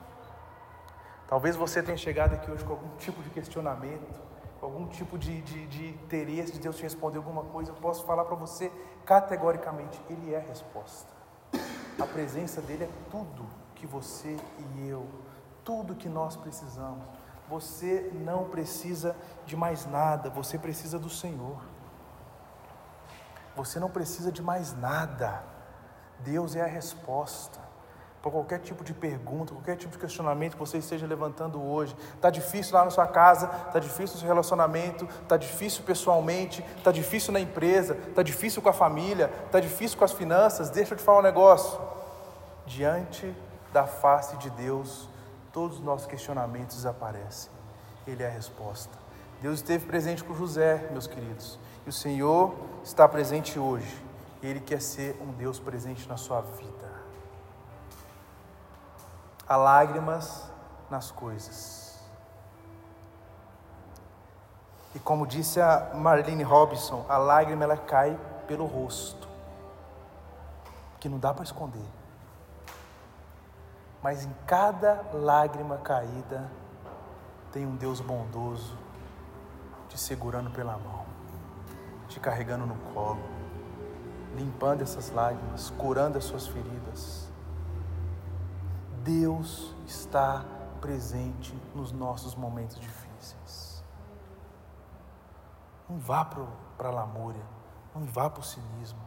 Talvez 1.28 1.57
você 1.57 1.84
tenha 1.84 1.97
chegado 1.97 2.34
aqui 2.34 2.49
hoje 2.49 2.63
com 2.63 2.71
algum 2.71 2.95
tipo 2.97 3.21
de 3.21 3.30
questionamento, 3.30 4.21
com 4.59 4.65
algum 4.65 4.88
tipo 4.88 5.17
de, 5.17 5.41
de, 5.41 5.67
de 5.67 5.88
interesse 5.89 6.53
de 6.53 6.59
Deus 6.59 6.78
te 6.78 6.84
responder 6.84 7.17
alguma 7.17 7.43
coisa. 7.43 7.71
Eu 7.71 7.75
posso 7.75 8.05
falar 8.05 8.23
para 8.23 8.36
você 8.36 8.71
categoricamente: 9.05 10.01
Ele 10.09 10.34
é 10.34 10.38
a 10.38 10.41
resposta. 10.41 11.11
A 11.99 12.05
presença 12.05 12.61
dele 12.61 12.86
é 12.86 12.89
tudo 13.11 13.45
que 13.75 13.86
você 13.86 14.38
e 14.59 14.88
eu, 14.88 15.05
tudo 15.65 15.95
que 15.95 16.07
nós 16.07 16.38
precisamos. 16.38 17.03
Você 17.49 18.09
não 18.13 18.45
precisa 18.45 19.15
de 19.45 19.55
mais 19.55 19.86
nada, 19.86 20.30
você 20.30 20.57
precisa 20.57 20.97
do 20.97 21.09
Senhor. 21.09 21.61
Você 23.55 23.80
não 23.80 23.89
precisa 23.89 24.32
de 24.32 24.41
mais 24.41 24.73
nada. 24.78 25.43
Deus 26.19 26.55
é 26.55 26.61
a 26.61 26.67
resposta 26.67 27.66
para 28.28 28.32
qualquer 28.32 28.59
tipo 28.59 28.84
de 28.84 28.93
pergunta, 28.93 29.53
qualquer 29.53 29.78
tipo 29.78 29.93
de 29.93 29.97
questionamento 29.97 30.53
que 30.53 30.59
você 30.59 30.78
esteja 30.78 31.07
levantando 31.07 31.63
hoje. 31.63 31.95
Está 32.13 32.30
difícil 32.30 32.75
lá 32.75 32.84
na 32.84 32.91
sua 32.91 33.07
casa, 33.07 33.49
está 33.67 33.80
difícil 33.80 34.15
no 34.15 34.19
seu 34.19 34.28
relacionamento, 34.28 35.07
está 35.23 35.38
difícil 35.38 35.84
pessoalmente, 35.84 36.63
está 36.78 36.91
difícil 36.91 37.32
na 37.32 37.39
empresa, 37.39 37.97
está 38.09 38.21
difícil 38.21 38.61
com 38.61 38.67
a 38.67 38.73
família, 38.73 39.32
está 39.45 39.61
difícil 39.61 39.97
com 39.97 40.03
as 40.03 40.11
finanças. 40.11 40.69
Deixa 40.69 40.93
eu 40.93 40.97
te 40.97 41.03
falar 41.03 41.19
um 41.19 41.23
negócio. 41.23 41.80
Diante 42.65 43.34
da 43.71 43.88
face 43.88 44.36
de 44.38 44.49
Deus, 44.49 45.07
todos 45.53 45.78
os 45.78 45.84
nossos 45.84 46.05
questionamentos 46.05 46.75
desaparecem. 46.75 47.49
Ele 48.05 48.23
é 48.23 48.28
a 48.28 48.32
resposta. 48.32 48.91
Deus 49.41 49.59
esteve 49.59 49.86
presente 49.86 50.21
com 50.21 50.34
José, 50.34 50.89
meus 50.91 51.07
queridos, 51.07 51.57
e 51.86 51.89
o 51.89 51.93
Senhor 51.93 52.53
está 52.84 53.07
presente 53.07 53.57
hoje. 53.57 54.03
Ele 54.43 54.59
quer 54.59 54.82
ser 54.82 55.15
um 55.21 55.32
Deus 55.32 55.59
presente 55.59 56.09
na 56.09 56.17
sua 56.17 56.41
vida. 56.41 56.76
Há 59.50 59.56
lágrimas 59.56 60.52
nas 60.89 61.10
coisas. 61.10 61.98
E 64.93 65.00
como 65.00 65.26
disse 65.26 65.62
a 65.62 65.91
Marlene 65.93 66.43
Robinson, 66.43 67.06
a 67.08 67.18
lágrima 67.18 67.64
ela 67.64 67.78
cai 67.78 68.20
pelo 68.48 68.66
rosto, 68.66 69.28
que 71.00 71.08
não 71.08 71.18
dá 71.18 71.34
para 71.34 71.43
esconder. 71.43 71.86
Mas 74.02 74.26
em 74.26 74.34
cada 74.45 75.02
lágrima 75.14 75.78
caída 75.78 76.50
tem 77.52 77.66
um 77.66 77.76
Deus 77.76 78.02
bondoso 78.02 78.78
te 79.88 79.98
segurando 79.98 80.52
pela 80.52 80.78
mão, 80.78 81.06
te 82.10 82.20
carregando 82.20 82.66
no 82.66 82.76
colo, 82.93 83.24
limpando 84.36 84.82
essas 84.82 85.10
lágrimas, 85.12 85.70
curando 85.78 86.18
as 86.18 86.26
suas 86.26 86.48
feridas 86.48 87.26
Deus 89.08 89.74
está 89.86 90.43
presente 90.82 91.58
nos 91.74 91.93
nossos 91.93 92.36
momentos 92.36 92.78
difíceis. 92.78 93.82
Não 95.89 95.97
vá 95.97 96.26
para 96.26 96.89
a 96.89 96.91
lamúria, 96.91 97.41
não 97.95 98.03
vá 98.03 98.30
para 98.30 98.41
o 98.41 98.43
cinismo. 98.43 98.99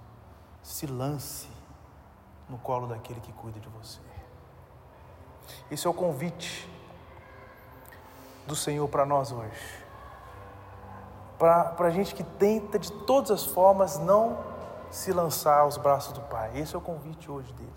Se 0.63 0.87
lance 0.87 1.51
no 2.49 2.57
colo 2.57 2.87
daquele 2.87 3.21
que 3.21 3.31
cuida 3.35 3.61
de 3.61 3.69
você. 3.69 4.01
Esse 5.71 5.87
é 5.87 5.91
o 5.91 5.95
convite 5.95 6.67
do 8.47 8.57
Senhor 8.57 8.89
para 8.89 9.05
nós 9.05 9.31
hoje. 9.31 9.85
Para 11.39 11.75
a 11.79 11.91
gente 11.91 12.15
que 12.15 12.25
tenta 12.25 12.79
de 12.79 12.91
todas 12.91 13.31
as 13.31 13.45
formas 13.45 13.99
não 13.99 14.39
se 14.91 15.13
lançar 15.13 15.59
aos 15.59 15.77
braços 15.77 16.15
do 16.15 16.23
Pai. 16.23 16.59
Esse 16.59 16.75
é 16.75 16.79
o 16.79 16.81
convite 16.81 17.31
hoje 17.31 17.53
dele. 17.53 17.75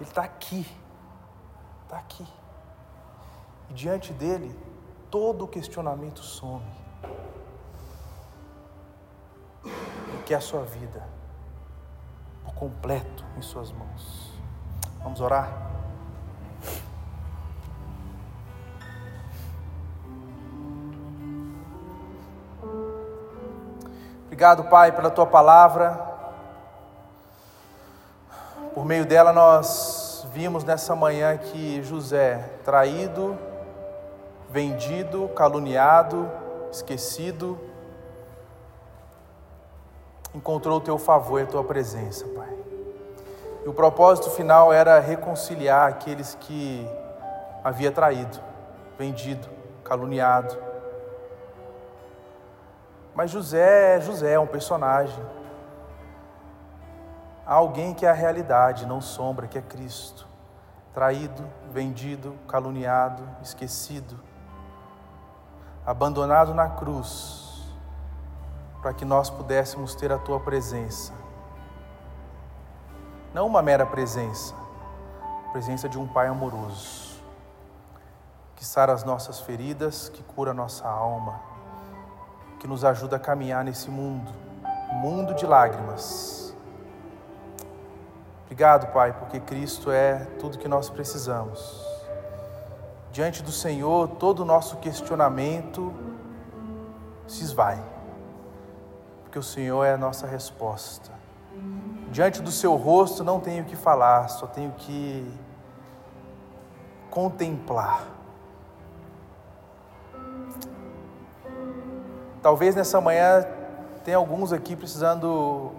Ele 0.00 0.08
está 0.08 0.22
aqui. 0.22 0.81
Está 1.92 2.00
aqui. 2.00 2.26
E 3.68 3.74
diante 3.74 4.14
dele, 4.14 4.58
todo 5.10 5.46
questionamento 5.46 6.22
some. 6.22 6.64
Ele 9.62 10.22
quer 10.24 10.36
a 10.36 10.40
sua 10.40 10.62
vida 10.62 11.06
por 12.46 12.54
completo 12.54 13.22
em 13.36 13.42
Suas 13.42 13.70
mãos. 13.70 14.32
Vamos 15.02 15.20
orar? 15.20 15.52
Obrigado, 24.24 24.64
Pai, 24.70 24.92
pela 24.92 25.10
tua 25.10 25.26
palavra. 25.26 25.92
Por 28.72 28.86
meio 28.86 29.04
dela, 29.04 29.30
nós 29.30 30.01
vimos 30.32 30.64
nessa 30.64 30.96
manhã 30.96 31.36
que 31.36 31.82
José, 31.82 32.50
traído, 32.64 33.38
vendido, 34.50 35.28
caluniado, 35.28 36.30
esquecido, 36.70 37.58
encontrou 40.34 40.78
o 40.78 40.80
teu 40.80 40.98
favor 40.98 41.40
e 41.40 41.44
a 41.44 41.46
tua 41.46 41.62
presença, 41.62 42.26
Pai. 42.28 42.48
E 43.64 43.68
o 43.68 43.72
propósito 43.72 44.30
final 44.30 44.72
era 44.72 44.98
reconciliar 44.98 45.88
aqueles 45.88 46.34
que 46.34 46.86
havia 47.62 47.92
traído, 47.92 48.40
vendido, 48.98 49.48
caluniado 49.84 50.72
mas 53.14 53.30
José 53.30 53.96
é 53.96 54.00
José, 54.00 54.32
é 54.32 54.40
um 54.40 54.46
personagem. 54.46 55.22
Há 57.52 57.56
alguém 57.56 57.92
que 57.92 58.06
é 58.06 58.08
a 58.08 58.14
realidade, 58.14 58.86
não 58.86 59.02
sombra, 59.02 59.46
que 59.46 59.58
é 59.58 59.60
Cristo. 59.60 60.26
Traído, 60.94 61.44
vendido, 61.70 62.34
caluniado, 62.48 63.22
esquecido, 63.42 64.18
abandonado 65.84 66.54
na 66.54 66.70
cruz, 66.70 67.62
para 68.80 68.94
que 68.94 69.04
nós 69.04 69.28
pudéssemos 69.28 69.94
ter 69.94 70.10
a 70.10 70.16
tua 70.16 70.40
presença. 70.40 71.12
Não 73.34 73.46
uma 73.46 73.60
mera 73.60 73.84
presença, 73.84 74.54
a 75.46 75.52
presença 75.52 75.90
de 75.90 75.98
um 75.98 76.08
Pai 76.08 76.28
amoroso, 76.28 77.22
que 78.56 78.64
sara 78.64 78.94
as 78.94 79.04
nossas 79.04 79.40
feridas, 79.40 80.08
que 80.08 80.22
cura 80.22 80.52
a 80.52 80.54
nossa 80.54 80.88
alma 80.88 81.38
que 82.58 82.66
nos 82.66 82.82
ajuda 82.82 83.16
a 83.16 83.20
caminhar 83.20 83.62
nesse 83.62 83.90
mundo, 83.90 84.32
mundo 84.94 85.34
de 85.34 85.44
lágrimas. 85.44 86.51
Obrigado, 88.52 88.92
Pai, 88.92 89.14
porque 89.14 89.40
Cristo 89.40 89.90
é 89.90 90.26
tudo 90.38 90.58
que 90.58 90.68
nós 90.68 90.90
precisamos. 90.90 91.82
Diante 93.10 93.42
do 93.42 93.50
Senhor, 93.50 94.06
todo 94.18 94.40
o 94.40 94.44
nosso 94.44 94.76
questionamento 94.76 95.90
se 97.26 97.42
esvai, 97.42 97.82
porque 99.22 99.38
o 99.38 99.42
Senhor 99.42 99.82
é 99.84 99.94
a 99.94 99.96
nossa 99.96 100.26
resposta. 100.26 101.10
Diante 102.10 102.42
do 102.42 102.50
seu 102.52 102.76
rosto 102.76 103.24
não 103.24 103.40
tenho 103.40 103.64
que 103.64 103.74
falar, 103.74 104.28
só 104.28 104.46
tenho 104.46 104.72
que 104.72 105.26
contemplar 107.10 108.06
Talvez 112.42 112.74
nessa 112.74 113.00
manhã 113.00 113.46
tenha 114.04 114.16
alguns 114.16 114.52
aqui 114.52 114.74
precisando 114.74 115.70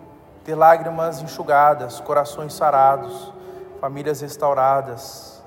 ter 0.44 0.56
lágrimas 0.56 1.22
enxugadas, 1.22 2.00
corações 2.00 2.54
sarados, 2.54 3.32
famílias 3.80 4.22
restauradas. 4.22 5.42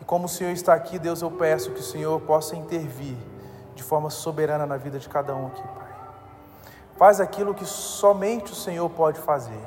E 0.00 0.04
como 0.04 0.26
o 0.26 0.28
Senhor 0.28 0.50
está 0.50 0.74
aqui, 0.74 0.98
Deus, 0.98 1.22
eu 1.22 1.30
peço 1.30 1.72
que 1.72 1.80
o 1.80 1.84
Senhor 1.84 2.20
possa 2.20 2.56
intervir 2.56 3.16
de 3.74 3.82
forma 3.82 4.10
soberana 4.10 4.66
na 4.66 4.76
vida 4.76 4.98
de 4.98 5.08
cada 5.08 5.34
um 5.34 5.48
aqui, 5.48 5.62
Pai. 5.62 5.90
Faz 6.96 7.20
aquilo 7.20 7.54
que 7.54 7.64
somente 7.64 8.52
o 8.52 8.54
Senhor 8.56 8.88
pode 8.90 9.18
fazer. 9.18 9.60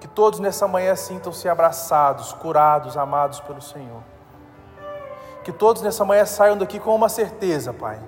Que 0.00 0.08
todos 0.08 0.40
nessa 0.40 0.66
manhã 0.66 0.96
sintam-se 0.96 1.48
abraçados, 1.48 2.32
curados, 2.32 2.96
amados 2.96 3.40
pelo 3.40 3.60
Senhor. 3.60 4.02
Que 5.44 5.52
todos 5.52 5.82
nessa 5.82 6.04
manhã 6.04 6.24
saiam 6.24 6.56
daqui 6.56 6.80
com 6.80 6.94
uma 6.94 7.08
certeza, 7.08 7.72
Pai 7.72 8.00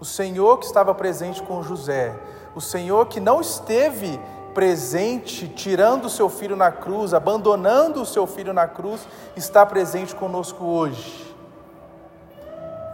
o 0.00 0.04
Senhor 0.04 0.58
que 0.58 0.64
estava 0.64 0.94
presente 0.94 1.42
com 1.42 1.62
José, 1.62 2.14
o 2.54 2.60
Senhor 2.60 3.06
que 3.06 3.20
não 3.20 3.40
esteve 3.40 4.20
presente, 4.54 5.48
tirando 5.48 6.06
o 6.06 6.10
seu 6.10 6.28
filho 6.28 6.56
na 6.56 6.72
cruz, 6.72 7.14
abandonando 7.14 8.02
o 8.02 8.06
seu 8.06 8.26
filho 8.26 8.52
na 8.52 8.66
cruz, 8.66 9.06
está 9.36 9.64
presente 9.64 10.14
conosco 10.14 10.64
hoje. 10.64 11.34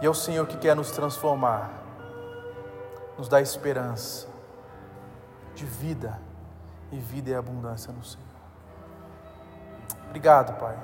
E 0.01 0.05
é 0.05 0.09
o 0.09 0.13
Senhor 0.13 0.45
que 0.45 0.57
quer 0.57 0.75
nos 0.75 0.91
transformar, 0.91 1.71
nos 3.17 3.27
dar 3.27 3.41
esperança 3.41 4.27
de 5.55 5.65
vida 5.65 6.19
e 6.91 6.97
vida 6.97 7.31
e 7.31 7.35
abundância 7.35 7.91
no 7.91 8.03
Senhor. 8.03 8.25
Obrigado, 10.07 10.59
Pai, 10.59 10.77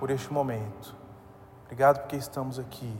por 0.00 0.10
este 0.10 0.32
momento. 0.32 0.94
Obrigado 1.64 2.00
porque 2.00 2.16
estamos 2.16 2.58
aqui 2.58 2.92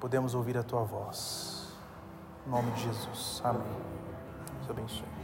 podemos 0.00 0.34
ouvir 0.34 0.56
a 0.56 0.62
tua 0.62 0.82
voz. 0.82 1.59
Em 2.46 2.50
nome 2.50 2.70
de 2.72 2.82
Jesus. 2.82 3.40
Amém. 3.44 3.62
Deus 3.62 4.70
abençoe. 4.70 5.19